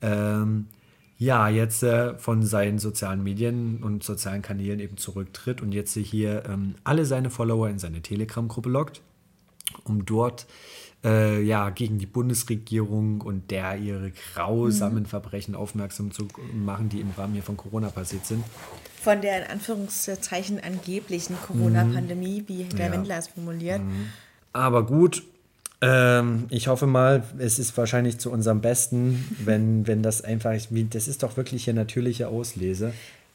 ähm, 0.00 0.66
ja, 1.18 1.48
jetzt 1.48 1.82
äh, 1.82 2.16
von 2.16 2.42
seinen 2.44 2.78
sozialen 2.78 3.22
Medien 3.22 3.82
und 3.82 4.02
sozialen 4.02 4.40
Kanälen 4.40 4.80
eben 4.80 4.96
zurücktritt 4.96 5.60
und 5.60 5.72
jetzt 5.72 5.94
hier 5.94 6.44
ähm, 6.48 6.76
alle 6.84 7.04
seine 7.04 7.28
Follower 7.28 7.68
in 7.68 7.78
seine 7.78 8.00
Telegram-Gruppe 8.00 8.70
lockt, 8.70 9.02
um 9.84 10.06
dort 10.06 10.46
äh, 11.04 11.42
ja, 11.42 11.70
gegen 11.70 11.98
die 11.98 12.06
Bundesregierung 12.06 13.20
und 13.20 13.50
der 13.50 13.76
ihre 13.76 14.12
grausamen 14.12 15.02
mhm. 15.02 15.06
Verbrechen 15.06 15.54
aufmerksam 15.54 16.12
zu 16.12 16.28
machen, 16.54 16.88
die 16.88 17.00
im 17.00 17.10
Rahmen 17.10 17.34
hier 17.34 17.42
von 17.42 17.56
Corona 17.56 17.90
passiert 17.90 18.24
sind. 18.24 18.44
Von 19.02 19.20
der 19.20 19.44
in 19.44 19.50
Anführungszeichen 19.50 20.60
angeblichen 20.60 21.36
Corona-Pandemie, 21.46 22.44
wie 22.46 22.64
der 22.64 22.86
ja. 22.86 22.92
Wendler 22.92 23.18
es 23.18 23.28
formuliert. 23.28 23.80
Mhm. 23.80 24.08
Aber 24.52 24.84
gut, 24.84 25.22
ähm, 25.80 26.46
ich 26.50 26.66
hoffe 26.68 26.86
mal, 26.86 27.22
es 27.38 27.58
ist 27.58 27.76
wahrscheinlich 27.76 28.18
zu 28.18 28.32
unserem 28.32 28.60
Besten, 28.60 29.24
wenn, 29.44 29.86
wenn 29.86 30.02
das 30.02 30.22
einfach, 30.22 30.54
wie, 30.70 30.84
das 30.84 31.08
ist 31.08 31.22
doch 31.22 31.36
wirklich 31.36 31.64
hier 31.64 31.74
natürliche 31.74 32.28
Auslese, 32.28 32.92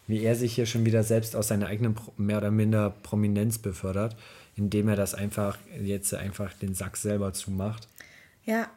wie 0.07 0.21
er 0.21 0.35
sich 0.35 0.55
hier 0.55 0.65
schon 0.65 0.85
wieder 0.85 1.03
selbst 1.03 1.35
aus 1.35 1.47
seiner 1.47 1.67
eigenen 1.67 1.95
mehr 2.17 2.37
oder 2.37 2.51
minder 2.51 2.93
Prominenz 3.03 3.57
befördert, 3.57 4.17
indem 4.57 4.89
er 4.89 4.97
das 4.97 5.15
einfach 5.15 5.57
jetzt 5.81 6.13
einfach 6.13 6.53
den 6.53 6.75
Sack 6.75 6.97
selber 6.97 7.33
zumacht. 7.33 7.87
Ja. 8.45 8.67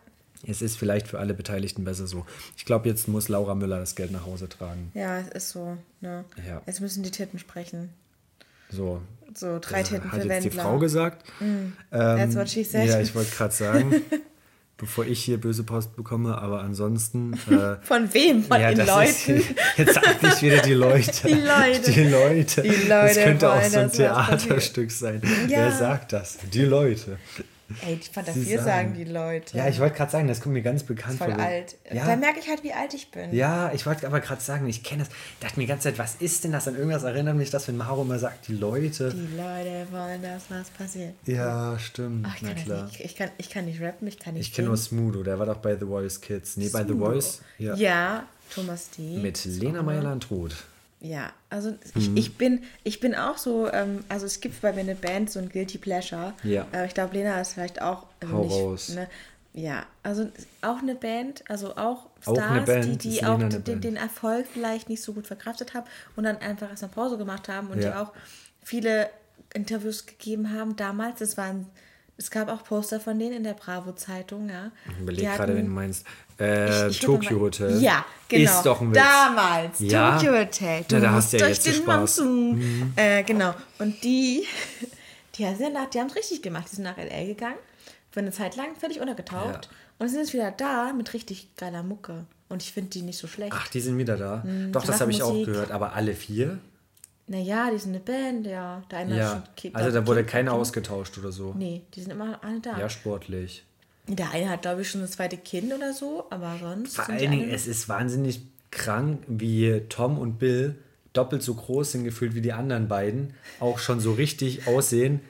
Es 0.48 0.62
ist 0.62 0.78
vielleicht 0.78 1.08
für 1.08 1.18
alle 1.18 1.34
Beteiligten 1.34 1.84
besser 1.84 2.06
so. 2.06 2.24
Ich 2.56 2.64
glaube, 2.64 2.88
jetzt 2.88 3.08
muss 3.08 3.28
Laura 3.28 3.54
Müller 3.54 3.78
das 3.78 3.96
Geld 3.96 4.12
nach 4.12 4.26
Hause 4.26 4.48
tragen. 4.48 4.90
Ja, 4.94 5.18
es 5.18 5.28
ist 5.28 5.48
so. 5.50 5.76
Ne? 6.00 6.24
Ja. 6.46 6.62
Jetzt 6.66 6.80
müssen 6.80 7.02
die 7.02 7.10
Titten 7.10 7.38
sprechen. 7.38 7.90
So. 8.70 9.00
So 9.34 9.58
drei 9.60 9.82
Titten 9.82 10.10
für 10.10 10.16
Hat 10.16 10.24
jetzt 10.24 10.44
die 10.44 10.50
Frau 10.50 10.78
gesagt. 10.78 11.24
Mm. 11.40 11.44
Ähm, 11.44 11.72
That's 11.90 12.36
what 12.36 12.48
she 12.48 12.64
said. 12.64 12.88
Ja, 12.88 13.00
ich 13.00 13.14
wollte 13.14 13.34
gerade 13.34 13.52
sagen, 13.52 14.02
bevor 14.76 15.04
ich 15.04 15.22
hier 15.22 15.40
böse 15.40 15.64
Post 15.64 15.96
bekomme, 15.96 16.38
aber 16.38 16.60
ansonsten. 16.60 17.34
Äh, 17.46 17.76
Von 17.82 18.12
wem? 18.12 18.42
Von 18.42 18.60
ja, 18.60 18.72
den 18.72 18.86
Leuten? 18.86 19.36
Ist, 19.36 19.54
jetzt 19.76 19.94
sag 19.94 20.22
ich 20.22 20.42
wieder 20.42 20.62
die 20.62 20.74
Leute. 20.74 21.28
Die 21.28 21.34
Leute. 21.34 21.92
Die 21.92 22.04
Leute. 22.04 22.62
Die 22.62 22.68
Leute 22.68 22.88
das 22.88 23.16
könnte 23.16 23.52
auch 23.52 23.62
so 23.62 23.78
ein 23.78 23.92
Theaterstück 23.92 24.90
sein. 24.90 25.22
Ja. 25.48 25.58
Wer 25.58 25.72
sagt 25.72 26.12
das? 26.12 26.38
Die 26.52 26.62
Leute. 26.62 27.18
Ey, 27.84 27.96
die 27.96 28.08
Fantasier 28.08 28.58
sagen, 28.58 28.66
sagen 28.66 28.94
die 28.94 29.04
Leute. 29.04 29.56
Ja, 29.56 29.68
ich 29.68 29.80
wollte 29.80 29.96
gerade 29.96 30.12
sagen, 30.12 30.28
das 30.28 30.40
kommt 30.40 30.52
mir 30.52 30.62
ganz 30.62 30.84
bekannt 30.84 31.18
vor. 31.18 31.26
Voll 31.26 31.40
alt. 31.40 31.76
Ja. 31.92 32.06
Da 32.06 32.16
merke 32.16 32.38
ich 32.38 32.48
halt, 32.48 32.62
wie 32.62 32.72
alt 32.72 32.94
ich 32.94 33.10
bin. 33.10 33.34
Ja, 33.34 33.72
ich 33.72 33.86
wollte 33.86 34.06
aber 34.06 34.20
gerade 34.20 34.40
sagen, 34.40 34.68
ich 34.68 34.84
kenne 34.84 35.02
das. 35.02 35.12
dachte 35.40 35.58
mir 35.58 35.64
die 35.64 35.68
ganze 35.68 35.88
Zeit, 35.88 35.98
was 35.98 36.14
ist 36.16 36.44
denn 36.44 36.52
das? 36.52 36.68
An 36.68 36.76
irgendwas 36.76 37.02
erinnert 37.02 37.36
mich 37.36 37.50
das, 37.50 37.66
wenn 37.66 37.76
Maro 37.76 38.02
immer 38.02 38.18
sagt, 38.18 38.46
die 38.46 38.54
Leute. 38.54 39.10
Die 39.10 39.36
Leute 39.36 39.86
wollen, 39.90 40.22
dass 40.22 40.44
was 40.48 40.70
passiert. 40.70 41.14
Ja, 41.26 41.76
stimmt. 41.78 42.26
Ach, 42.28 42.36
ich, 42.36 42.42
kann 42.46 42.56
klar. 42.56 42.84
Nicht. 42.84 43.00
Ich, 43.00 43.16
kann, 43.16 43.30
ich 43.36 43.50
kann 43.50 43.64
nicht 43.64 43.80
rappen, 43.80 44.06
ich 44.06 44.18
kann 44.18 44.34
nicht 44.34 44.48
Ich 44.48 44.54
kenne 44.54 44.68
nur 44.68 44.76
Smudo, 44.76 45.24
der 45.24 45.38
war 45.38 45.46
doch 45.46 45.58
bei 45.58 45.76
The 45.76 45.86
Voice 45.86 46.20
Kids. 46.20 46.56
Nee, 46.56 46.68
Smudo. 46.68 46.84
bei 46.84 46.92
The 46.92 46.98
Voice. 46.98 47.40
Ja, 47.58 47.74
ja 47.74 48.22
Thomas 48.54 48.90
D. 48.90 49.18
Mit 49.18 49.44
Lena 49.44 49.82
Meyer-Landrut. 49.82 50.54
Ja, 51.00 51.32
also 51.50 51.70
mhm. 51.70 51.78
ich, 51.94 52.16
ich, 52.16 52.38
bin, 52.38 52.62
ich 52.82 53.00
bin 53.00 53.14
auch 53.14 53.36
so, 53.36 53.70
ähm, 53.70 54.04
also 54.08 54.26
es 54.26 54.40
gibt 54.40 54.60
bei 54.62 54.72
mir 54.72 54.80
eine 54.80 54.94
Band, 54.94 55.30
so 55.30 55.38
ein 55.38 55.48
Guilty 55.48 55.78
Pleasure. 55.78 56.32
Ja. 56.42 56.66
Äh, 56.72 56.86
ich 56.86 56.94
glaube, 56.94 57.14
Lena 57.14 57.40
ist 57.40 57.52
vielleicht 57.52 57.82
auch. 57.82 58.06
Also 58.20 58.34
Hau 58.34 58.42
nicht, 58.44 58.52
raus. 58.52 58.88
Ne, 58.90 59.08
ja, 59.52 59.86
also 60.02 60.30
auch 60.60 60.78
eine 60.78 60.94
Band, 60.94 61.42
also 61.48 61.76
auch 61.76 62.08
Stars, 62.20 62.68
auch 62.68 62.80
die, 62.82 62.98
die 62.98 63.24
auch 63.24 63.38
den, 63.38 63.80
den, 63.80 63.96
Erfolg 63.96 64.46
vielleicht 64.52 64.90
nicht 64.90 65.02
so 65.02 65.14
gut 65.14 65.26
verkraftet 65.26 65.72
haben 65.72 65.86
und 66.14 66.24
dann 66.24 66.36
einfach 66.38 66.68
erst 66.68 66.82
eine 66.82 66.92
Pause 66.92 67.16
gemacht 67.16 67.48
haben 67.48 67.68
und 67.68 67.80
ja. 67.80 67.90
die 67.90 67.96
auch 67.96 68.12
viele 68.62 69.08
Interviews 69.54 70.04
gegeben 70.04 70.52
haben 70.52 70.76
damals. 70.76 71.22
Es 71.22 71.38
waren 71.38 71.66
es 72.18 72.30
gab 72.30 72.48
auch 72.48 72.64
Poster 72.64 72.98
von 72.98 73.18
denen 73.18 73.36
in 73.36 73.44
der 73.44 73.54
Bravo-Zeitung, 73.54 74.48
ja. 74.48 74.72
Ich 74.90 75.00
überlege 75.00 75.28
gerade, 75.28 75.54
wenn 75.54 75.66
du 75.66 75.72
meinst. 75.72 76.06
Äh, 76.38 76.88
ich, 76.88 76.96
ich 76.96 77.00
Tokyo 77.00 77.40
Hotel. 77.40 77.80
Ja, 77.80 78.04
genau. 78.28 78.50
Ist 78.50 78.62
doch 78.62 78.80
ein 78.80 78.90
Witz. 78.90 78.98
Damals, 78.98 79.80
ja? 79.80 80.16
Tokyo 80.16 80.32
Hotel. 80.38 80.84
Du 80.88 80.96
ja, 80.96 81.00
da 81.00 81.10
hast 81.12 81.32
du 81.32 81.38
ja 81.38 81.48
jetzt 81.48 81.66
den 81.66 81.74
Spaß. 81.74 82.20
Mhm. 82.20 82.92
Äh, 82.96 83.22
genau. 83.22 83.54
Und 83.78 84.02
die, 84.04 84.44
die, 85.38 85.38
die 85.38 85.46
haben 85.46 86.08
es 86.08 86.16
richtig 86.16 86.42
gemacht. 86.42 86.66
Die 86.70 86.76
sind 86.76 86.84
nach 86.84 86.98
L.A. 86.98 87.24
gegangen, 87.24 87.58
für 88.10 88.20
eine 88.20 88.32
Zeit 88.32 88.56
lang 88.56 88.76
völlig 88.78 89.00
untergetaucht. 89.00 89.64
Ja. 89.64 89.70
Und 89.98 90.08
sind 90.08 90.20
jetzt 90.20 90.34
wieder 90.34 90.50
da 90.50 90.92
mit 90.92 91.14
richtig 91.14 91.48
geiler 91.56 91.82
Mucke. 91.82 92.26
Und 92.48 92.62
ich 92.62 92.72
finde 92.72 92.90
die 92.90 93.02
nicht 93.02 93.18
so 93.18 93.26
schlecht. 93.26 93.52
Ach, 93.54 93.68
die 93.68 93.80
sind 93.80 93.96
wieder 93.98 94.16
da? 94.16 94.42
Mhm, 94.44 94.72
doch, 94.72 94.84
das 94.84 95.00
habe 95.00 95.10
ich 95.10 95.22
auch 95.22 95.32
gehört. 95.32 95.70
Aber 95.70 95.94
alle 95.94 96.14
vier? 96.14 96.58
Naja, 97.28 97.70
die 97.72 97.78
sind 97.78 97.90
eine 97.90 98.00
Band, 98.00 98.46
ja. 98.46 98.82
Der 98.90 98.98
eine 98.98 99.16
ja. 99.16 99.42
Kind, 99.56 99.74
also 99.74 99.90
da 99.90 100.06
wurde 100.06 100.24
keiner 100.24 100.52
ausgetauscht 100.52 101.18
oder 101.18 101.32
so. 101.32 101.54
Nee, 101.56 101.82
die 101.94 102.02
sind 102.02 102.12
immer 102.12 102.38
alle 102.42 102.60
da. 102.60 102.78
Ja, 102.78 102.88
sportlich. 102.88 103.64
Der 104.08 104.30
eine 104.30 104.48
hat, 104.48 104.62
glaube 104.62 104.82
ich, 104.82 104.90
schon 104.90 105.00
das 105.00 105.12
zweite 105.12 105.36
Kind 105.36 105.72
oder 105.72 105.92
so, 105.92 106.26
aber 106.30 106.56
sonst. 106.60 106.96
Vor 106.96 107.08
allen 107.08 107.30
Dingen, 107.30 107.50
es 107.50 107.66
ist 107.66 107.88
wahnsinnig 107.88 108.40
krank, 108.70 109.22
wie 109.26 109.82
Tom 109.88 110.18
und 110.18 110.38
Bill 110.38 110.76
doppelt 111.12 111.42
so 111.42 111.54
groß 111.54 111.92
sind 111.92 112.04
gefühlt 112.04 112.34
wie 112.34 112.42
die 112.42 112.52
anderen 112.52 112.88
beiden, 112.88 113.32
auch 113.58 113.78
schon 113.78 114.00
so 114.00 114.12
richtig 114.12 114.66
aussehen. 114.66 115.20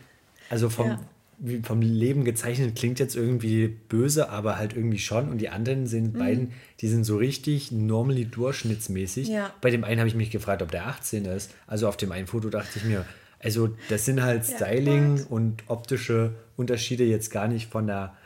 Also 0.51 0.69
vom, 0.69 0.89
ja 0.89 1.01
wie 1.39 1.61
vom 1.63 1.83
Leben 1.83 2.25
gezeichnet, 2.25 2.77
klingt 2.77 2.99
jetzt 2.99 3.15
irgendwie 3.15 3.69
böse, 3.69 4.31
aber 4.31 4.57
halt 4.57 4.75
irgendwie 4.75 4.99
schon. 4.99 5.29
Und 5.29 5.39
die 5.39 5.49
anderen 5.49 5.87
sind 5.87 6.15
mhm. 6.15 6.19
beiden, 6.19 6.53
die 6.81 6.89
sind 6.89 7.05
so 7.05 7.17
richtig 7.17 7.73
normally 7.73 8.25
durchschnittsmäßig. 8.25 9.29
Ja. 9.29 9.53
Bei 9.61 9.71
dem 9.71 9.85
einen 9.85 10.01
habe 10.01 10.09
ich 10.09 10.15
mich 10.15 10.31
gefragt, 10.31 10.63
ob 10.63 10.71
der 10.71 10.87
18 10.87 11.25
ist. 11.27 11.53
Also 11.67 11.89
auf 11.89 11.97
dem 11.97 12.13
einen 12.13 12.27
Foto 12.27 12.49
dachte 12.49 12.79
ich 12.79 12.85
mir, 12.85 13.05
also 13.39 13.69
das 13.89 14.07
sind 14.07 14.23
halt 14.23 14.45
Styling 14.45 15.19
ja, 15.19 15.25
und 15.29 15.63
optische 15.67 16.33
Unterschiede 16.57 17.05
jetzt 17.05 17.31
gar 17.31 17.49
nicht 17.49 17.71
von 17.71 17.87
der 17.87 18.17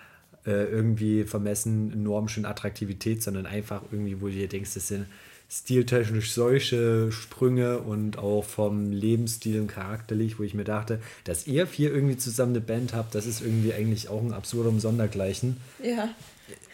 äh, 0.46 0.64
irgendwie 0.64 1.24
vermessen 1.24 2.02
normschen 2.02 2.44
Attraktivität, 2.44 3.22
sondern 3.22 3.46
einfach 3.46 3.82
irgendwie, 3.90 4.20
wo 4.20 4.26
du 4.26 4.32
dir 4.32 4.48
denkst, 4.48 4.74
das 4.74 4.88
sind 4.88 5.06
stiltechnisch 5.50 6.32
solche 6.32 7.10
Sprünge 7.10 7.78
und 7.78 8.18
auch 8.18 8.44
vom 8.44 8.92
Lebensstil 8.92 9.60
und 9.60 9.66
charakterlich, 9.66 10.38
wo 10.38 10.44
ich 10.44 10.54
mir 10.54 10.64
dachte, 10.64 11.00
dass 11.24 11.48
ihr 11.48 11.66
vier 11.66 11.92
irgendwie 11.92 12.16
zusammen 12.16 12.52
eine 12.52 12.60
Band 12.60 12.94
habt, 12.94 13.16
das 13.16 13.26
ist 13.26 13.40
irgendwie 13.40 13.74
eigentlich 13.74 14.08
auch 14.08 14.22
ein 14.22 14.32
absurdum 14.32 14.78
Sondergleichen. 14.78 15.56
Ja. 15.82 16.08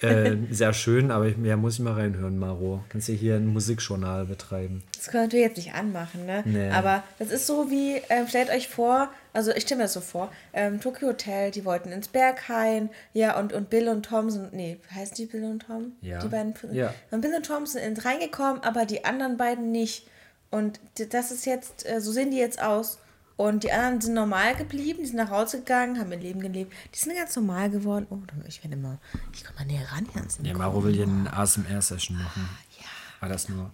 Äh, 0.02 0.36
sehr 0.50 0.72
schön, 0.72 1.10
aber 1.10 1.26
ich, 1.26 1.36
ja, 1.42 1.56
muss 1.56 1.74
ich 1.74 1.80
mal 1.80 1.94
reinhören, 1.94 2.38
Maro. 2.38 2.84
Kannst 2.88 3.08
du 3.08 3.12
hier 3.12 3.36
ein 3.36 3.46
Musikjournal 3.46 4.26
betreiben. 4.26 4.82
Das 4.94 5.08
können 5.08 5.32
wir 5.32 5.40
jetzt 5.40 5.56
nicht 5.56 5.74
anmachen, 5.74 6.26
ne? 6.26 6.42
Nee. 6.44 6.70
Aber 6.70 7.02
das 7.18 7.30
ist 7.30 7.46
so 7.46 7.70
wie, 7.70 7.96
äh, 8.08 8.26
stellt 8.28 8.50
euch 8.50 8.68
vor, 8.68 9.08
also 9.32 9.52
ich 9.52 9.62
stelle 9.62 9.78
mir 9.78 9.84
das 9.84 9.94
so 9.94 10.00
vor, 10.00 10.30
ähm, 10.52 10.80
Tokyo 10.80 11.08
Hotel, 11.08 11.50
die 11.50 11.64
wollten 11.64 11.92
ins 11.92 12.08
Berghain, 12.08 12.90
ja, 13.14 13.38
und, 13.38 13.52
und 13.52 13.70
Bill 13.70 13.88
und 13.88 14.04
Tom 14.04 14.30
sind, 14.30 14.52
nee, 14.52 14.78
heißen 14.94 15.16
die 15.16 15.26
Bill 15.26 15.44
und 15.44 15.66
Tom? 15.66 15.92
Ja. 16.02 16.18
Die 16.18 16.28
beiden, 16.28 16.54
ja. 16.72 16.92
Und 17.10 17.22
Bill 17.22 17.34
und 17.34 17.46
Tom 17.46 17.66
sind 17.66 18.04
reingekommen, 18.04 18.62
aber 18.62 18.84
die 18.84 19.04
anderen 19.04 19.36
beiden 19.36 19.72
nicht. 19.72 20.06
Und 20.50 20.78
das 21.10 21.30
ist 21.30 21.46
jetzt, 21.46 21.88
äh, 21.88 22.00
so 22.00 22.12
sehen 22.12 22.30
die 22.30 22.38
jetzt 22.38 22.62
aus. 22.62 22.98
Und 23.36 23.64
die 23.64 23.72
anderen 23.72 24.00
sind 24.00 24.14
normal 24.14 24.54
geblieben, 24.56 25.00
die 25.00 25.06
sind 25.06 25.16
nach 25.16 25.30
Hause 25.30 25.58
gegangen, 25.58 25.98
haben 25.98 26.10
ihr 26.10 26.18
Leben 26.18 26.40
gelebt. 26.40 26.72
Die 26.94 26.98
sind 26.98 27.14
ganz 27.14 27.36
normal 27.36 27.68
geworden. 27.70 28.06
Oh, 28.08 28.18
ich 28.48 28.62
werde 28.64 28.76
immer, 28.76 28.98
ich 29.34 29.44
komme 29.44 29.58
mal 29.58 29.66
näher 29.66 29.86
ran 29.92 30.06
hier 30.10 30.20
ans 30.22 30.38
Ja. 30.42 30.54
Maro 30.56 30.82
will 30.82 30.94
hier 30.94 31.04
eine 31.04 31.30
ASMR-Session 31.32 32.16
machen. 32.16 32.48
Ja. 32.78 32.86
War 33.20 33.28
das 33.28 33.48
nur. 33.50 33.70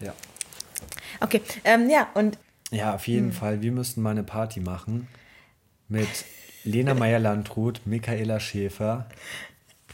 Ja. 0.00 0.12
Okay, 1.20 1.40
ähm, 1.64 1.88
ja, 1.88 2.08
und 2.14 2.36
Ja, 2.70 2.94
auf 2.94 3.06
jeden 3.06 3.28
Hm. 3.28 3.32
Fall. 3.32 3.62
Wir 3.62 3.72
müssten 3.72 4.02
mal 4.02 4.10
eine 4.10 4.22
Party 4.24 4.60
machen 4.60 5.08
mit 5.88 6.08
Lena 6.64 6.92
Meyer-Landrut, 6.94 7.82
Michaela 7.86 8.40
Schäfer, 8.40 9.08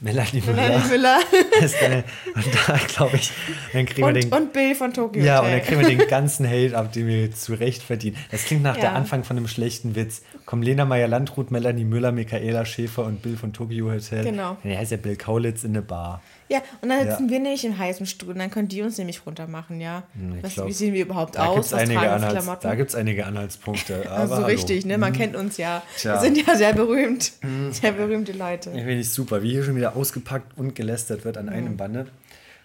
Melanie 0.01 0.41
Müller. 0.41 0.55
Melanie 0.57 0.89
Müller 0.89 1.19
eine, 1.85 2.05
und 2.35 2.47
da 2.67 2.77
glaube 2.89 3.17
ich, 3.17 3.31
dann 3.73 3.87
kriegen 3.87 4.07
wir 4.07 4.13
den. 4.15 4.25
und, 4.33 4.33
und 4.35 4.53
Bill 4.53 4.75
von 4.75 4.93
Tokyo 4.95 5.23
ja, 5.23 5.41
und 5.41 5.47
Hotel. 5.47 5.59
dann 5.59 5.67
kriegen 5.67 5.81
wir 5.81 5.89
den 5.89 6.09
ganzen 6.09 6.47
Hate 6.49 6.77
ab, 6.77 6.93
den 6.93 7.07
wir 7.07 7.31
zu 7.33 7.55
Recht 7.55 7.83
verdienen. 7.83 8.17
Das 8.31 8.45
klingt 8.45 8.63
nach 8.63 8.77
der 8.77 8.85
Ja. 8.85 8.93
Anfang 8.95 9.25
von 9.25 9.37
einem 9.37 9.49
schlechten 9.49 9.95
Witz. 9.97 10.23
Kommen 10.47 10.63
Lena 10.63 10.85
Meyer-Landrut, 10.85 11.51
Melanie 11.51 11.85
Müller, 11.85 12.13
Michaela 12.13 12.65
Schäfer 12.65 13.05
und 13.05 13.21
Bill 13.23 13.37
von 13.37 13.53
Tokyo 13.53 13.91
Hotel. 13.93 14.25
Genau. 14.25 14.57
Der 14.65 14.79
heißt 14.79 14.91
ja 14.91 14.97
Bill 14.97 15.17
Kaulitz 15.17 15.65
in 15.65 15.71
eine 15.73 15.83
Bar. 15.83 16.23
Ja, 16.51 16.61
und 16.83 16.89
dann 16.89 17.07
Ja. 17.07 17.13
sitzen 17.13 17.31
wir 17.31 17.39
nämlich 17.39 17.65
im 17.65 17.79
heißen 17.79 18.07
Stuhl, 18.07 18.35
dann 18.35 18.51
können 18.51 18.67
die 18.67 18.83
uns 18.83 18.99
nämlich 18.99 19.25
runtermachen, 19.25 19.81
ja. 19.81 20.03
ich 20.37 20.43
Was, 20.43 20.55
glaub, 20.55 20.67
wie 20.69 20.73
sehen 20.73 20.93
wir 20.95 21.03
überhaupt 21.03 21.37
Da 21.37 21.47
gibt 21.47 21.59
aus? 21.61 21.67
es 21.67 21.73
Was 21.73 21.81
einige, 21.83 22.01
tragen 22.01 22.25
Anhalts, 22.25 22.61
da 22.63 22.75
gibt's 22.75 22.95
einige 22.97 23.25
Anhaltspunkte. 23.27 24.11
also 24.11 24.35
hallo. 24.35 24.47
richtig, 24.47 24.85
ne? 24.85 24.99
Man 24.99 25.13
kennt 25.13 25.37
uns 25.37 25.57
ja. 25.59 25.83
Tja. 25.97 26.15
Wir 26.15 26.21
sind 26.21 26.45
ja 26.47 26.57
sehr 26.57 26.73
berühmt. 26.73 27.33
Sehr 27.71 27.93
berühmte 27.93 28.33
Leute. 28.33 28.71
Ich 28.71 28.79
finde 28.79 28.99
ich 29.01 29.11
super, 29.11 29.43
wie 29.45 29.51
hier 29.51 29.63
schon 29.63 29.77
wieder 29.77 29.95
ausgepackt 29.95 30.59
und 30.59 30.75
gelästert 30.75 31.25
wird 31.25 31.37
an 31.39 31.47
Mhm. 31.47 31.53
einem 31.53 31.77
Bande. 31.77 32.07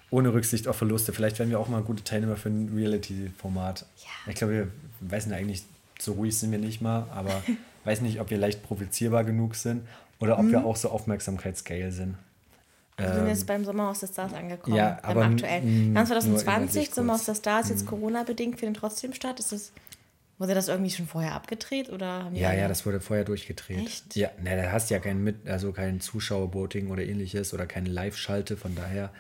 Ohne 0.10 0.34
Rücksicht 0.34 0.68
auf 0.68 0.78
Verluste. 0.78 1.14
Vielleicht 1.14 1.38
werden 1.40 1.50
wir 1.52 1.60
auch 1.60 1.68
mal 1.68 1.82
gute 1.82 2.04
Teilnehmer 2.04 2.38
für 2.38 2.50
ein 2.50 2.72
Reality-Format. 2.76 3.86
Ja. 3.98 4.32
Ich 4.32 4.36
glaube, 4.36 4.54
wir 4.54 4.68
wissen 5.02 5.32
eigentlich, 5.34 5.64
so 6.00 6.14
ruhig 6.14 6.38
sind 6.38 6.52
wir 6.52 6.60
nicht 6.60 6.82
mal, 6.82 7.06
aber 7.14 7.44
weiß 7.86 8.02
nicht, 8.02 8.20
ob 8.20 8.30
wir 8.32 8.38
leicht 8.38 8.64
provozierbar 8.64 9.24
genug 9.24 9.56
sind 9.56 9.82
oder 10.20 10.40
ob 10.40 10.48
wir 10.50 10.60
Mhm. 10.60 10.66
auch 10.66 10.76
so 10.76 10.90
aufmerksamkeitsgeil 10.90 11.92
sind. 11.92 12.16
Wir 12.98 13.14
sind 13.14 13.28
jetzt 13.28 13.46
beim 13.46 13.66
Sommerhaus 13.66 14.00
der 14.00 14.08
Stars 14.08 14.34
angekommen. 14.34 14.76
Ähm, 14.76 14.84
ja, 14.84 15.00
beim 15.04 15.34
aktuellen. 15.34 15.94
nur 15.94 16.06
2020, 16.06 16.46
inhaltlich 16.48 16.94
Sommerhaus 16.94 17.26
kurz. 17.26 17.26
der 17.26 17.36
Stars, 17.36 17.70
jetzt 17.70 17.86
Corona-bedingt 17.86 18.60
findet 18.60 18.78
trotzdem 18.78 19.14
statt. 19.14 19.40
Ist 19.40 19.52
das, 19.52 19.74
wurde 20.38 20.54
das 20.54 20.70
irgendwie 20.70 20.92
schon 20.92 21.06
vorher 21.06 21.34
abgedreht? 21.34 21.90
Oder 21.90 22.30
Ja, 22.34 22.54
ja, 22.54 22.68
das 22.70 22.86
wurde 22.86 23.02
vorher 23.02 23.26
durchgedreht. 23.26 23.86
Echt? 23.86 24.16
Ja, 24.16 24.30
ne, 24.42 24.56
da 24.56 24.72
hast 24.72 24.90
du 24.90 24.94
ja 24.94 25.02
kein 25.02 25.24
mit, 25.24 25.48
also 25.48 25.74
kein 25.74 26.00
Zuschauerboating 26.00 26.90
oder 26.90 27.04
ähnliches 27.04 27.54
oder 27.54 27.66
keine 27.66 27.90
Live-Schalte, 27.90 28.56
von 28.56 28.76
daher 28.76 29.12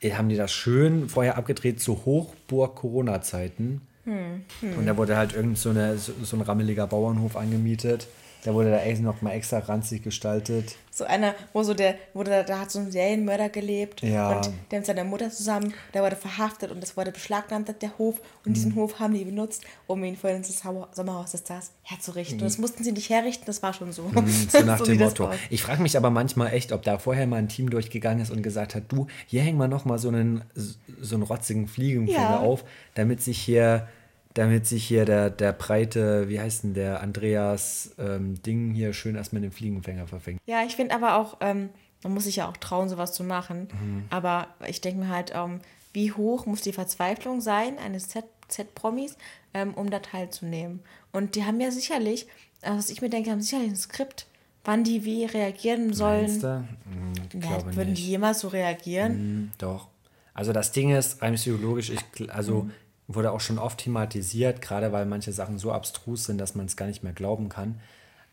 äh, 0.00 0.12
haben 0.12 0.28
die 0.28 0.36
das 0.36 0.52
schön 0.52 1.08
vorher 1.08 1.36
abgedreht 1.36 1.80
zu 1.80 2.04
Hochburg-Corona-Zeiten. 2.04 3.80
Hm, 4.04 4.44
Und 4.78 4.86
da 4.86 4.96
wurde 4.96 5.16
halt 5.16 5.34
irgend 5.34 5.58
so, 5.58 5.70
eine, 5.70 5.98
so, 5.98 6.12
so 6.22 6.36
ein 6.36 6.42
rammeliger 6.42 6.86
Bauernhof 6.86 7.36
angemietet. 7.36 8.06
Da 8.46 8.54
wurde 8.54 8.70
da 8.70 8.78
echt 8.80 9.02
noch 9.02 9.22
mal 9.22 9.32
extra 9.32 9.58
ranzig 9.58 10.04
gestaltet. 10.04 10.76
So 10.92 11.04
einer, 11.04 11.34
wo 11.52 11.64
so 11.64 11.74
der, 11.74 11.96
wo 12.14 12.22
da, 12.22 12.44
da 12.44 12.60
hat 12.60 12.70
so 12.70 12.78
ein 12.78 12.92
Serienmörder 12.92 13.48
gelebt 13.48 14.02
Ja. 14.02 14.36
und 14.36 14.50
der 14.70 14.78
mit 14.78 14.86
seiner 14.86 15.02
Mutter 15.02 15.30
zusammen, 15.30 15.74
der 15.92 16.02
wurde 16.04 16.14
verhaftet 16.14 16.70
und 16.70 16.80
das 16.80 16.96
wurde 16.96 17.10
beschlagnahmt, 17.10 17.82
der 17.82 17.98
Hof. 17.98 18.20
Und 18.44 18.50
Mhm. 18.50 18.54
diesen 18.54 18.74
Hof 18.76 19.00
haben 19.00 19.14
die 19.14 19.24
benutzt, 19.24 19.64
um 19.88 20.02
ihn 20.04 20.16
vorhin 20.16 20.38
ins 20.38 20.62
Sommerhaus 20.92 21.32
des 21.32 21.40
Stars 21.40 21.72
herzurichten. 21.82 22.38
Und 22.38 22.44
das 22.44 22.58
mussten 22.58 22.84
sie 22.84 22.92
nicht 22.92 23.10
herrichten, 23.10 23.44
das 23.46 23.62
war 23.64 23.72
schon 23.74 23.90
so. 23.92 24.04
Mhm, 24.04 24.26
So 24.48 24.60
nach 24.62 24.76
dem 24.78 24.86
sieht 24.86 25.00
das 25.00 25.18
Motto. 25.18 25.30
Ich 25.50 25.62
frage 25.62 25.82
mich 25.82 25.96
aber 25.96 26.10
manchmal 26.10 26.52
echt, 26.52 26.70
ob 26.70 26.82
da 26.84 26.98
vorher 26.98 27.26
mal 27.26 27.36
ein 27.38 27.48
Team 27.48 27.68
durchgegangen 27.68 28.22
ist 28.22 28.30
und 28.30 28.42
gesagt 28.42 28.76
hat, 28.76 28.84
du, 28.92 29.08
hier 29.26 29.42
hängen 29.42 29.58
wir 29.58 29.66
noch 29.68 29.84
mal 29.86 29.98
so 29.98 30.06
einen, 30.08 30.44
so 30.54 31.16
einen 31.16 31.24
rotzigen 31.24 31.66
Fliegenfänger 31.66 32.30
Ja. 32.30 32.38
auf, 32.38 32.64
damit 32.94 33.20
sich 33.22 33.38
hier, 33.42 33.88
damit 34.36 34.66
sich 34.66 34.84
hier 34.86 35.04
der, 35.06 35.30
der 35.30 35.52
breite, 35.52 36.28
wie 36.28 36.38
heißt 36.38 36.64
denn 36.64 36.74
der, 36.74 37.00
Andreas 37.00 37.94
ähm, 37.98 38.40
Ding 38.42 38.72
hier 38.74 38.92
schön 38.92 39.16
erstmal 39.16 39.38
in 39.42 39.50
den 39.50 39.52
Fliegenfänger 39.52 40.06
verfängt. 40.06 40.40
Ja, 40.46 40.62
ich 40.64 40.76
finde 40.76 40.94
aber 40.94 41.16
auch, 41.16 41.38
ähm, 41.40 41.70
man 42.02 42.12
muss 42.12 42.24
sich 42.24 42.36
ja 42.36 42.48
auch 42.48 42.56
trauen, 42.58 42.88
sowas 42.88 43.12
zu 43.14 43.24
machen. 43.24 43.68
Mhm. 43.72 44.04
Aber 44.10 44.48
ich 44.68 44.80
denke 44.82 45.00
mir 45.00 45.08
halt, 45.08 45.32
ähm, 45.34 45.60
wie 45.94 46.12
hoch 46.12 46.44
muss 46.44 46.60
die 46.60 46.74
Verzweiflung 46.74 47.40
sein 47.40 47.78
eines 47.78 48.08
Z-Promis, 48.48 49.16
ähm, 49.54 49.72
um 49.74 49.88
da 49.90 50.00
teilzunehmen? 50.00 50.80
Und 51.12 51.34
die 51.34 51.44
haben 51.44 51.58
ja 51.60 51.70
sicherlich, 51.70 52.26
also 52.60 52.76
was 52.78 52.90
ich 52.90 53.00
mir 53.00 53.08
denke, 53.08 53.30
haben 53.30 53.40
sicherlich 53.40 53.70
ein 53.70 53.76
Skript, 53.76 54.26
wann 54.64 54.84
die 54.84 55.04
wie 55.06 55.24
reagieren 55.24 55.94
sollen. 55.94 56.26
Meinst 56.26 56.42
du? 56.42 56.68
Hm, 57.32 57.40
Ja, 57.42 57.64
würden 57.74 57.90
nicht. 57.90 58.02
die 58.04 58.10
jemals 58.10 58.40
so 58.40 58.48
reagieren? 58.48 59.12
Hm, 59.12 59.52
Doch. 59.58 59.88
Also 60.34 60.52
das 60.52 60.72
Ding 60.72 60.94
ist, 60.94 61.22
rein 61.22 61.34
psychologisch, 61.36 61.88
ich, 61.90 62.30
also 62.30 62.64
Mhm. 62.64 62.72
Wurde 63.08 63.32
auch 63.32 63.40
schon 63.40 63.58
oft 63.58 63.78
thematisiert, 63.78 64.60
gerade 64.60 64.92
weil 64.92 65.06
manche 65.06 65.32
Sachen 65.32 65.58
so 65.58 65.72
abstrus 65.72 66.24
sind, 66.24 66.38
dass 66.38 66.54
man 66.54 66.66
es 66.66 66.76
gar 66.76 66.86
nicht 66.86 67.02
mehr 67.02 67.12
glauben 67.12 67.48
kann. 67.48 67.80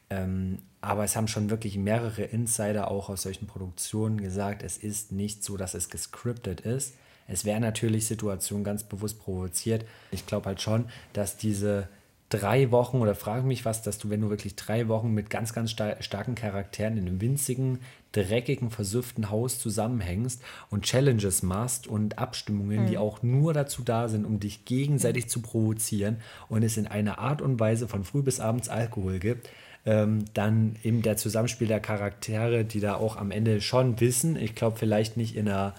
Ähm, 0.10 0.60
aber 0.82 1.04
es 1.04 1.16
haben 1.16 1.28
schon 1.28 1.50
wirklich 1.50 1.78
mehrere 1.78 2.24
Insider 2.24 2.90
auch 2.90 3.10
aus 3.10 3.22
solchen 3.22 3.48
Produktionen 3.48 4.20
gesagt, 4.20 4.64
es 4.64 4.78
ist 4.78 5.12
nicht 5.12 5.44
so, 5.44 5.58
dass 5.58 5.74
es 5.74 5.90
gescriptet 5.90 6.62
ist. 6.62 6.96
Es 7.28 7.46
werden 7.46 7.62
natürlich 7.62 8.06
Situationen 8.06 8.64
ganz 8.64 8.84
bewusst 8.84 9.20
provoziert. 9.20 9.86
Ich 10.12 10.26
glaube 10.26 10.48
halt 10.48 10.62
schon, 10.62 10.86
dass 11.14 11.38
diese 11.38 11.88
drei 12.30 12.72
Wochen 12.72 12.98
oder 12.98 13.16
frage 13.16 13.46
mich 13.46 13.66
was, 13.66 13.82
dass 13.82 14.00
du, 14.00 14.10
wenn 14.10 14.22
du 14.22 14.30
wirklich 14.30 14.56
drei 14.56 14.88
Wochen 14.88 15.14
mit 15.14 15.30
ganz, 15.30 15.54
ganz 15.54 15.72
sta 15.72 16.02
starken 16.02 16.36
Charakteren 16.36 16.98
in 16.98 17.08
einem 17.08 17.22
winzigen, 17.22 17.80
dreckigen, 18.12 18.70
versüfften 18.72 19.30
Haus 19.30 19.60
zusammenhängst 19.60 20.42
und 20.70 20.86
Challenges 20.86 21.44
machst 21.44 21.88
und 21.88 22.20
Abstimmungen, 22.20 22.88
die 22.88 22.98
auch 22.98 23.24
nur 23.24 23.54
dazu 23.54 23.84
da 23.84 24.08
sind, 24.08 24.26
um 24.26 24.40
dich 24.40 24.66
gegenseitig 24.66 25.30
zu 25.30 25.42
provozieren 25.42 26.18
und 26.50 26.64
es 26.64 26.78
in 26.78 26.88
einer 26.88 27.20
Art 27.20 27.42
und 27.42 27.60
Weise 27.60 27.88
von 27.88 28.04
früh 28.04 28.22
bis 28.22 28.40
abends 28.40 28.70
Alkohol 28.70 29.20
gibt, 29.20 29.50
ähm, 29.86 30.26
dann 30.34 30.78
eben 30.84 31.02
der 31.02 31.18
Zusammenspiel 31.18 31.68
der 31.68 31.80
Charaktere, 31.80 32.66
die 32.66 32.80
da 32.80 32.96
auch 32.96 33.18
am 33.18 33.32
Ende 33.32 33.62
schon 33.62 34.00
wissen, 34.00 34.36
ich 34.36 34.56
glaube 34.56 34.78
vielleicht 34.78 35.18
nicht 35.18 35.36
in 35.36 35.50
einer 35.50 35.74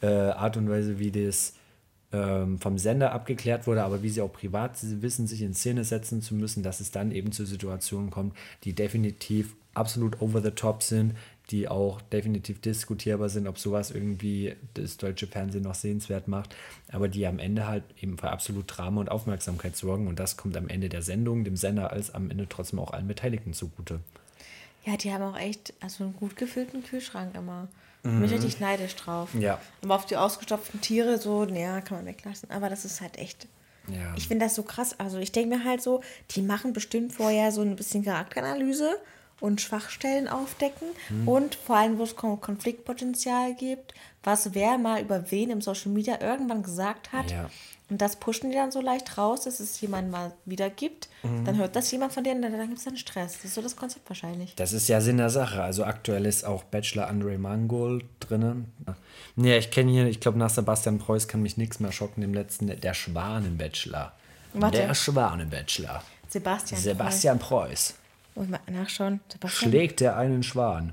äh, 0.00 0.06
Art 0.06 0.56
und 0.56 0.68
Weise, 0.68 0.98
wie 0.98 1.10
das 1.10 1.54
ähm, 2.12 2.58
vom 2.58 2.78
Sender 2.78 3.12
abgeklärt 3.12 3.66
wurde, 3.66 3.84
aber 3.84 4.02
wie 4.02 4.08
sie 4.08 4.22
auch 4.22 4.32
privat 4.32 4.76
wissen, 5.02 5.26
sich 5.26 5.42
in 5.42 5.54
Szene 5.54 5.84
setzen 5.84 6.22
zu 6.22 6.34
müssen, 6.34 6.62
dass 6.62 6.80
es 6.80 6.90
dann 6.90 7.12
eben 7.12 7.32
zu 7.32 7.44
Situationen 7.44 8.10
kommt, 8.10 8.34
die 8.64 8.72
definitiv 8.72 9.54
absolut 9.74 10.20
over 10.20 10.42
the 10.42 10.50
top 10.50 10.82
sind, 10.82 11.14
die 11.50 11.68
auch 11.68 12.00
definitiv 12.00 12.60
diskutierbar 12.60 13.28
sind, 13.28 13.46
ob 13.46 13.58
sowas 13.58 13.90
irgendwie 13.90 14.54
das 14.74 14.96
deutsche 14.96 15.26
Fernsehen 15.26 15.64
noch 15.64 15.74
sehenswert 15.74 16.28
macht, 16.28 16.54
aber 16.90 17.08
die 17.08 17.26
am 17.26 17.38
Ende 17.38 17.66
halt 17.66 17.84
eben 18.00 18.18
für 18.18 18.30
absolut 18.30 18.64
Drama 18.66 19.00
und 19.00 19.10
Aufmerksamkeit 19.10 19.76
sorgen 19.76 20.08
und 20.08 20.18
das 20.18 20.36
kommt 20.36 20.56
am 20.56 20.68
Ende 20.68 20.88
der 20.88 21.02
Sendung, 21.02 21.44
dem 21.44 21.56
Sender, 21.56 21.92
als 21.92 22.14
am 22.14 22.30
Ende 22.30 22.46
trotzdem 22.48 22.78
auch 22.78 22.92
allen 22.92 23.08
Beteiligten 23.08 23.54
zugute. 23.54 24.00
Ja, 24.84 24.96
die 24.96 25.12
haben 25.12 25.22
auch 25.22 25.38
echt 25.38 25.74
also 25.80 26.04
einen 26.04 26.16
gut 26.16 26.36
gefüllten 26.36 26.82
Kühlschrank 26.82 27.34
immer. 27.34 27.68
Bin 28.02 28.24
ich 28.24 28.32
richtig 28.32 28.60
neidisch 28.60 28.96
drauf. 28.96 29.34
Mhm. 29.34 29.42
Ja. 29.42 29.60
Aber 29.82 29.96
auf 29.96 30.06
die 30.06 30.16
ausgestopften 30.16 30.80
Tiere 30.80 31.18
so, 31.18 31.44
naja, 31.44 31.80
kann 31.80 31.98
man 31.98 32.06
weglassen. 32.06 32.50
Aber 32.50 32.70
das 32.70 32.84
ist 32.84 33.00
halt 33.00 33.18
echt. 33.18 33.48
Ja. 33.88 34.14
Ich 34.16 34.28
finde 34.28 34.46
das 34.46 34.54
so 34.54 34.62
krass. 34.62 34.94
Also 34.98 35.18
ich 35.18 35.32
denke 35.32 35.56
mir 35.56 35.64
halt 35.64 35.82
so, 35.82 36.02
die 36.30 36.42
machen 36.42 36.72
bestimmt 36.72 37.12
vorher 37.12 37.52
so 37.52 37.62
ein 37.62 37.76
bisschen 37.76 38.04
Charakteranalyse 38.04 38.98
und 39.40 39.60
Schwachstellen 39.60 40.28
aufdecken 40.28 40.88
Mhm. 41.10 41.28
und 41.28 41.54
vor 41.54 41.76
allem, 41.76 41.98
wo 41.98 42.02
es 42.04 42.16
Kon 42.16 42.40
Konfliktpotenzial 42.40 43.54
gibt, 43.54 43.94
was 44.24 44.54
wer 44.54 44.78
mal 44.78 45.00
über 45.00 45.30
wen 45.30 45.50
im 45.50 45.60
Social 45.60 45.90
Media 45.92 46.20
irgendwann 46.20 46.62
gesagt 46.62 47.12
hat. 47.12 47.30
Ja. 47.30 47.48
Und 47.90 48.02
das 48.02 48.16
pushen 48.16 48.50
die 48.50 48.56
dann 48.56 48.70
so 48.70 48.82
leicht 48.82 49.16
raus, 49.16 49.44
dass 49.44 49.60
es 49.60 49.80
jemand 49.80 50.10
mal 50.10 50.32
wieder 50.44 50.68
gibt. 50.68 51.08
Mhm. 51.22 51.46
Dann 51.46 51.56
hört 51.56 51.74
das 51.74 51.90
jemand 51.90 52.12
von 52.12 52.22
denen, 52.22 52.42
dann, 52.42 52.52
dann 52.52 52.66
gibt 52.66 52.78
es 52.78 52.84
dann 52.84 52.98
Stress. 52.98 53.34
Das 53.36 53.46
ist 53.46 53.54
so 53.54 53.62
das 53.62 53.76
Konzept 53.76 54.10
wahrscheinlich. 54.10 54.54
Das 54.56 54.74
ist 54.74 54.88
ja 54.88 55.00
Sinn 55.00 55.16
der 55.16 55.30
Sache. 55.30 55.62
Also 55.62 55.84
aktuell 55.84 56.26
ist 56.26 56.44
auch 56.44 56.64
Bachelor 56.64 57.08
Andre 57.08 57.38
Mangold 57.38 58.04
drinnen. 58.20 58.70
Ja, 59.36 59.56
ich 59.56 59.70
kenne 59.70 59.90
hier, 59.90 60.06
ich 60.06 60.20
glaube 60.20 60.36
nach 60.38 60.50
Sebastian 60.50 60.98
Preuß 60.98 61.28
kann 61.28 61.40
mich 61.40 61.56
nichts 61.56 61.80
mehr 61.80 61.92
schocken, 61.92 62.20
dem 62.20 62.34
letzten, 62.34 62.66
der 62.78 62.92
Schwanenbachelor. 62.92 64.12
Der 64.52 64.94
Schwanenbachelor. 64.94 66.02
Sebastian. 66.28 66.80
Sebastian 66.80 67.38
Preuß. 67.38 67.94
Muss 68.38 68.46
ich 68.46 68.50
mal 68.52 68.60
nachschauen. 68.70 69.20
Sebastian. 69.32 69.70
Schlägt 69.72 70.00
er 70.00 70.16
einen 70.16 70.42
Schwan? 70.42 70.92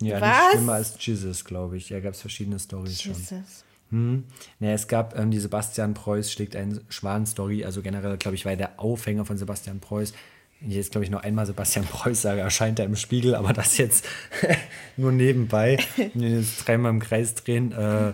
Ja, 0.00 0.20
Was? 0.20 0.28
nicht 0.28 0.52
schlimmer 0.52 0.72
als 0.74 0.94
Jesus, 1.04 1.44
glaube 1.44 1.76
ich. 1.76 1.90
Ja, 1.90 1.98
gab 1.98 2.14
es 2.14 2.20
verschiedene 2.20 2.58
Stories 2.58 3.02
schon. 3.02 3.14
Jesus. 3.14 3.64
Hm. 3.90 4.24
Ja, 4.60 4.70
es 4.70 4.86
gab 4.86 5.18
ähm, 5.18 5.30
die 5.30 5.40
Sebastian 5.40 5.94
Preuß 5.94 6.30
schlägt 6.30 6.54
einen 6.54 6.80
Schwan-Story. 6.88 7.64
Also 7.64 7.82
generell, 7.82 8.16
glaube 8.16 8.36
ich, 8.36 8.44
war 8.44 8.54
der 8.54 8.78
Aufhänger 8.78 9.24
von 9.24 9.36
Sebastian 9.38 9.80
Preuß. 9.80 10.12
Wenn 10.60 10.70
ich 10.70 10.76
jetzt, 10.76 10.92
glaube 10.92 11.04
ich, 11.04 11.10
noch 11.10 11.22
einmal 11.24 11.46
Sebastian 11.46 11.84
Preuß 11.90 12.22
sage, 12.22 12.40
erscheint 12.42 12.78
er 12.78 12.84
im 12.84 12.94
Spiegel, 12.96 13.34
aber 13.34 13.52
das 13.52 13.76
jetzt 13.78 14.06
nur 14.96 15.10
nebenbei. 15.10 15.78
Jetzt 16.14 16.66
dreimal 16.68 16.90
im 16.92 17.00
Kreis 17.00 17.34
drehen. 17.34 17.72
Äh, 17.72 18.12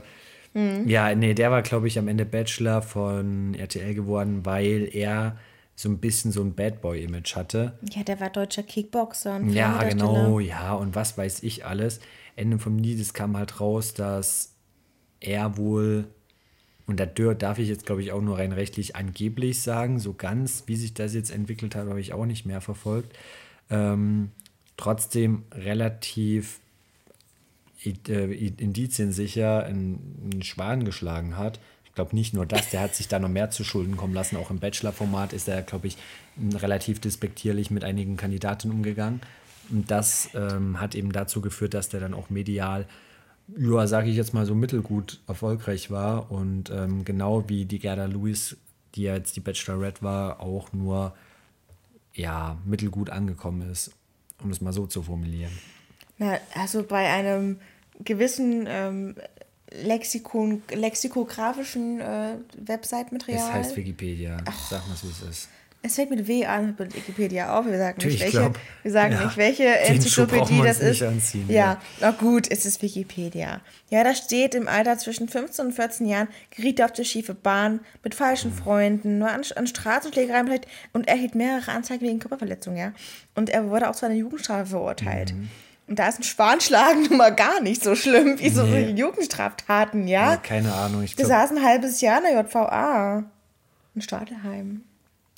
Ja, 0.87 1.15
nee, 1.15 1.35
der 1.35 1.51
war, 1.51 1.63
glaube 1.63 1.89
ich, 1.89 1.99
am 1.99 2.07
Ende 2.09 2.25
Bachelor 2.25 2.81
von 2.81 3.55
RTL 3.55 3.93
geworden, 3.95 4.47
weil 4.47 4.89
er 4.95 5.37
so 5.77 5.89
ein 5.89 5.99
bisschen 5.99 6.31
so 6.33 6.41
ein 6.43 6.55
Bad 6.55 6.81
Boy-Image 6.81 7.35
hatte. 7.37 7.79
Ja, 7.93 8.03
der 8.05 8.21
war 8.21 8.31
deutscher 8.31 8.63
Kickboxer 8.63 9.37
und 9.37 9.51
Ja, 9.53 9.83
genau, 9.83 10.39
ja, 10.39 10.75
und 10.75 10.95
was 10.95 11.19
weiß 11.19 11.43
ich 11.43 11.67
alles. 11.67 12.01
Ende 12.37 12.59
vom 12.59 12.79
Lied, 12.79 13.01
es 13.01 13.13
kam 13.15 13.37
halt 13.37 13.61
raus, 13.61 13.95
dass 13.95 14.53
er 15.21 15.57
wohl 15.57 16.07
und 16.87 17.01
da 17.01 17.07
darf 17.07 17.59
ich 17.59 17.69
jetzt, 17.69 17.87
glaube 17.87 18.03
ich, 18.03 18.13
auch 18.13 18.21
nur 18.21 18.37
rein 18.39 18.53
rechtlich 18.53 18.95
angeblich 18.95 19.63
sagen, 19.63 19.99
so 19.99 20.13
ganz, 20.13 20.65
wie 20.67 20.77
sich 20.77 20.93
das 20.93 21.15
jetzt 21.15 21.31
entwickelt 21.31 21.75
hat, 21.75 21.89
habe 21.89 22.01
ich 22.01 22.13
auch 22.13 22.27
nicht 22.27 22.45
mehr 22.45 22.61
verfolgt. 22.61 23.17
Ähm, 23.71 24.31
trotzdem 24.77 25.45
relativ 25.53 26.61
äh, 27.85 28.33
i- 28.35 28.55
indiziensicher 28.59 29.65
einen, 29.65 30.31
einen 30.31 30.43
Schwan 30.43 30.85
geschlagen 30.85 31.39
hat. 31.39 31.59
Ich 31.95 31.97
glaube 31.97 32.17
nicht 32.17 32.35
nur 32.35 32.45
das, 32.45 32.71
der 32.71 32.81
hat 32.81 32.97
sich 32.97 33.07
da 33.07 33.21
noch 33.21 33.29
mehr 33.29 33.51
zu 33.51 33.63
Schulden 33.63 33.97
kommen 33.97 34.15
lassen. 34.15 34.37
Auch 34.37 34.51
im 34.51 34.59
Bachelor-Format 34.59 35.33
ist 35.33 35.47
er, 35.47 35.63
glaube 35.63 35.87
ich, 35.87 35.97
relativ 36.53 36.99
despektierlich 36.99 37.71
mit 37.71 37.85
einigen 37.85 38.17
Kandidaten 38.17 38.73
umgegangen. 38.73 39.21
Und 39.71 39.89
das 39.93 40.29
ähm, 40.35 40.81
hat 40.81 40.97
eben 40.97 41.13
dazu 41.13 41.41
geführt, 41.41 41.73
dass 41.73 41.91
der 41.91 42.01
dann 42.01 42.13
auch 42.13 42.31
medial, 42.31 42.89
ja, 43.57 43.87
sage 43.87 44.11
ich 44.11 44.17
jetzt 44.17 44.35
mal 44.35 44.45
so 44.45 44.57
mittelgut 44.57 45.21
erfolgreich 45.29 45.89
war. 45.89 46.33
Und 46.33 46.69
ähm, 46.71 47.05
genau 47.05 47.49
wie 47.49 47.65
die 47.65 47.79
Gerda 47.79 48.07
Lewis, 48.07 48.57
die 48.97 49.03
ja 49.03 49.15
jetzt 49.15 49.37
die 49.37 49.41
Bachelorette 49.41 50.03
war, 50.03 50.41
auch 50.41 50.73
nur 50.73 51.15
ja, 52.13 52.59
mittelgut 52.65 53.09
angekommen 53.09 53.71
ist, 53.71 53.93
um 54.43 54.51
es 54.51 54.61
mal 54.61 54.73
so 54.73 54.89
zu 54.89 55.05
formulieren. 55.05 55.53
Na, 56.19 56.39
also 56.57 56.83
bei 56.83 57.09
einem 57.09 57.61
gewissen 58.03 58.65
ähm, 58.67 59.15
Lexikon, 59.83 60.63
lexikografischen 60.73 62.01
äh, 62.01 62.37
Website-Material. 62.67 63.41
Es 63.49 63.53
heißt 63.53 63.77
Wikipedia. 63.77 64.37
Sag 64.71 64.87
mal, 64.89 64.95
wie 65.03 65.09
es 65.09 65.23
ist. 65.29 65.49
Es 65.87 65.97
fängt 65.97 66.09
mit 66.09 66.27
W 66.27 66.47
an 66.47 66.75
mit 66.79 66.97
Wikipedia 66.97 67.59
auf. 67.59 67.67
Wir 67.67 67.77
sagen 67.77 67.99
nicht, 68.03 68.15
Ich 68.15 68.21
welche, 68.23 68.39
glaub, 68.39 68.59
wir 68.83 68.91
sagen 68.91 69.13
ja, 69.13 69.25
nicht, 69.27 69.37
welche 69.37 69.65
Enzyklopädie 69.81 70.63
das 70.65 70.81
ist. 70.81 71.03
anziehen, 71.03 71.45
ja, 71.49 71.55
ja. 71.55 71.81
na 72.01 72.11
gut, 72.13 72.51
es 72.51 72.65
ist 72.65 72.81
Wikipedia. 72.81 73.61
Ja, 73.91 74.03
da 74.03 74.15
steht 74.15 74.55
im 74.55 74.67
Alter 74.67 74.97
zwischen 74.97 75.29
15 75.29 75.67
und 75.67 75.73
14 75.73 76.07
Jahren 76.07 76.29
geriet 76.57 76.79
er 76.81 76.87
auf 76.87 76.93
die 76.93 77.05
schiefe 77.05 77.35
Bahn 77.35 77.81
mit 78.03 78.15
falschen 78.15 78.53
Mhm. 78.53 78.57
Freunden, 78.57 79.19
nur 79.19 79.29
an, 79.31 79.43
an 79.57 79.67
Straßenschlägereien 79.67 80.47
vielleicht 80.47 80.69
und 80.95 81.07
erhielt 81.07 81.35
mehrere 81.35 81.71
Anzeigen 81.73 82.07
wegen 82.07 82.19
Körperverletzung, 82.19 82.77
ja. 82.79 82.95
Und 83.35 83.51
er 83.51 83.69
wurde 83.69 83.91
auch 83.91 83.95
zu 83.95 84.07
einer 84.07 84.15
Jugendstrafe 84.15 84.65
verurteilt. 84.71 85.35
Mhm. 85.35 85.51
Und 85.87 85.99
da 85.99 86.09
ist 86.09 86.19
ein 86.19 86.23
Schwanschlagen 86.25 87.03
nun 87.09 87.19
mal 87.19 87.35
gar 87.35 87.61
nicht 87.61 87.83
so 87.83 87.95
schlimm 87.95 88.39
wie 88.39 88.49
so 88.49 88.65
Nee. 88.65 88.91
Jugendstraftaten, 88.91 90.07
ja. 90.09 90.33
Ja, 90.33 90.37
keine 90.37 90.73
Ahnung. 90.73 91.03
Ich 91.03 91.17
Der 91.17 91.27
saß 91.27 91.51
ein 91.53 91.63
halbes 91.63 92.01
Jahr 92.01 92.19
in 92.19 92.35
der 92.35 92.43
JVA. 92.45 93.25
In 93.95 94.01
Stadelheim. 94.01 94.83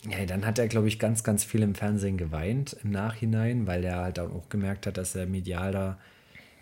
ja, 0.09 0.25
dann 0.25 0.47
hat 0.47 0.59
er, 0.59 0.69
glaube 0.69 0.89
ich, 0.89 0.99
ganz, 0.99 1.25
ganz 1.25 1.45
viel 1.45 1.63
im 1.63 1.75
Fernsehen 1.75 2.17
geweint 2.17 2.77
im 2.83 2.91
Nachhinein, 2.91 3.67
weil 3.67 3.85
er 3.85 3.97
halt 3.99 4.19
auch 4.19 4.49
gemerkt 4.49 4.87
hat, 4.87 4.97
dass 4.97 5.15
er 5.15 5.27
medial 5.27 5.73
da, 5.73 5.99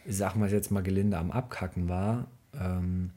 sagen 0.09 0.41
wir 0.41 0.47
es 0.47 0.53
jetzt 0.53 0.71
mal 0.71 0.83
gelinde, 0.83 1.19
am 1.19 1.31
Abkacken 1.31 1.89
war. 1.89 2.27
Ähm, 2.59 3.11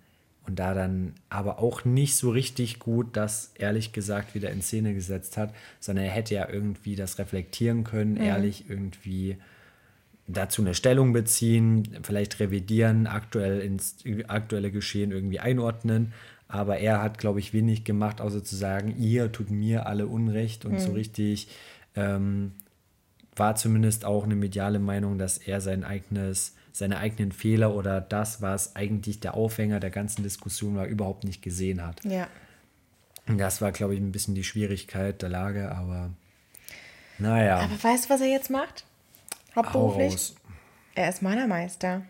und 0.45 0.59
da 0.59 0.73
dann 0.73 1.13
aber 1.29 1.59
auch 1.59 1.83
nicht 1.85 2.15
so 2.15 2.29
richtig 2.29 2.79
gut 2.79 3.17
das 3.17 3.51
ehrlich 3.57 3.91
gesagt 3.93 4.33
wieder 4.35 4.49
in 4.51 4.61
Szene 4.61 4.93
gesetzt 4.93 5.35
hat, 5.37 5.53
sondern 5.79 6.05
er 6.05 6.11
hätte 6.11 6.35
ja 6.35 6.47
irgendwie 6.47 6.95
das 6.95 7.19
reflektieren 7.19 7.83
können, 7.83 8.15
ehrlich 8.15 8.69
irgendwie 8.69 9.37
dazu 10.27 10.61
eine 10.61 10.73
Stellung 10.73 11.13
beziehen, 11.13 11.97
vielleicht 12.03 12.39
revidieren, 12.39 13.07
aktuell 13.07 13.61
ins 13.61 13.97
aktuelle 14.27 14.71
Geschehen 14.71 15.11
irgendwie 15.11 15.39
einordnen. 15.39 16.13
Aber 16.49 16.77
er 16.77 17.01
hat, 17.01 17.17
glaube 17.17 17.39
ich, 17.39 17.53
wenig 17.53 17.83
gemacht, 17.83 18.21
außer 18.21 18.43
zu 18.43 18.55
sagen, 18.55 18.95
ihr 18.97 19.31
tut 19.31 19.51
mir 19.51 19.85
alle 19.85 20.07
Unrecht 20.07 20.63
und 20.65 20.79
so 20.79 20.93
richtig 20.93 21.49
ähm, 21.95 22.53
war 23.35 23.55
zumindest 23.55 24.05
auch 24.05 24.23
eine 24.23 24.35
mediale 24.35 24.79
Meinung, 24.79 25.17
dass 25.17 25.37
er 25.37 25.61
sein 25.61 25.83
eigenes, 25.83 26.55
seine 26.71 26.97
eigenen 26.97 27.31
Fehler 27.31 27.75
oder 27.75 28.01
das, 28.01 28.41
was 28.41 28.75
eigentlich 28.75 29.19
der 29.19 29.33
Aufhänger 29.33 29.79
der 29.79 29.89
ganzen 29.89 30.23
Diskussion 30.23 30.75
war, 30.75 30.85
überhaupt 30.85 31.23
nicht 31.23 31.41
gesehen 31.41 31.85
hat. 31.85 32.03
Ja. 32.03 32.27
Und 33.27 33.37
das 33.37 33.61
war, 33.61 33.71
glaube 33.71 33.93
ich, 33.93 33.99
ein 33.99 34.11
bisschen 34.11 34.35
die 34.35 34.43
Schwierigkeit 34.43 35.21
der 35.21 35.29
Lage, 35.29 35.71
aber 35.71 36.11
naja, 37.19 37.59
Aber 37.59 37.83
weißt 37.83 38.05
du, 38.05 38.09
was 38.09 38.21
er 38.21 38.27
jetzt 38.27 38.49
macht? 38.49 38.85
Hau 39.57 39.63
Hauptberuflich? 39.63 40.13
raus. 40.13 40.35
Er 40.95 41.09
ist 41.09 41.21
Malermeister. 41.21 42.01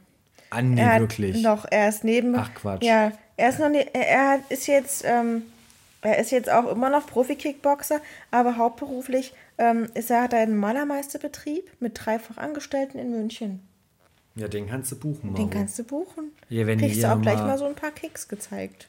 Ah, 0.50 0.62
nee, 0.62 0.80
er 0.82 1.00
wirklich. 1.02 1.44
Doch, 1.44 1.66
er 1.70 1.90
ist 1.90 2.04
neben. 2.04 2.36
Ach, 2.36 2.54
Quatsch. 2.54 2.84
Ja, 2.84 3.12
er 3.36 3.50
ist 3.50 3.60
noch 3.60 3.70
nie, 3.70 3.86
er, 3.94 4.40
ist 4.50 4.68
jetzt, 4.68 5.04
ähm, 5.06 5.44
er 6.02 6.20
ist 6.20 6.32
jetzt 6.32 6.50
auch 6.50 6.72
immer 6.72 6.90
noch 6.90 7.06
Profi-Kickboxer, 7.08 8.00
aber 8.32 8.56
hauptberuflich 8.58 9.34
ähm, 9.58 9.88
ist 9.94 10.10
er, 10.10 10.22
hat 10.24 10.34
er 10.34 10.40
einen 10.40 10.58
Malermeisterbetrieb 10.58 11.70
mit 11.82 12.00
dreifach 12.06 12.38
Angestellten 12.38 12.98
in 12.98 13.12
München. 13.12 13.60
Ja, 14.36 14.48
den 14.48 14.68
kannst 14.68 14.92
du 14.92 14.96
buchen, 15.00 15.34
Den 15.34 15.46
Maro. 15.46 15.50
kannst 15.50 15.80
du 15.80 15.84
buchen. 15.84 16.32
Ja, 16.50 16.66
wenn 16.68 16.78
Kriegst 16.80 17.04
du 17.04 17.12
auch 17.12 17.22
gleich 17.22 17.40
mal 17.40 17.58
so 17.58 17.66
ein 17.66 17.76
paar 17.76 17.92
Kicks 17.92 18.28
gezeigt. 18.28 18.88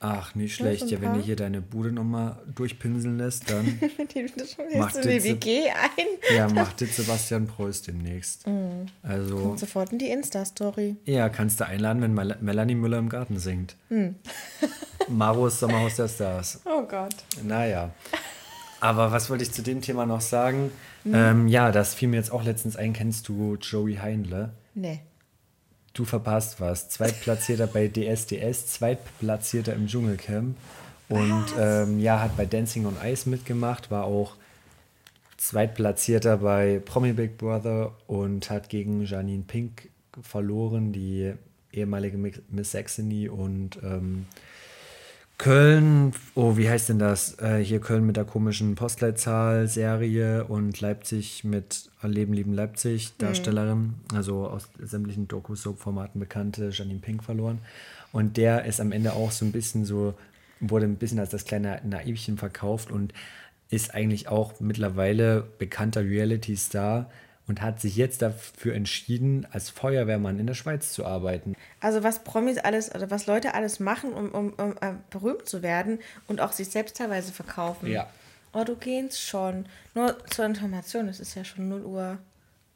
Ach, 0.00 0.34
nicht 0.36 0.54
schlecht. 0.54 0.88
Ja, 0.92 1.00
wenn 1.00 1.14
du 1.14 1.20
hier 1.20 1.34
deine 1.34 1.60
Bude 1.60 1.90
nochmal 1.90 2.36
durchpinseln 2.54 3.18
lässt, 3.18 3.50
dann 3.50 3.64
Macht 4.76 4.96
in 4.96 5.02
die 5.02 5.08
jetzt- 5.08 5.24
WG 5.24 5.68
ein. 5.70 6.36
ja, 6.36 6.48
macht 6.48 6.80
jetzt 6.80 6.96
Sebastian 6.96 7.48
Preuß 7.48 7.82
demnächst. 7.82 8.46
Mhm. 8.46 8.86
Also, 9.02 9.36
Und 9.36 9.58
sofort 9.58 9.90
in 9.92 9.98
die 9.98 10.08
Insta-Story. 10.10 10.94
ja, 11.04 11.28
kannst 11.28 11.58
du 11.58 11.66
einladen, 11.66 12.00
wenn 12.00 12.14
Mel 12.14 12.36
Melanie 12.40 12.76
Müller 12.76 12.98
im 12.98 13.08
Garten 13.08 13.38
singt. 13.38 13.74
Hm. 13.88 14.14
Maros 15.08 15.58
Sommerhaus 15.60 15.96
der 15.96 16.08
Stars. 16.08 16.60
Oh 16.64 16.82
Gott. 16.82 17.14
Naja. 17.42 17.90
Aber 18.80 19.10
was 19.10 19.28
wollte 19.30 19.42
ich 19.42 19.50
zu 19.52 19.62
dem 19.62 19.80
Thema 19.80 20.06
noch 20.06 20.20
sagen? 20.20 20.70
Mhm. 21.04 21.14
Ähm, 21.14 21.48
ja, 21.48 21.72
das 21.72 21.94
fiel 21.94 22.08
mir 22.08 22.16
jetzt 22.16 22.30
auch 22.30 22.44
letztens 22.44 22.76
ein. 22.76 22.92
Kennst 22.92 23.28
du 23.28 23.56
Joey 23.60 23.96
Heindle? 23.96 24.50
Nee. 24.74 25.00
Du 25.98 26.04
verpasst 26.04 26.60
was. 26.60 26.88
Zweitplatzierter 26.90 27.66
bei 27.66 27.88
DSDS, 27.88 28.68
Zweitplatzierter 28.68 29.74
im 29.74 29.88
Dschungelcamp. 29.88 30.56
Und 31.08 31.46
ähm, 31.58 31.98
ja, 31.98 32.20
hat 32.20 32.36
bei 32.36 32.46
Dancing 32.46 32.86
on 32.86 32.94
Ice 33.04 33.28
mitgemacht, 33.28 33.90
war 33.90 34.04
auch 34.04 34.36
Zweitplatzierter 35.38 36.36
bei 36.36 36.80
Promi 36.84 37.14
Big 37.14 37.36
Brother 37.36 37.96
und 38.06 38.48
hat 38.48 38.68
gegen 38.68 39.04
Janine 39.06 39.42
Pink 39.44 39.88
verloren, 40.22 40.92
die 40.92 41.32
ehemalige 41.72 42.16
Mi- 42.16 42.42
Miss 42.48 42.70
Saxony 42.70 43.28
und 43.28 43.80
ähm, 43.82 44.26
Köln, 45.38 46.12
oh, 46.34 46.56
wie 46.56 46.68
heißt 46.68 46.88
denn 46.88 46.98
das? 46.98 47.38
Äh, 47.38 47.58
hier 47.62 47.78
Köln 47.80 48.04
mit 48.04 48.16
der 48.16 48.24
komischen 48.24 48.74
Postleitzahl-Serie 48.74 50.44
und 50.44 50.80
Leipzig 50.80 51.44
mit 51.44 51.90
Leben, 52.02 52.32
lieben 52.32 52.54
Leipzig, 52.54 53.16
Darstellerin, 53.18 53.94
also 54.12 54.48
aus 54.48 54.68
sämtlichen 54.80 55.28
Doku-Soap-Formaten 55.28 56.18
bekannte, 56.18 56.70
Janine 56.72 56.98
Pink 56.98 57.22
verloren. 57.22 57.60
Und 58.10 58.36
der 58.36 58.64
ist 58.64 58.80
am 58.80 58.90
Ende 58.90 59.12
auch 59.12 59.30
so 59.30 59.44
ein 59.44 59.52
bisschen 59.52 59.84
so, 59.84 60.14
wurde 60.58 60.86
ein 60.86 60.96
bisschen 60.96 61.20
als 61.20 61.30
das 61.30 61.44
kleine 61.44 61.80
Naivchen 61.84 62.36
verkauft 62.36 62.90
und 62.90 63.14
ist 63.70 63.94
eigentlich 63.94 64.26
auch 64.26 64.58
mittlerweile 64.58 65.46
bekannter 65.58 66.00
Reality-Star 66.02 67.08
und 67.48 67.62
hat 67.62 67.80
sich 67.80 67.96
jetzt 67.96 68.22
dafür 68.22 68.74
entschieden, 68.74 69.46
als 69.50 69.70
Feuerwehrmann 69.70 70.38
in 70.38 70.46
der 70.46 70.54
Schweiz 70.54 70.92
zu 70.92 71.04
arbeiten. 71.04 71.56
Also 71.80 72.04
was 72.04 72.22
Promis 72.22 72.58
alles 72.58 72.94
oder 72.94 73.10
was 73.10 73.26
Leute 73.26 73.54
alles 73.54 73.80
machen, 73.80 74.12
um, 74.12 74.30
um, 74.30 74.52
um 74.52 74.72
äh, 74.80 74.92
berühmt 75.10 75.48
zu 75.48 75.62
werden 75.62 75.98
und 76.28 76.40
auch 76.40 76.52
sich 76.52 76.68
selbst 76.68 76.98
teilweise 76.98 77.32
verkaufen. 77.32 77.90
Ja. 77.90 78.08
Oh, 78.52 78.64
du 78.64 78.76
gehst 78.76 79.20
schon. 79.20 79.66
Nur 79.94 80.16
zur 80.28 80.44
Information, 80.44 81.08
es 81.08 81.20
ist 81.20 81.34
ja 81.34 81.44
schon 81.44 81.68
0 81.68 81.82
Uhr. 81.82 82.18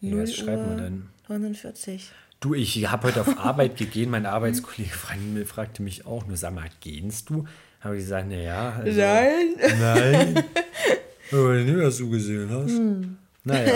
0 0.00 0.22
was 0.22 0.34
schreibt 0.34 0.66
man 0.66 0.70
Uhr 0.70 0.76
denn? 0.80 1.08
49. 1.28 2.10
Du, 2.40 2.54
ich 2.54 2.90
habe 2.90 3.08
heute 3.08 3.20
auf 3.20 3.38
Arbeit 3.44 3.76
gegeben. 3.76 4.10
Mein 4.10 4.26
Arbeitskollege 4.26 4.90
fragte, 4.90 5.46
fragte 5.46 5.82
mich 5.82 6.06
auch 6.06 6.26
nur, 6.26 6.36
sag 6.36 6.54
mal, 6.54 6.68
gehst 6.80 7.30
du? 7.30 7.46
Habe 7.80 7.96
ich 7.96 8.04
gesagt, 8.04 8.28
naja. 8.28 8.74
Also, 8.78 8.98
Nein. 8.98 9.54
Nein. 9.78 10.44
Aber 11.32 11.54
nicht, 11.54 11.78
was 11.78 11.96
du 11.98 12.10
gesehen 12.10 12.50
hast. 12.50 13.18
Naja, 13.44 13.72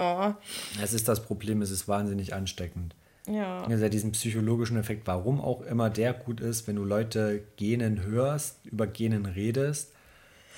Oh, 0.00 0.32
das 0.80 0.94
ist 0.94 1.08
das 1.08 1.22
Problem, 1.22 1.60
es 1.60 1.70
ist 1.70 1.86
wahnsinnig 1.86 2.32
ansteckend. 2.32 2.94
ja. 3.26 3.64
Also 3.64 3.86
diesen 3.90 4.12
psychologischen 4.12 4.78
Effekt, 4.78 5.06
warum 5.06 5.42
auch 5.42 5.60
immer 5.60 5.90
der 5.90 6.14
gut 6.14 6.40
ist, 6.40 6.66
wenn 6.66 6.76
du 6.76 6.84
Leute 6.84 7.42
gähnen 7.56 8.02
hörst, 8.02 8.64
über 8.64 8.86
Gähnen 8.86 9.26
redest. 9.26 9.92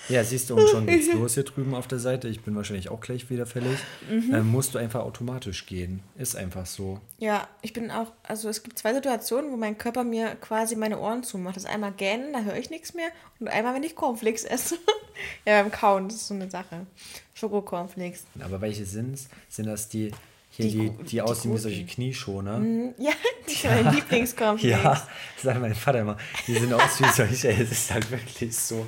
Ja, 0.08 0.24
siehst 0.24 0.50
du, 0.50 0.56
und 0.56 0.68
schon 0.68 0.86
geht's 0.86 1.12
los 1.14 1.34
hier 1.34 1.44
drüben 1.44 1.74
auf 1.74 1.86
der 1.86 1.98
Seite. 1.98 2.28
Ich 2.28 2.42
bin 2.42 2.54
wahrscheinlich 2.56 2.88
auch 2.88 3.00
gleich 3.00 3.30
wieder 3.30 3.46
fällig. 3.46 3.78
Ähm, 4.10 4.48
musst 4.50 4.74
du 4.74 4.78
einfach 4.78 5.00
automatisch 5.00 5.66
gehen. 5.66 6.02
Ist 6.16 6.36
einfach 6.36 6.66
so. 6.66 7.00
Ja, 7.18 7.48
ich 7.62 7.72
bin 7.72 7.90
auch, 7.90 8.12
also 8.22 8.48
es 8.48 8.62
gibt 8.62 8.78
zwei 8.78 8.94
Situationen, 8.94 9.50
wo 9.52 9.56
mein 9.56 9.78
Körper 9.78 10.04
mir 10.04 10.34
quasi 10.36 10.76
meine 10.76 10.98
Ohren 10.98 11.22
zumacht. 11.22 11.56
Das 11.56 11.64
ist 11.64 11.70
einmal 11.70 11.92
gähnen, 11.92 12.32
da 12.32 12.42
höre 12.42 12.56
ich 12.56 12.70
nichts 12.70 12.94
mehr. 12.94 13.08
Und 13.38 13.48
einmal, 13.48 13.74
wenn 13.74 13.82
ich 13.82 13.94
Cornflakes 13.94 14.44
esse. 14.44 14.76
ja, 15.46 15.62
beim 15.62 15.70
Kauen, 15.70 16.08
das 16.08 16.16
ist 16.16 16.28
so 16.28 16.34
eine 16.34 16.50
Sache. 16.50 16.86
Schoko-Cornflakes. 17.34 18.24
Aber 18.40 18.60
welche 18.60 18.84
sind's? 18.84 19.28
Sind 19.48 19.66
das 19.66 19.88
die 19.88 20.12
hier, 20.54 20.66
Die 20.66 20.70
die, 20.78 20.90
die, 20.90 21.02
die 21.04 21.20
aussehen 21.22 21.54
wie 21.54 21.58
solche. 21.58 21.84
Knieschoner? 21.86 22.60
Ja, 22.98 23.10
die 23.48 23.54
sind 23.54 23.70
meine 23.84 23.90
Lieblingscornflakes. 23.96 24.82
Ja, 24.84 25.08
sagt 25.42 25.60
mein 25.60 25.74
Vater 25.74 26.00
immer. 26.00 26.16
Die 26.46 26.54
sind 26.54 26.72
aus 26.72 27.00
wie 27.00 27.08
solche, 27.08 27.48
es 27.50 27.72
ist 27.72 27.90
halt 27.92 28.10
wirklich 28.10 28.54
so, 28.56 28.86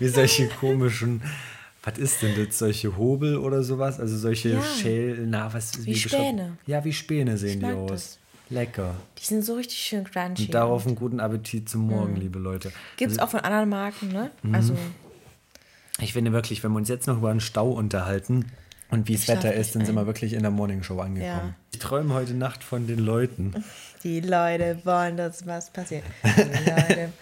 wie 0.00 0.08
solche 0.08 0.48
komischen, 0.60 1.22
was 1.84 1.96
ist 1.98 2.22
denn 2.22 2.34
das, 2.44 2.58
solche 2.58 2.96
Hobel 2.96 3.36
oder 3.36 3.62
sowas? 3.62 4.00
Also 4.00 4.16
solche 4.18 4.48
Ja. 4.50 4.62
Schäl, 4.62 5.26
na, 5.28 5.52
was 5.54 5.84
Wie 5.86 5.92
beschreibt- 5.92 6.14
Späne. 6.24 6.58
Ja, 6.66 6.84
wie 6.84 6.92
Späne 6.92 7.36
sehen 7.38 7.60
die 7.60 7.66
aus. 7.66 7.90
das. 7.90 8.18
Lecker. 8.48 8.94
Die 9.18 9.24
sind 9.24 9.44
so 9.44 9.54
richtig 9.54 9.78
schön 9.78 10.04
crunchy. 10.04 10.44
Und 10.46 10.54
darauf 10.54 10.86
einen 10.86 10.94
guten 10.94 11.18
Appetit 11.18 11.68
zum 11.68 11.88
Morgen, 11.88 12.14
Mhm. 12.14 12.20
liebe 12.20 12.38
Leute. 12.38 12.72
Gibt 12.96 13.10
es 13.12 13.18
Also, 13.18 13.26
auch 13.26 13.30
von 13.32 13.40
anderen 13.40 13.68
Marken, 13.68 14.08
ne? 14.08 14.30
Mhm. 14.42 14.54
Also, 14.54 14.76
ich 16.00 16.12
finde 16.12 16.32
wirklich, 16.32 16.62
wenn 16.62 16.70
wir 16.72 16.78
uns 16.78 16.88
jetzt 16.88 17.06
noch 17.08 17.16
über 17.18 17.30
einen 17.30 17.40
Stau 17.40 17.70
unterhalten 17.70 18.46
und 18.90 19.08
wie 19.08 19.18
schlaf 19.18 19.38
Wetter 19.38 19.54
ist, 19.54 19.74
dann 19.74 19.84
sind 19.84 19.94
wir 19.94 20.06
wirklich 20.06 20.32
in 20.32 20.42
der 20.42 20.50
Morningshow 20.50 21.00
angekommen. 21.00 21.48
Ja. 21.48 21.54
Ich 21.72 21.78
träume 21.78 22.14
heute 22.14 22.34
Nacht 22.34 22.62
von 22.64 22.86
den 22.86 22.98
Leuten. 23.00 23.64
die 24.02 24.20
Leute 24.20 24.78
wollen, 24.84 25.16
dass 25.16 25.46
was 25.46 25.70
passiert. 25.70 26.04
Die 26.24 26.70
Leute. 26.70 27.12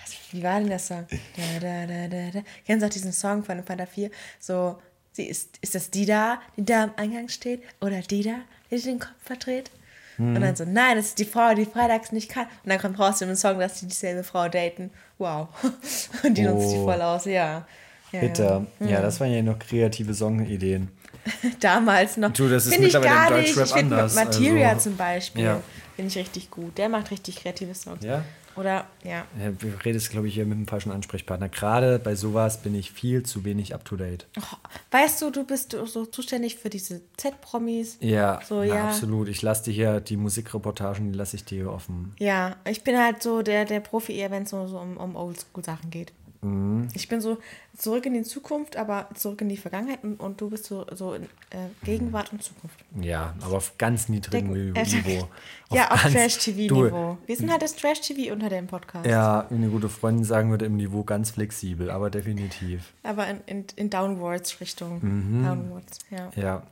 Was, 0.00 0.14
wie 0.32 0.42
war 0.42 0.58
denn 0.60 0.68
der 0.68 0.78
Song? 0.78 1.06
Da, 1.36 1.60
da, 1.60 1.86
da, 1.86 2.08
da, 2.08 2.30
da. 2.32 2.40
Kennst 2.66 2.82
du 2.82 2.86
auch 2.86 2.90
diesen 2.92 3.12
Song 3.12 3.42
von 3.44 3.62
Fanta 3.64 3.86
4? 3.86 4.10
So, 4.38 4.78
sie 5.12 5.24
ist, 5.24 5.58
ist 5.60 5.74
das 5.74 5.90
die 5.90 6.06
da, 6.06 6.40
die 6.56 6.64
da 6.64 6.84
am 6.84 6.92
Eingang 6.96 7.28
steht? 7.28 7.62
Oder 7.80 8.00
die 8.02 8.22
da, 8.22 8.36
die 8.70 8.80
den 8.80 8.98
Kopf 8.98 9.10
verdreht? 9.24 9.70
Mhm. 10.18 10.36
Und 10.36 10.42
dann 10.42 10.54
so, 10.56 10.64
nein, 10.64 10.96
das 10.96 11.06
ist 11.06 11.18
die 11.18 11.24
Frau, 11.24 11.54
die 11.54 11.64
freitags 11.64 12.12
nicht 12.12 12.28
kann. 12.30 12.46
Und 12.64 12.70
dann 12.70 12.78
kommt 12.78 12.96
trotzdem 12.96 13.28
ein 13.30 13.36
Song, 13.36 13.58
dass 13.58 13.80
die 13.80 13.86
dieselbe 13.86 14.22
Frau 14.24 14.48
daten. 14.48 14.90
Wow. 15.18 15.48
Und 16.22 16.36
die 16.36 16.42
nutzt 16.42 16.72
die 16.72 16.76
Oh. 16.76 16.84
voll 16.84 17.00
aus, 17.02 17.24
ja. 17.24 17.66
ja 18.12 18.20
Bitter. 18.20 18.66
Ja. 18.80 18.86
Ja, 18.86 19.00
das 19.00 19.18
waren 19.20 19.32
ja 19.32 19.42
noch 19.42 19.58
kreative 19.58 20.12
Songideen. 20.14 20.88
Damals 21.60 22.16
noch. 22.16 22.32
Du, 22.32 22.48
das 22.48 22.66
ist 22.66 22.74
Find 22.74 22.86
ich 22.86 22.92
mittlerweile 22.94 23.14
gar 23.14 23.30
im 23.32 23.42
nicht. 23.42 23.50
Deutschrap 23.56 23.66
Ich 23.66 23.72
finde 23.72 23.96
anders, 23.96 24.14
Materia 24.14 24.68
also- 24.70 24.80
zum 24.82 24.96
Beispiel. 24.96 25.44
Ja. 25.44 25.60
Finde 25.96 26.08
ich 26.10 26.16
richtig 26.18 26.50
gut. 26.50 26.78
Der 26.78 26.88
macht 26.88 27.10
richtig 27.10 27.36
kreative 27.36 27.74
Songs. 27.74 28.04
Ja? 28.04 28.24
Oder, 28.54 28.86
ja. 29.04 29.24
Ja, 29.40 29.50
Du 29.56 29.68
redest, 29.84 30.10
glaube 30.10 30.26
ich, 30.26 30.34
hier 30.34 30.44
mit 30.44 30.58
dem 30.58 30.66
falschen 30.66 30.90
Ansprechpartner. 30.90 31.48
Gerade 31.48 32.00
bei 32.00 32.16
sowas 32.16 32.60
bin 32.62 32.74
ich 32.74 32.90
viel 32.90 33.22
zu 33.22 33.44
wenig 33.44 33.72
up 33.72 33.84
to 33.84 33.94
date. 33.96 34.26
Oh, 34.36 34.42
weißt 34.90 35.22
du, 35.22 35.30
du 35.30 35.44
bist 35.44 35.76
so 35.86 36.06
zuständig 36.06 36.56
für 36.56 36.68
diese 36.70 37.00
Z-Promis. 37.16 37.98
Ja, 38.00 38.40
So, 38.48 38.58
na, 38.60 38.64
ja. 38.64 38.84
absolut. 38.88 39.28
Ich 39.28 39.42
lasse 39.42 39.64
dir 39.64 39.72
hier 39.72 40.00
die 40.00 40.16
Musikreportagen, 40.16 41.12
die 41.12 41.16
lasse 41.18 41.36
ich 41.36 41.44
dir 41.44 41.70
offen. 41.72 42.14
Ja, 42.18 42.56
ich 42.68 42.82
bin 42.82 42.98
halt 42.98 43.22
so 43.22 43.42
der, 43.42 43.64
der 43.64 43.78
Profi 43.80 44.14
eher, 44.16 44.30
wenn 44.32 44.42
es 44.42 44.50
so, 44.50 44.66
so 44.66 44.78
um, 44.78 44.96
um 44.96 45.14
Oldschool-Sachen 45.14 45.90
geht. 45.90 46.12
Mhm. 46.40 46.88
Ich 46.94 47.08
bin 47.08 47.20
so 47.20 47.38
zurück 47.76 48.06
in 48.06 48.14
die 48.14 48.22
Zukunft, 48.22 48.76
aber 48.76 49.08
zurück 49.14 49.40
in 49.40 49.48
die 49.48 49.56
Vergangenheit 49.56 50.02
und, 50.02 50.20
und 50.20 50.40
du 50.40 50.50
bist 50.50 50.64
so, 50.64 50.86
so 50.94 51.14
in 51.14 51.24
äh, 51.50 51.68
Gegenwart 51.84 52.32
und 52.32 52.42
Zukunft. 52.42 52.78
Ja, 53.00 53.34
aber 53.40 53.56
auf 53.56 53.76
ganz 53.78 54.08
niedrigem 54.08 54.52
Niveau. 54.52 54.74
äh, 54.80 55.24
ja, 55.74 55.90
auf 55.90 56.02
Trash-TV-Niveau. 56.02 57.18
Wir 57.26 57.36
sind 57.36 57.50
halt 57.50 57.62
das 57.62 57.76
Trash-TV 57.76 58.32
unter 58.32 58.48
dem 58.48 58.66
Podcast. 58.66 59.06
Ja, 59.06 59.46
wie 59.50 59.56
eine 59.56 59.68
gute 59.68 59.88
Freundin 59.88 60.24
sagen 60.24 60.50
würde, 60.50 60.66
im 60.66 60.76
Niveau 60.76 61.02
ganz 61.04 61.30
flexibel, 61.30 61.90
aber 61.90 62.10
definitiv. 62.10 62.92
Aber 63.02 63.26
in, 63.26 63.40
in, 63.46 63.64
in 63.76 63.90
Downwards-Richtung. 63.90 65.00
Mhm. 65.02 65.44
Downwards, 65.44 65.98
ja. 66.10 66.30
Ja, 66.36 66.62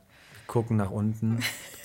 gucken 0.47 0.77
nach 0.77 0.91
unten, 0.91 1.39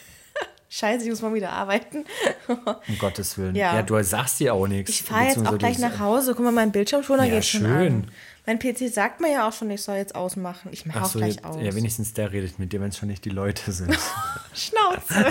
Scheiße, 0.75 1.05
ich 1.05 1.11
muss 1.11 1.21
mal 1.21 1.35
wieder 1.35 1.51
arbeiten. 1.53 2.07
um 2.89 2.99
Gottes 2.99 3.37
Willen. 3.37 3.55
Ja. 3.55 3.75
Ja, 3.75 3.83
du 3.83 4.03
sagst 4.03 4.41
dir 4.41 4.55
auch 4.55 4.67
nichts. 4.67 4.89
Ich 4.89 5.03
fahre 5.03 5.27
jetzt 5.27 5.47
auch 5.47 5.59
gleich 5.59 5.79
nach 5.79 5.99
Hause. 5.99 6.35
Guck 6.35 6.47
mal, 6.47 6.51
mein 6.51 6.73
Bildschirmschoner 6.73 7.25
Ja, 7.25 7.35
geht 7.35 7.45
schon 7.45 7.61
schön. 7.61 7.87
an. 7.87 8.11
Mein 8.47 8.59
PC 8.59 8.89
sagt 8.91 9.21
mir 9.21 9.31
ja 9.33 9.47
auch 9.47 9.53
schon, 9.53 9.71
ich 9.71 9.83
soll 9.83 9.97
jetzt 9.97 10.15
ausmachen. 10.15 10.71
Ich 10.73 10.87
mache 10.87 11.01
Ach 11.01 11.05
auch 11.05 11.11
so, 11.11 11.19
gleich 11.19 11.45
aus. 11.45 11.57
ja, 11.61 11.75
wenigstens 11.75 12.15
der 12.15 12.33
redet 12.33 12.59
mit 12.59 12.73
dir, 12.73 12.81
wenn 12.81 12.89
es 12.89 12.97
schon 12.97 13.11
nicht 13.11 13.23
die 13.27 13.29
Leute 13.31 13.71
sind. 13.71 13.95
Schnauze. 14.55 15.27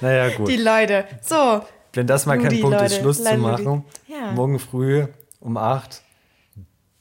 naja, 0.00 0.28
gut. 0.36 0.46
Die 0.48 0.58
Leute. 0.58 1.04
So, 1.22 1.60
Wenn 1.92 2.06
das 2.06 2.24
mal 2.24 2.38
kein 2.38 2.60
Punkt 2.60 2.76
ist, 2.80 2.82
Leute. 2.82 2.94
Schluss 3.00 3.16
zu 3.16 3.24
Leute, 3.24 3.36
Ludi. 3.36 3.62
machen. 3.64 3.84
Ja. 4.06 4.30
Morgen 4.30 4.60
früh 4.60 5.06
um 5.40 5.56
8 5.56 6.02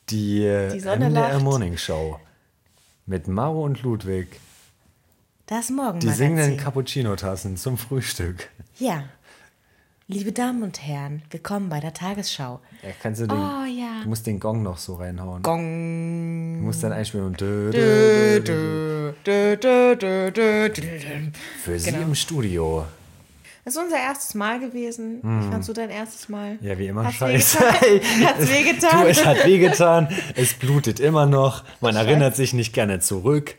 die, 0.09 0.39
Die 0.74 0.80
MDR. 0.82 1.39
Morning 1.39 1.78
Show. 1.78 2.20
Mit 3.05 3.28
Maro 3.28 3.63
und 3.63 3.84
Ludwig. 3.84 4.39
Das 5.48 5.70
Morgenmagazin. 5.70 6.10
Die 6.10 6.16
singenden 6.16 6.58
Cappuccino-Tassen 6.58 7.56
zum 7.56 7.78
Frühstück. 7.78 8.50
Ja. 8.80 9.04
Liebe 10.08 10.32
Damen 10.32 10.64
und 10.64 10.82
Herren, 10.82 11.22
willkommen 11.30 11.70
bei 11.70 11.80
der 11.80 11.93
Tagesschau. 11.93 12.62
Ja, 12.82 12.89
kannst 13.00 13.22
du 13.22 13.28
den, 13.28 13.38
oh, 13.38 13.64
ja. 13.66 14.02
Du 14.02 14.10
musst 14.10 14.26
den 14.26 14.39
Gong 14.39 14.64
noch 14.64 14.80
so 14.80 14.96
reinhauen. 14.96 15.43
Gong. 15.43 16.58
Du 16.58 16.66
musst 16.66 16.82
dann 16.82 16.93
einspielen 16.93 17.28
und... 17.28 17.39
Dö, 17.39 17.70
dö, 17.72 19.14
Für 21.64 21.78
genau. 21.78 21.80
Sie 21.80 21.89
im 21.89 22.16
Studio. 22.16 22.86
Das 23.66 23.76
ist 23.76 23.84
unser 23.84 23.98
erstes 23.98 24.34
Mal 24.34 24.60
gewesen. 24.60 25.22
Hm. 25.22 25.38
Mm. 25.38 25.41
Wie 25.46 25.52
fandst 25.52 25.70
du 25.70 25.74
dein 25.74 25.91
erstes 25.91 26.28
Mal? 26.28 26.58
Ja, 26.62 26.76
wie 26.80 26.88
immer, 26.88 27.06
hat's 27.06 27.18
scheiße. 27.18 27.60
Wehgetan? 27.60 28.26
hat's 28.26 28.50
wehgetan? 28.50 29.02
Du, 29.02 29.08
es 29.08 29.24
hat 29.24 29.46
wehgetan. 29.46 30.08
Es 30.36 30.56
blutet 30.56 31.00
immer 31.00 31.28
noch. 31.28 31.64
Man 31.82 31.93
Scheiß. 31.93 32.04
erinnert 32.04 32.36
sich 32.36 32.54
nicht 32.54 32.74
gerne 32.74 33.00
zurück. 33.00 33.56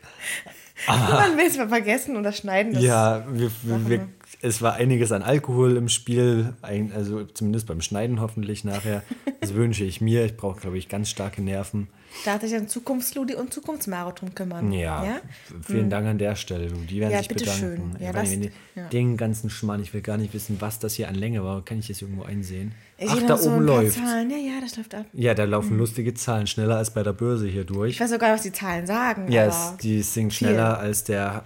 Man 0.87 1.37
will 1.37 1.45
es 1.47 1.57
mal 1.57 1.69
vergessen 1.69 2.15
oder 2.17 2.31
schneiden. 2.31 2.73
Das 2.73 2.83
Ja, 2.83 3.25
wir, 3.31 3.49
wir, 3.63 3.89
wir, 3.89 4.07
es 4.41 4.61
war 4.61 4.75
einiges 4.75 5.11
an 5.11 5.23
Alkohol 5.23 5.75
im 5.77 5.89
Spiel, 5.89 6.53
ein- 6.61 6.91
also 6.95 7.23
zumindest 7.25 7.65
beim 7.67 7.81
Schneiden 7.81 8.21
hoffentlich 8.21 8.63
nachher. 8.63 9.01
Das 9.41 9.53
wünsche 9.55 9.83
ich 9.83 10.01
mir. 10.01 10.25
Ich 10.25 10.37
brauche, 10.37 10.59
glaube 10.61 10.77
ich, 10.77 10.87
ganz 10.89 11.09
starke 11.09 11.41
Nerven. 11.41 11.87
darf 12.25 12.41
sich 12.41 12.55
an 12.55 12.67
Zukunftsludi 12.67 13.33
und 13.35 13.53
Zukunftsmarathon 13.53 14.35
kümmern. 14.35 14.71
Ja, 14.71 15.03
ja? 15.03 15.19
vielen 15.63 15.89
Dank 15.89 16.05
an 16.07 16.17
der 16.19 16.35
Stelle. 16.35 16.67
Die 16.67 16.99
werden 16.99 17.11
Ja, 17.11 17.19
sich 17.19 17.27
bitteschön. 17.29 17.71
bedanken. 17.91 18.03
Ja, 18.03 18.13
Weil 18.13 18.21
das- 18.21 18.29
den, 18.29 18.51
ja. 18.75 18.87
den 18.89 19.17
ganzen 19.17 19.49
Schmarrn, 19.49 19.81
ich 19.81 19.93
will 19.93 20.01
gar 20.01 20.17
nicht 20.17 20.33
wissen, 20.33 20.57
was 20.59 20.77
das 20.79 20.93
hier 20.93 21.07
an 21.09 21.15
Länge 21.15 21.43
war. 21.43 21.65
Kann 21.65 21.79
ich 21.79 21.87
das 21.87 22.01
irgendwo 22.01 22.23
einsehen? 22.23 22.73
Ich 22.99 23.09
Ach, 23.11 23.21
da 23.27 23.37
so 23.37 23.51
oben 23.51 23.65
läuft. 23.65 23.97
Zahlen. 23.97 24.29
Ja, 24.31 24.37
ja, 24.37 24.53
das 24.61 24.75
läuft 24.75 24.95
ab. 24.95 25.05
Ja, 25.13 25.33
da 25.35 25.43
laufen 25.43 25.77
lustige 25.77 26.13
Zahlen, 26.15 26.47
schneller 26.47 26.77
als 26.77 26.89
bei 26.91 27.03
der 27.03 27.13
Börse 27.13 27.47
hier 27.47 27.63
durch. 27.63 27.91
Ich 27.93 27.99
weiß 27.99 28.09
sogar, 28.09 28.33
was 28.33 28.41
die 28.41 28.51
Zahlen 28.51 28.87
sagen. 28.87 29.31
Ja, 29.31 29.43
aber 29.43 29.51
es, 29.51 29.77
die 29.77 30.01
sind 30.01 30.33
viel. 30.33 30.47
schneller 30.47 30.79
als 30.79 31.03
der 31.03 31.43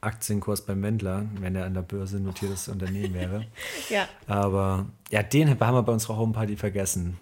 Aktienkurs 0.00 0.60
beim 0.60 0.82
Wendler, 0.82 1.24
wenn 1.40 1.56
er 1.56 1.64
an 1.64 1.74
der 1.74 1.82
Börse 1.82 2.18
notiertes 2.20 2.68
Unternehmen 2.68 3.14
wäre. 3.14 3.46
ja. 3.90 4.06
Aber 4.28 4.86
ja, 5.10 5.22
den 5.24 5.58
haben 5.58 5.74
wir 5.74 5.82
bei 5.82 5.92
unserer 5.92 6.16
Homeparty 6.18 6.56
vergessen. 6.56 7.18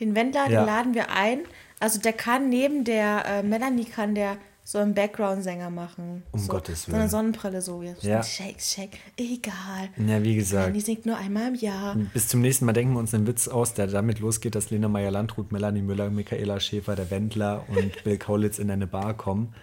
Den 0.00 0.16
Wendler, 0.16 0.48
Ja. 0.50 0.62
den 0.62 0.66
laden 0.66 0.94
wir 0.94 1.10
ein. 1.12 1.40
Also 1.78 2.00
der 2.00 2.12
kann 2.14 2.48
neben 2.48 2.82
der 2.84 3.24
äh, 3.26 3.42
Melanie 3.44 3.84
kann 3.84 4.14
der 4.16 4.38
so 4.66 4.78
einen 4.78 4.94
Background-Sänger 4.94 5.68
machen. 5.68 6.22
Um 6.32 6.40
so, 6.40 6.48
Gottes 6.48 6.84
So 6.84 6.90
eine 6.92 7.00
Willen. 7.00 7.10
Sonnenbrille 7.10 7.60
so. 7.60 7.82
Ja. 7.82 7.92
Ja. 8.00 8.22
Shake, 8.22 8.60
shake. 8.60 8.98
Egal. 9.18 9.90
Ja, 10.06 10.22
wie 10.22 10.34
gesagt, 10.36 10.74
Die 10.74 10.80
singt 10.80 11.04
nur 11.04 11.16
einmal 11.18 11.48
im 11.48 11.54
Jahr. 11.54 11.96
bis 12.14 12.28
zum 12.28 12.40
nächsten 12.40 12.64
Mal 12.64 12.72
denken 12.72 12.94
wir 12.94 12.98
uns 13.00 13.12
einen 13.14 13.26
Witz 13.26 13.46
aus, 13.48 13.74
der 13.74 13.86
damit 13.88 14.20
losgeht, 14.20 14.54
dass 14.54 14.70
Lena 14.70 14.88
Meyer-Landrut, 14.88 15.52
Melanie 15.52 15.82
Müller, 15.82 16.08
Michaela 16.08 16.60
Schäfer, 16.60 16.96
der 16.96 17.10
Wendler 17.10 17.64
und 17.68 18.02
Bill 18.04 18.16
Kaulitz 18.16 18.58
in 18.58 18.70
eine 18.70 18.86
Bar 18.86 19.14
kommen. 19.14 19.54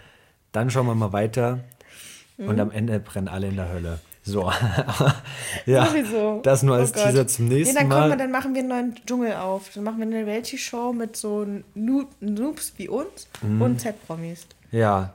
Dann 0.52 0.70
schauen 0.70 0.86
wir 0.86 0.94
mal 0.94 1.12
weiter 1.12 1.60
und 2.38 2.60
am 2.60 2.70
Ende 2.70 2.98
brennen 3.00 3.28
alle 3.28 3.48
in 3.48 3.56
der 3.56 3.68
Hölle. 3.72 3.98
So. 4.24 4.52
ja, 5.66 5.86
Sowieso. 5.86 6.40
das 6.44 6.62
nur 6.62 6.76
Oh 6.76 6.78
als 6.78 6.92
Gott. 6.92 7.02
Teaser 7.04 7.26
zum 7.26 7.46
Nee, 7.48 7.54
nächsten 7.56 7.74
dann, 7.74 7.88
kommen 7.88 8.02
wir, 8.02 8.08
Mal. 8.10 8.16
dann 8.18 8.30
machen 8.30 8.54
wir 8.54 8.60
einen 8.60 8.68
neuen 8.68 8.94
Dschungel 9.04 9.34
auf. 9.34 9.70
Dann 9.74 9.82
machen 9.82 9.98
wir 9.98 10.06
eine 10.06 10.24
Reality-Show 10.26 10.92
mit 10.92 11.16
so 11.16 11.44
Noobs 11.74 12.74
wie 12.76 12.88
uns 12.88 13.26
Mhm. 13.42 13.62
und 13.62 13.80
Z-Promis. 13.80 14.46
Ja. 14.72 15.12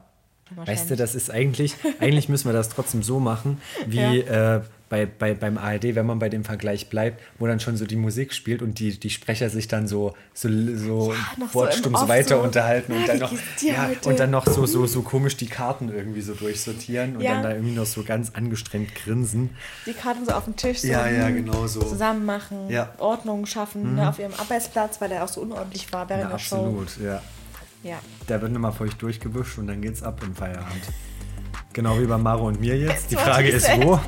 Weißt 0.55 0.89
du, 0.89 0.95
das 0.95 1.13
ist 1.13 1.29
eigentlich, 1.29 1.75
eigentlich 1.99 2.29
müssen 2.29 2.47
wir 2.47 2.53
das 2.53 2.69
trotzdem 2.69 3.03
so 3.03 3.19
machen, 3.19 3.59
wie 3.85 4.19
äh, 4.21 4.61
bei, 4.87 5.05
bei, 5.05 5.33
beim 5.33 5.57
ARD, 5.57 5.95
wenn 5.95 6.05
man 6.05 6.19
bei 6.19 6.29
dem 6.29 6.45
Vergleich 6.45 6.87
bleibt, 6.89 7.21
wo 7.37 7.45
dann 7.47 7.59
schon 7.59 7.75
so 7.75 7.85
die 7.85 7.97
Musik 7.97 8.33
spielt 8.33 8.61
und 8.61 8.79
die, 8.79 8.97
die 8.97 9.09
Sprecher 9.09 9.49
sich 9.49 9.67
dann 9.67 9.89
so, 9.89 10.13
so, 10.33 10.47
so 10.47 11.11
so 11.11 11.13
wortstumm 11.53 11.93
so 11.97 12.03
Off 12.03 12.07
weiter 12.07 12.37
so, 12.37 12.41
unterhalten 12.43 12.93
"Na, 12.95 13.01
und 13.01 13.09
dann 13.09 13.19
noch, 13.19 13.33
ja, 13.61 13.87
heute?" 13.89 14.07
und 14.07 14.17
dann 14.21 14.31
noch 14.31 14.45
so, 14.47 14.65
so, 14.65 14.85
so 14.85 15.01
komisch 15.01 15.35
die 15.35 15.47
Karten 15.47 15.89
irgendwie 15.93 16.21
so 16.21 16.33
durchsortieren 16.33 17.17
und 17.17 17.23
Ja. 17.23 17.33
dann 17.33 17.43
da 17.43 17.51
irgendwie 17.51 17.75
noch 17.75 17.85
so 17.85 18.03
ganz 18.03 18.31
angestrengt 18.33 18.95
grinsen. 18.95 19.49
Die 19.85 19.91
Karten 19.91 20.23
so 20.25 20.31
auf 20.31 20.45
dem 20.45 20.55
Tisch 20.55 20.79
so 20.79 20.87
Ja, 20.87 21.09
ja, 21.09 21.27
hm, 21.27 21.35
genau 21.45 21.67
so. 21.67 21.81
zusammen 21.81 22.23
machen, 22.25 22.69
Ja. 22.69 22.85
Mhm. 22.85 23.01
Ordnung 23.01 23.45
schaffen 23.45 23.95
ne, 23.95 24.07
auf 24.07 24.17
ihrem 24.17 24.33
Arbeitsplatz, 24.35 25.01
weil 25.01 25.09
der 25.09 25.25
auch 25.25 25.27
so 25.27 25.41
unordentlich 25.41 25.91
war 25.91 26.07
während 26.07 26.23
Ja, 26.23 26.29
der 26.29 26.39
Show. 26.39 26.55
absolut, 26.55 26.97
ja. 27.03 27.21
Ja. 27.83 27.99
Da 28.27 28.41
wird 28.41 28.51
nochmal 28.51 28.71
feucht 28.73 29.01
durchgewischt 29.01 29.57
und 29.57 29.67
dann 29.67 29.81
geht's 29.81 30.03
ab 30.03 30.21
im 30.23 30.35
Feierabend. 30.35 30.83
Genau 31.73 31.99
wie 31.99 32.05
bei 32.05 32.17
Maro 32.17 32.47
und 32.47 32.59
mir 32.59 32.75
jetzt. 32.77 33.11
Die 33.11 33.15
what 33.15 33.23
Frage 33.23 33.49
ist 33.49 33.65
said. 33.65 33.83
wo. 33.85 33.99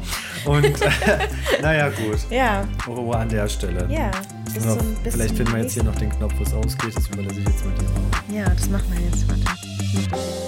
Und 0.46 0.66
äh, 0.66 0.90
naja, 1.62 1.90
gut. 1.90 2.18
Ja, 2.32 2.68
Ruhe 2.88 3.16
an 3.16 3.30
der 3.30 3.48
Stelle. 3.48 3.88
ja. 3.90 4.10
Bis 4.52 4.66
bis 5.04 5.14
vielleicht 5.14 5.38
finden 5.38 5.52
wir 5.54 5.62
jetzt 5.62 5.74
hier 5.74 5.84
noch 5.84 5.96
den 5.96 6.10
Knopf, 6.10 6.34
wo 6.40 6.44
es 6.44 6.54
ausgeht. 6.54 6.96
Das 6.98 7.08
überlasse 7.08 7.40
ich 7.40 7.46
jetzt 7.48 7.64
mal 7.64 7.74
dir. 7.76 8.36
Ja, 8.36 8.50
das 8.50 8.68
machen 8.70 8.86
wir 8.92 9.02
jetzt. 9.06 9.28
Warte. 9.30 10.39